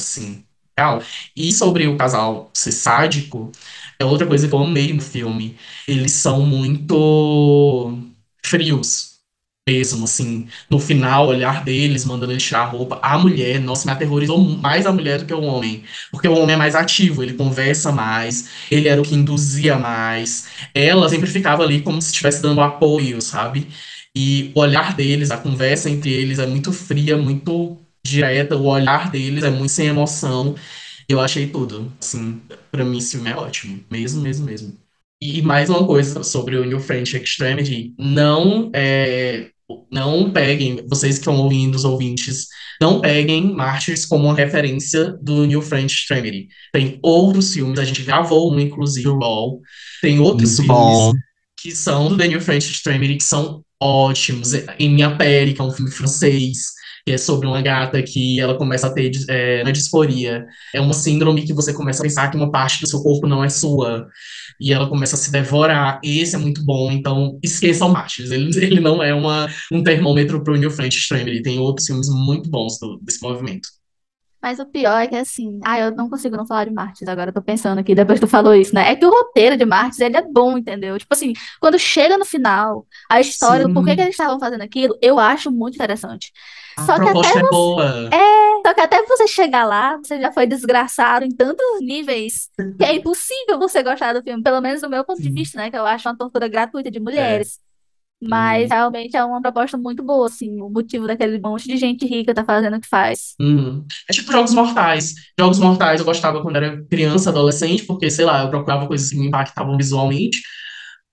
Assim, 0.01 0.45
real. 0.79 1.03
E 1.37 1.53
sobre 1.53 1.87
o 1.87 1.97
casal 1.97 2.51
ser 2.55 2.73
sádico, 2.73 3.51
é 3.99 4.05
outra 4.05 4.27
coisa 4.27 4.49
que 4.49 4.55
eu 4.55 4.59
amei 4.59 4.93
no 4.93 5.01
filme. 5.03 5.57
Eles 5.87 6.12
são 6.12 6.45
muito 6.47 7.99
frios 8.45 9.12
mesmo, 9.68 10.05
assim. 10.05 10.49
No 10.68 10.79
final, 10.79 11.27
o 11.27 11.29
olhar 11.31 11.64
deles, 11.64 12.05
mandando 12.05 12.33
eles 12.33 12.43
tirar 12.43 12.62
a 12.62 12.64
roupa. 12.64 12.99
A 13.03 13.16
mulher, 13.18 13.61
nossa, 13.61 13.87
me 13.87 13.93
aterrorizou 13.93 14.39
mais 14.39 14.87
a 14.87 14.93
mulher 14.93 15.18
do 15.20 15.27
que 15.27 15.35
o 15.35 15.41
homem. 15.43 15.85
Porque 16.11 16.27
o 16.29 16.35
homem 16.37 16.55
é 16.55 16.57
mais 16.57 16.75
ativo, 16.75 17.23
ele 17.23 17.35
conversa 17.35 17.93
mais, 17.93 18.49
ele 18.70 18.89
era 18.89 19.01
o 19.01 19.05
que 19.05 19.14
induzia 19.14 19.79
mais. 19.79 20.49
Ela 20.75 21.09
sempre 21.09 21.31
ficava 21.31 21.62
ali 21.62 21.81
como 21.83 22.01
se 22.03 22.09
estivesse 22.09 22.43
dando 22.43 22.61
apoio, 22.61 23.20
sabe? 23.23 23.68
E 24.14 24.53
o 24.55 24.61
olhar 24.61 24.95
deles, 24.95 25.31
a 25.31 25.39
conversa 25.39 25.89
entre 25.89 26.11
eles 26.12 26.39
é 26.39 26.47
muito 26.47 26.73
fria, 26.73 27.16
muito 27.16 27.79
direta, 28.05 28.57
o 28.57 28.66
olhar 28.66 29.11
deles 29.11 29.44
é 29.44 29.50
muito 29.50 29.70
sem 29.70 29.86
emoção. 29.86 30.55
Eu 31.09 31.20
achei 31.20 31.46
tudo. 31.46 31.92
Assim, 32.00 32.40
pra 32.70 32.84
mim 32.84 32.98
esse 32.98 33.12
filme 33.12 33.30
é 33.30 33.36
ótimo. 33.36 33.84
Mesmo, 33.90 34.22
mesmo, 34.22 34.46
mesmo. 34.46 34.76
E 35.20 35.40
mais 35.42 35.70
uma 35.70 35.86
coisa 35.86 36.22
sobre 36.22 36.57
o 36.57 36.64
New 36.64 36.80
French 36.80 37.16
Extremity. 37.16 37.94
Não 37.98 38.70
é, 38.74 39.50
não 39.90 40.32
peguem, 40.32 40.84
vocês 40.88 41.14
que 41.14 41.20
estão 41.20 41.36
ouvindo, 41.36 41.74
os 41.76 41.84
ouvintes, 41.84 42.48
não 42.80 43.00
peguem 43.00 43.55
Martyrs 43.55 44.05
como 44.05 44.24
uma 44.24 44.34
referência 44.34 45.16
do 45.22 45.44
New 45.46 45.62
French 45.62 45.94
Extremity. 45.94 46.48
Tem 46.72 46.98
outros 47.03 47.53
filmes, 47.53 47.78
a 47.78 47.84
gente 47.84 48.03
gravou 48.03 48.53
um, 48.53 48.59
inclusive, 48.59 49.09
o 49.09 49.18
Raw. 49.18 49.61
Tem 50.00 50.18
outros 50.18 50.59
Muito 50.59 50.72
filmes 50.72 50.98
bom. 50.98 51.12
que 51.61 51.70
são 51.70 52.09
do 52.09 52.16
The 52.16 52.28
New 52.28 52.40
French 52.40 52.70
Extremity, 52.70 53.16
que 53.16 53.24
são 53.24 53.64
ótimos. 53.80 54.53
Em 54.78 54.90
Minha 54.90 55.16
Pele, 55.16 55.55
que 55.55 55.61
é 55.61 55.64
um 55.64 55.70
filme 55.70 55.90
francês, 55.90 56.72
que 57.05 57.12
é 57.12 57.18
sobre 57.18 57.46
uma 57.46 57.61
gata 57.61 58.03
que 58.03 58.40
ela 58.40 58.57
começa 58.57 58.86
a 58.86 58.92
ter 58.92 59.11
é, 59.28 59.62
disforia. 59.72 60.46
É 60.74 60.80
uma 60.80 60.92
síndrome 60.92 61.42
que 61.42 61.53
você 61.53 61.72
começa 61.72 62.00
a 62.00 62.05
pensar 62.05 62.30
que 62.30 62.36
uma 62.36 62.50
parte 62.50 62.80
do 62.80 62.88
seu 62.88 63.03
corpo 63.03 63.26
não 63.26 63.42
é 63.42 63.48
sua. 63.48 64.07
E 64.61 64.72
ela 64.72 64.88
começa 64.88 65.16
a 65.16 65.18
se 65.18 65.32
devorar. 65.32 66.00
Esse 66.05 66.36
é 66.36 66.38
muito 66.38 66.64
bom, 66.64 66.90
então 66.90 67.38
esqueçam 67.42 67.88
Machos. 67.88 68.30
Ele, 68.30 68.50
ele 68.64 68.80
não 68.80 69.03
é 69.03 69.12
uma, 69.12 69.48
um 69.72 69.82
termômetro 69.82 70.42
para 70.42 70.55
o 70.55 70.57
New 70.57 70.70
French. 70.70 71.12
Ele 71.12 71.42
tem 71.42 71.59
outros 71.59 71.86
filmes 71.86 72.09
muito 72.09 72.48
bons 72.48 72.78
do, 72.78 72.98
desse 73.03 73.22
movimento. 73.22 73.68
Mas 74.42 74.59
o 74.59 74.66
pior 74.66 75.00
é 75.00 75.07
que 75.07 75.14
assim, 75.14 75.61
ah, 75.64 75.78
eu 75.78 75.94
não 75.94 76.11
consigo 76.11 76.36
não 76.36 76.44
falar 76.44 76.64
de 76.64 76.72
Martins 76.72 77.07
agora, 77.07 77.30
eu 77.30 77.34
tô 77.34 77.40
pensando 77.40 77.78
aqui, 77.78 77.94
depois 77.94 78.18
que 78.18 78.26
tu 78.26 78.28
falou 78.28 78.53
isso, 78.53 78.74
né? 78.74 78.90
É 78.90 78.96
que 78.96 79.07
o 79.07 79.11
roteiro 79.11 79.57
de 79.57 79.64
Martins, 79.64 80.00
ele 80.00 80.16
é 80.16 80.22
bom, 80.22 80.59
entendeu? 80.59 80.98
Tipo 80.98 81.14
assim, 81.14 81.32
quando 81.61 81.78
chega 81.78 82.18
no 82.18 82.24
final, 82.24 82.84
a 83.09 83.20
história 83.20 83.68
do 83.68 83.72
porquê 83.72 83.94
que 83.94 84.00
eles 84.00 84.14
estavam 84.14 84.40
fazendo 84.40 84.62
aquilo, 84.62 84.98
eu 85.00 85.20
acho 85.20 85.48
muito 85.48 85.76
interessante. 85.76 86.32
A 86.77 86.87
Só 86.87 86.95
que 86.97 87.09
até 87.09 87.11
é 87.11 87.12
você, 87.14 87.43
boa. 87.51 88.11
só 88.66 88.75
que 88.75 88.81
até 88.81 89.03
você 89.07 89.27
chegar 89.29 89.64
lá, 89.64 89.97
você 89.99 90.20
já 90.20 90.33
foi 90.33 90.47
desgraçado 90.47 91.25
em 91.25 91.31
tantos 91.31 91.81
níveis 91.81 92.49
que 92.79 92.85
é 92.85 92.95
impossível 92.95 93.59
você 93.59 93.83
gostar 93.83 94.12
do 94.14 94.23
filme, 94.23 94.43
pelo 94.43 94.61
menos 94.61 94.81
do 94.81 94.89
meu 94.91 95.05
ponto 95.05 95.20
de 95.20 95.29
Sim. 95.29 95.35
vista, 95.35 95.59
né? 95.59 95.70
Que 95.70 95.77
eu 95.77 95.87
acho 95.87 96.09
uma 96.09 96.16
tortura 96.16 96.49
gratuita 96.49 96.91
de 96.91 96.99
É. 96.99 97.01
mulheres. 97.01 97.59
Mas 98.25 98.70
Uhum. 98.70 98.77
realmente 98.77 99.16
é 99.16 99.25
uma 99.25 99.43
proposta 99.43 99.77
muito 99.77 100.01
boa, 100.01 100.27
assim, 100.29 100.61
o 100.61 100.68
motivo 100.70 101.09
daquele 101.09 101.41
monte 101.41 101.66
de 101.66 101.77
gente 101.77 102.07
rica 102.07 102.33
tá 102.33 102.45
fazendo 102.45 102.77
o 102.77 102.81
que 102.81 102.87
faz. 102.89 103.35
Uhum. 103.41 103.85
É 104.09 104.12
tipo 104.12 104.31
Jogos 104.31 104.55
Mortais. 104.55 105.14
Jogos 105.37 105.59
Mortais 105.59 105.99
eu 105.99 106.07
gostava 106.07 106.41
quando 106.41 106.55
era 106.55 106.81
criança, 106.85 107.31
adolescente, 107.31 107.85
porque, 107.85 108.09
sei 108.11 108.25
lá, 108.25 108.43
eu 108.45 108.49
procurava 108.49 108.87
coisas 108.87 109.11
que 109.11 109.16
me 109.16 109.27
impactavam 109.27 109.77
visualmente. 109.77 110.41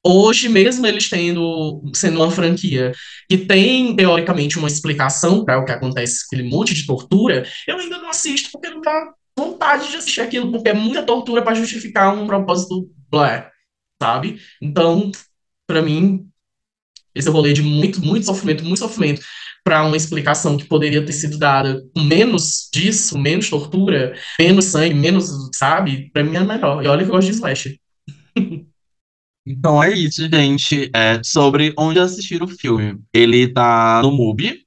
Hoje, 0.05 0.47
mesmo 0.47 0.87
eles 0.87 1.09
tendo, 1.09 1.81
sendo 1.93 2.21
uma 2.21 2.31
franquia 2.31 2.93
que 3.29 3.37
tem, 3.37 3.95
teoricamente, 3.95 4.57
uma 4.57 4.67
explicação 4.67 5.43
para 5.43 5.59
o 5.59 5.65
que 5.65 5.71
acontece 5.71 6.23
aquele 6.25 6.49
monte 6.49 6.73
de 6.73 6.85
tortura, 6.85 7.45
eu 7.67 7.77
ainda 7.77 7.97
não 7.97 8.09
assisto 8.09 8.49
porque 8.51 8.69
não 8.69 8.81
dá 8.81 9.13
vontade 9.37 9.89
de 9.89 9.97
assistir 9.97 10.21
aquilo, 10.21 10.51
porque 10.51 10.69
é 10.69 10.73
muita 10.73 11.03
tortura 11.03 11.41
para 11.41 11.55
justificar 11.55 12.13
um 12.17 12.25
propósito 12.25 12.89
blé, 13.09 13.49
sabe? 14.01 14.39
Então, 14.61 15.11
para 15.67 15.81
mim, 15.81 16.25
esse 17.13 17.29
rolê 17.29 17.53
de 17.53 17.61
muito, 17.61 18.01
muito 18.01 18.25
sofrimento, 18.25 18.63
muito 18.63 18.79
sofrimento, 18.79 19.21
para 19.63 19.83
uma 19.83 19.97
explicação 19.97 20.57
que 20.57 20.65
poderia 20.65 21.05
ter 21.05 21.11
sido 21.13 21.37
dada 21.37 21.83
com 21.93 22.01
menos 22.01 22.69
disso, 22.73 23.17
menos 23.17 23.49
tortura, 23.49 24.17
menos 24.39 24.65
sangue, 24.65 24.93
menos, 24.93 25.29
sabe? 25.55 26.09
Para 26.11 26.23
mim 26.23 26.35
é 26.37 26.39
melhor. 26.39 26.83
E 26.83 26.87
olha 26.87 27.03
que 27.03 27.09
eu 27.09 27.15
gosto 27.15 27.27
de 27.27 27.33
slasher. 27.33 27.77
Então 29.49 29.81
é 29.83 29.91
isso, 29.97 30.29
gente. 30.29 30.91
É 30.93 31.21
sobre 31.23 31.73
onde 31.77 31.99
assistir 31.99 32.41
o 32.43 32.47
filme. 32.47 32.99
Ele 33.11 33.51
tá 33.51 33.99
no 34.03 34.11
MUBI, 34.11 34.59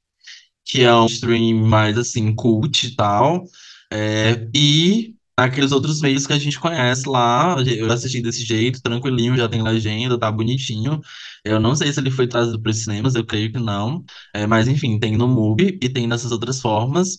que 0.64 0.82
é 0.82 0.92
um 0.94 1.06
stream 1.06 1.56
mais 1.66 1.96
assim, 1.96 2.34
cult 2.34 2.86
e 2.88 2.96
tal. 2.96 3.44
É, 3.92 4.48
e 4.54 5.14
aqueles 5.36 5.70
outros 5.72 6.00
meios 6.00 6.26
que 6.26 6.32
a 6.32 6.38
gente 6.38 6.58
conhece 6.58 7.08
lá. 7.08 7.56
Eu 7.64 7.92
assisti 7.92 8.20
desse 8.20 8.44
jeito, 8.44 8.82
tranquilinho, 8.82 9.36
já 9.36 9.48
tem 9.48 9.62
legenda, 9.62 10.18
tá 10.18 10.32
bonitinho. 10.32 11.00
Eu 11.44 11.60
não 11.60 11.76
sei 11.76 11.92
se 11.92 12.00
ele 12.00 12.10
foi 12.10 12.26
trazido 12.26 12.60
para 12.60 12.70
os 12.70 12.82
cinemas, 12.82 13.14
eu 13.14 13.24
creio 13.24 13.52
que 13.52 13.60
não. 13.60 14.04
É, 14.34 14.46
mas 14.48 14.66
enfim, 14.66 14.98
tem 14.98 15.16
no 15.16 15.28
MUBI 15.28 15.78
e 15.80 15.88
tem 15.88 16.08
nessas 16.08 16.32
outras 16.32 16.60
formas. 16.60 17.18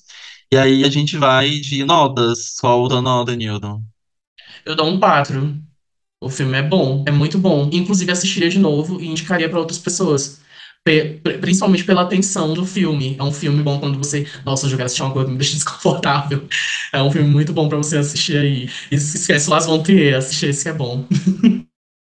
E 0.52 0.58
aí 0.58 0.84
a 0.84 0.90
gente 0.90 1.18
vai 1.18 1.50
de 1.60 1.86
notas. 1.86 2.56
Qual 2.60 2.86
a 2.86 2.90
tua 2.90 3.02
nota, 3.02 3.36
Newton? 3.38 3.82
Eu 4.66 4.76
dou 4.76 4.88
um 4.88 5.00
4. 5.00 5.73
O 6.24 6.30
filme 6.30 6.58
é 6.58 6.62
bom, 6.64 7.04
é 7.08 7.12
muito 7.12 7.38
bom. 7.38 7.70
Inclusive, 7.72 8.12
assistiria 8.12 8.50
de 8.50 8.60
novo 8.60 9.00
e 9.02 9.08
indicaria 9.08 9.50
para 9.50 9.60
outras 9.60 9.78
pessoas. 9.80 10.42
Pe- 10.84 11.20
pri- 11.24 11.38
principalmente 11.38 11.84
pela 11.86 12.06
tensão 12.06 12.54
do 12.54 12.66
filme. 12.66 13.16
É 13.20 13.24
um 13.24 13.32
filme 13.32 13.64
bom 13.64 13.80
quando 13.80 13.98
você. 13.98 14.28
Nossa, 14.46 14.66
eu 14.66 14.70
jogar 14.72 14.86
assistir 14.86 15.04
uma 15.04 15.14
coisa 15.14 15.30
me 15.32 15.38
deixa 15.38 15.54
desconfortável. 15.56 16.48
É 16.94 17.02
um 17.02 17.12
filme 17.12 17.30
muito 17.30 17.54
bom 17.54 17.70
para 17.70 17.78
você 17.78 17.98
assistir 17.98 18.38
aí. 18.38 18.70
E 18.92 18.96
esquece 18.96 19.50
Las 19.50 19.66
Von 19.66 19.82
Trier, 19.84 20.18
assistir 20.18 20.48
esse 20.50 20.64
que 20.64 20.70
é 20.70 20.74
bom. 20.74 21.06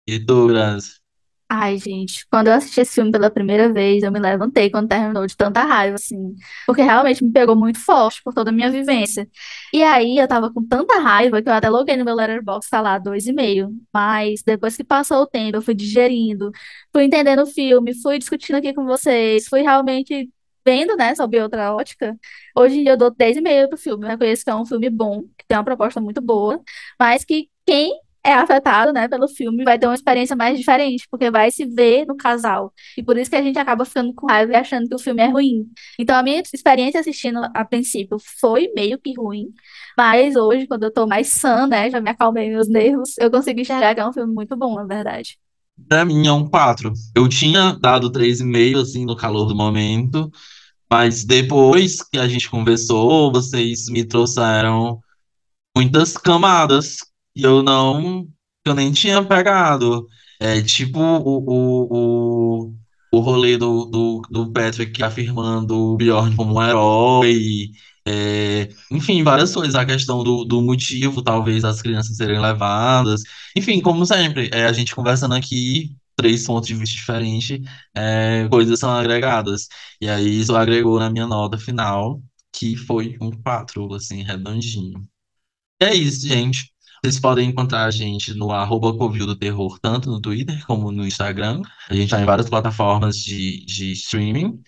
E 0.07 0.19
tu, 0.27 0.47
Grazi? 0.49 1.04
Ai, 1.49 1.79
gente, 1.79 2.27
quando 2.31 2.49
eu 2.49 2.55
assisti 2.55 2.81
esse 2.81 2.95
filme 2.95 3.13
pela 3.13 3.31
primeira 3.31 3.73
vez, 3.73 4.03
eu 4.03 4.11
me 4.11 4.19
levantei 4.19 4.71
quando 4.71 4.89
terminou 4.89 5.27
de 5.27 5.37
tanta 5.37 5.63
raiva, 5.63 5.95
assim, 5.97 6.35
porque 6.67 6.83
realmente 6.83 7.23
me 7.23 7.31
pegou 7.33 7.55
muito 7.55 7.79
forte 7.79 8.21
por 8.25 8.33
toda 8.35 8.51
a 8.51 8.53
minha 8.53 8.71
vivência. 8.71 9.29
E 9.73 9.83
aí 9.83 10.19
eu 10.19 10.27
tava 10.27 10.53
com 10.53 10.67
tanta 10.67 10.99
raiva 10.99 11.41
que 11.43 11.49
eu 11.49 11.53
até 11.53 11.69
loguei 11.69 11.97
no 11.97 12.05
meu 12.05 12.15
Letterboxd 12.15 12.69
falar 12.69 12.99
dois 12.99 13.27
e 13.27 13.33
meio. 13.33 13.71
Mas 13.93 14.43
depois 14.43 14.77
que 14.77 14.83
passou 14.83 15.19
o 15.23 15.27
tempo, 15.27 15.57
eu 15.59 15.63
fui 15.63 15.75
digerindo, 15.75 16.51
fui 16.93 17.05
entendendo 17.05 17.43
o 17.43 17.47
filme, 17.47 17.95
fui 18.03 18.19
discutindo 18.19 18.57
aqui 18.57 18.73
com 18.75 18.85
vocês, 18.85 19.47
fui 19.47 19.61
realmente 19.63 20.29
vendo, 20.67 20.97
né, 20.97 21.15
sob 21.15 21.41
outra 21.41 21.73
ótica. 21.75 22.17
Hoje 22.57 22.79
em 22.79 22.83
dia 22.83 22.93
eu 22.93 22.97
dou 22.97 23.11
10,5 23.15 23.69
pro 23.69 23.79
filme. 23.79 24.05
Eu 24.07 24.11
reconheço 24.11 24.43
que 24.45 24.51
é 24.51 24.55
um 24.55 24.67
filme 24.67 24.89
bom, 24.91 25.23
que 25.39 25.47
tem 25.47 25.57
uma 25.59 25.65
proposta 25.65 26.01
muito 26.01 26.21
boa, 26.23 26.61
mas 26.99 27.25
que 27.25 27.49
quem 27.67 27.93
é 28.25 28.33
afetado, 28.33 28.93
né, 28.93 29.07
pelo 29.07 29.29
filme, 29.29 29.65
vai 29.65 29.79
ter 29.79 29.87
uma 29.87 29.95
experiência 29.95 30.35
mais 30.35 30.59
diferente, 30.59 31.07
porque 31.11 31.31
vai 31.31 31.51
se 31.51 31.67
ver 31.67 32.07
no 32.07 32.17
casal. 32.17 32.73
E 32.97 33.03
por 33.03 33.19
isso 33.19 33.31
que 33.31 33.37
a 33.37 33.43
gente 33.43 33.59
acaba 33.59 33.85
ficando 33.85 34.15
com 34.15 34.27
raiva 34.27 34.53
e 34.53 34.57
achando 34.57 34.89
que 34.89 34.95
o 34.95 34.99
filme 34.99 35.23
é 35.23 35.27
ruim. 35.29 35.69
Então, 35.99 36.17
a 36.17 36.23
minha 36.23 36.43
experiência 36.53 37.01
assistindo 37.01 37.41
a 37.55 37.65
princípio 37.65 38.17
foi 38.41 38.73
meio 38.75 38.99
que 38.99 39.13
ruim, 39.15 39.49
mas 39.97 40.37
hoje, 40.37 40.67
quando 40.67 40.85
eu 40.85 40.91
tô 40.93 41.07
mais 41.07 41.29
sã, 41.29 41.67
né, 41.67 41.91
já 41.91 42.01
me 42.01 42.11
acalmei 42.11 42.49
meus 42.49 42.69
nervos, 42.69 43.17
eu 43.19 43.31
consigo 43.31 43.61
enxergar 43.61 43.95
que 43.95 44.01
é 44.01 44.09
um 44.09 44.13
filme 44.13 44.33
muito 44.33 44.57
bom, 44.57 44.75
na 44.75 44.85
verdade. 44.85 45.39
Pra 45.89 46.05
mim 46.05 46.27
é 46.27 46.33
um 46.33 46.49
4. 46.49 46.93
Eu 47.15 47.29
tinha 47.29 47.73
dado 47.75 48.11
3,5, 48.11 48.81
assim, 48.81 49.05
no 49.05 49.17
calor 49.17 49.45
do 49.45 49.55
momento, 49.55 50.31
mas 50.91 51.25
depois 51.25 52.03
que 52.03 52.17
a 52.17 52.27
gente 52.27 52.49
conversou, 52.49 53.31
vocês 53.31 53.87
me 53.89 54.05
trouxeram 54.05 55.01
muitas 55.77 56.17
camadas 56.17 56.99
e 57.35 57.43
eu 57.43 57.63
não, 57.63 58.27
eu 58.65 58.75
nem 58.75 58.93
tinha 58.93 59.25
pegado. 59.25 60.07
É 60.41 60.61
tipo 60.63 60.99
o, 61.01 61.45
o, 61.47 62.69
o, 62.71 62.75
o 63.13 63.21
rolê 63.21 63.57
do, 63.57 63.85
do, 63.87 64.23
do 64.31 64.53
Patrick 64.53 65.03
afirmando 65.03 65.75
o 65.77 65.97
Bjorn 65.97 66.35
como 66.37 66.55
um 66.57 66.63
herói. 66.63 67.71
é, 68.07 68.69
enfim, 68.91 69.23
várias 69.23 69.53
coisas. 69.55 69.75
A 69.75 69.85
questão 69.87 70.23
do, 70.23 70.45
do 70.45 70.61
motivo, 70.63 71.23
talvez, 71.23 71.63
das 71.63 71.81
crianças 71.83 72.17
serem 72.17 72.41
levadas. 72.41 73.23
Enfim, 73.57 73.81
como 73.81 74.05
sempre, 74.07 74.51
é, 74.53 74.65
a 74.67 74.73
gente 74.73 74.95
conversando 74.95 75.35
aqui, 75.35 75.97
três 76.17 76.45
pontos 76.47 76.69
de 76.69 76.75
vista 76.75 76.97
diferentes, 76.97 77.61
é, 77.95 78.49
coisas 78.51 78.79
são 78.79 78.91
agregadas. 78.91 79.69
E 80.01 80.09
aí 80.09 80.41
isso 80.41 80.55
agregou 80.57 80.99
na 80.99 81.11
minha 81.11 81.27
nota 81.27 81.59
final, 81.59 82.21
que 82.53 82.77
foi 82.77 83.17
um 83.21 83.31
4, 83.31 83.93
assim, 83.95 84.23
redondinho. 84.23 85.07
E 85.83 85.87
é 85.87 85.95
isso, 85.95 86.27
gente. 86.29 86.74
Vocês 87.05 87.21
podem 87.21 87.51
encontrar 87.51 87.85
a 87.85 87.91
gente 87.91 88.33
no 88.33 88.51
arroba 88.51 88.97
Covil 88.97 89.27
do 89.27 89.37
Terror, 89.37 89.79
tanto 89.79 90.11
no 90.11 90.19
Twitter 90.23 90.65
como 90.67 90.91
no 90.91 91.07
Instagram. 91.07 91.61
A 91.91 91.95
gente 91.95 92.05
está 92.05 92.19
em 92.19 92.25
várias 92.25 92.49
plataformas 92.49 93.19
de, 93.19 93.63
de 93.67 93.93
streaming. 93.93 94.59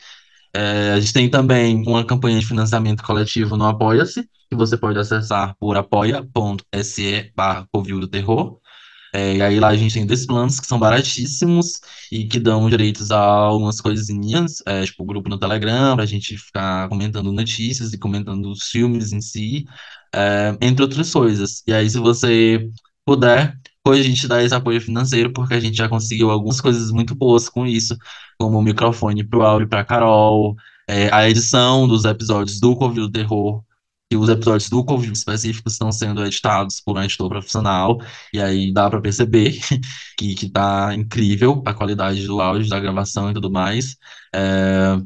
É, 0.54 0.92
a 0.92 1.00
gente 1.00 1.14
tem 1.14 1.30
também 1.30 1.82
uma 1.86 2.04
campanha 2.04 2.38
de 2.38 2.44
financiamento 2.44 3.02
coletivo 3.02 3.56
no 3.56 3.64
Apoia-se, 3.64 4.28
que 4.50 4.54
você 4.54 4.76
pode 4.76 4.98
acessar 4.98 5.56
por 5.58 5.78
apoia.se 5.78 7.32
barra 7.34 7.66
Covil 7.72 8.00
do 8.00 8.06
Terror. 8.06 8.60
É, 9.16 9.36
e 9.36 9.42
aí 9.42 9.58
lá 9.58 9.68
a 9.68 9.76
gente 9.76 9.94
tem 9.94 10.04
dois 10.04 10.26
planos 10.26 10.60
que 10.60 10.66
são 10.66 10.78
baratíssimos 10.78 11.80
e 12.12 12.26
que 12.26 12.38
dão 12.38 12.68
direitos 12.68 13.10
a 13.10 13.18
algumas 13.18 13.80
coisinhas, 13.80 14.62
é, 14.66 14.84
tipo 14.84 15.02
o 15.02 15.06
grupo 15.06 15.30
no 15.30 15.38
Telegram, 15.38 15.96
pra 15.96 16.04
gente 16.04 16.36
ficar 16.36 16.86
comentando 16.90 17.32
notícias 17.32 17.94
e 17.94 17.98
comentando 17.98 18.50
os 18.50 18.64
filmes 18.64 19.12
em 19.14 19.22
si, 19.22 19.64
é, 20.14 20.56
entre 20.60 20.82
outras 20.82 21.10
coisas. 21.10 21.62
E 21.66 21.72
aí, 21.72 21.88
se 21.88 21.98
você 21.98 22.68
puder, 23.06 23.58
depois 23.76 24.00
a 24.00 24.02
gente 24.02 24.28
dá 24.28 24.42
esse 24.42 24.54
apoio 24.54 24.80
financeiro, 24.82 25.32
porque 25.32 25.54
a 25.54 25.60
gente 25.60 25.76
já 25.78 25.88
conseguiu 25.88 26.30
algumas 26.30 26.60
coisas 26.60 26.90
muito 26.90 27.14
boas 27.14 27.48
com 27.48 27.66
isso, 27.66 27.96
como 28.38 28.58
o 28.58 28.62
microfone 28.62 29.24
pro 29.24 29.42
áudio 29.42 29.64
e 29.66 29.68
pra 29.68 29.84
Carol, 29.84 30.54
é, 30.86 31.08
a 31.12 31.28
edição 31.28 31.88
dos 31.88 32.04
episódios 32.04 32.60
do 32.60 32.76
Covil 32.76 33.06
do 33.06 33.12
Terror, 33.12 33.62
que 34.10 34.16
os 34.16 34.28
episódios 34.28 34.68
do 34.70 34.84
Covil 34.84 35.12
específicos 35.12 35.72
estão 35.74 35.90
sendo 35.90 36.24
editados 36.24 36.80
por 36.80 36.96
um 36.96 37.02
editor 37.02 37.28
profissional, 37.28 37.98
e 38.32 38.40
aí 38.40 38.72
dá 38.72 38.88
para 38.88 39.00
perceber 39.00 39.58
que, 40.16 40.34
que 40.34 40.48
tá 40.48 40.94
incrível 40.94 41.62
a 41.66 41.74
qualidade 41.74 42.26
do 42.26 42.40
áudio, 42.40 42.68
da 42.68 42.80
gravação 42.80 43.30
e 43.30 43.34
tudo 43.34 43.50
mais. 43.50 43.96
É, 44.34 44.96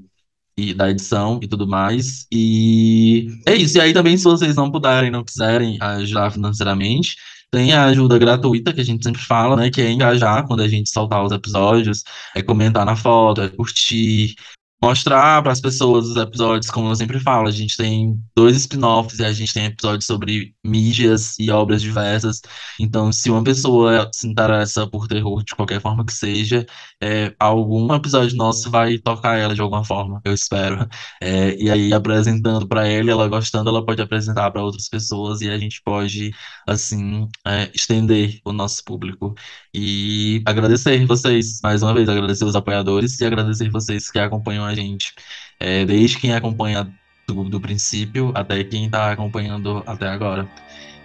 e 0.56 0.74
da 0.74 0.90
edição 0.90 1.40
e 1.42 1.48
tudo 1.48 1.66
mais. 1.66 2.26
E 2.32 3.28
é 3.46 3.54
isso. 3.54 3.78
E 3.78 3.80
aí 3.80 3.92
também, 3.92 4.16
se 4.16 4.24
vocês 4.24 4.56
não 4.56 4.70
puderem, 4.70 5.10
não 5.10 5.24
quiserem 5.24 5.78
ajudar 5.80 6.30
financeiramente, 6.30 7.16
tem 7.50 7.72
a 7.72 7.86
ajuda 7.86 8.18
gratuita 8.18 8.72
que 8.72 8.80
a 8.80 8.84
gente 8.84 9.02
sempre 9.02 9.22
fala, 9.22 9.56
né? 9.56 9.70
Que 9.70 9.80
é 9.80 9.90
engajar 9.90 10.46
quando 10.46 10.62
a 10.62 10.68
gente 10.68 10.90
soltar 10.90 11.24
os 11.24 11.32
episódios, 11.32 12.04
é 12.34 12.42
comentar 12.42 12.84
na 12.86 12.94
foto, 12.96 13.42
é 13.42 13.48
curtir, 13.48 14.34
mostrar 14.82 15.42
para 15.42 15.52
as 15.52 15.60
pessoas 15.60 16.06
os 16.06 16.16
episódios, 16.16 16.70
como 16.70 16.88
eu 16.88 16.96
sempre 16.96 17.20
falo. 17.20 17.48
A 17.48 17.52
gente 17.52 17.76
tem 17.76 18.18
dois 18.36 18.56
spin-offs 18.56 19.18
e 19.18 19.24
a 19.24 19.32
gente 19.32 19.52
tem 19.52 19.66
episódios 19.66 20.06
sobre 20.06 20.54
mídias 20.64 21.38
e 21.38 21.50
obras 21.50 21.82
diversas. 21.82 22.40
Então, 22.78 23.12
se 23.12 23.30
uma 23.30 23.42
pessoa 23.42 24.10
se 24.14 24.26
interessa 24.28 24.86
por 24.88 25.08
terror 25.08 25.42
de 25.42 25.54
qualquer 25.54 25.80
forma 25.80 26.04
que 26.04 26.12
seja, 26.12 26.66
é, 27.02 27.34
algum 27.38 27.92
episódio 27.94 28.36
nosso 28.36 28.70
vai 28.70 28.98
tocar 28.98 29.38
ela 29.38 29.54
de 29.54 29.60
alguma 29.60 29.84
forma, 29.84 30.20
eu 30.24 30.32
espero. 30.34 30.88
É, 31.22 31.54
e 31.56 31.70
aí, 31.70 31.92
apresentando 31.92 32.66
para 32.66 32.86
ela, 32.86 33.10
ela 33.10 33.28
gostando, 33.28 33.68
ela 33.70 33.84
pode 33.84 34.00
apresentar 34.02 34.50
para 34.50 34.62
outras 34.62 34.88
pessoas 34.88 35.40
e 35.40 35.50
a 35.50 35.58
gente 35.58 35.82
pode, 35.82 36.32
assim, 36.66 37.28
é, 37.46 37.70
estender 37.74 38.40
o 38.44 38.52
nosso 38.52 38.84
público. 38.84 39.34
E 39.74 40.42
agradecer 40.46 41.04
vocês, 41.06 41.60
mais 41.62 41.82
uma 41.82 41.94
vez, 41.94 42.08
agradecer 42.08 42.44
os 42.44 42.56
apoiadores 42.56 43.20
e 43.20 43.24
agradecer 43.24 43.70
vocês 43.70 44.10
que 44.10 44.18
acompanham 44.18 44.64
a 44.64 44.74
gente. 44.74 45.12
É, 45.58 45.84
desde 45.84 46.18
quem 46.18 46.32
acompanha 46.34 46.92
do, 47.32 47.44
do 47.44 47.60
princípio 47.60 48.32
até 48.34 48.62
quem 48.64 48.88
tá 48.88 49.12
acompanhando 49.12 49.82
até 49.86 50.08
agora. 50.08 50.48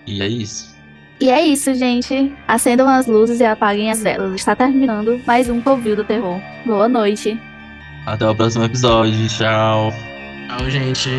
E 0.05 0.21
é 0.21 0.28
isso. 0.28 0.76
E 1.19 1.30
é 1.30 1.45
isso, 1.45 1.73
gente. 1.73 2.36
Acendam 2.47 2.89
as 2.89 3.07
luzes 3.07 3.39
e 3.39 3.45
apaguem 3.45 3.89
as 3.89 4.03
velas. 4.03 4.34
Está 4.36 4.55
terminando 4.55 5.21
mais 5.26 5.49
um 5.49 5.61
Covil 5.61 5.95
do 5.95 6.03
Terror. 6.03 6.41
Boa 6.65 6.89
noite. 6.89 7.39
Até 8.05 8.28
o 8.28 8.36
próximo 8.36 8.65
episódio. 8.65 9.28
Tchau. 9.30 9.91
Tchau, 10.47 10.69
gente. 10.69 11.09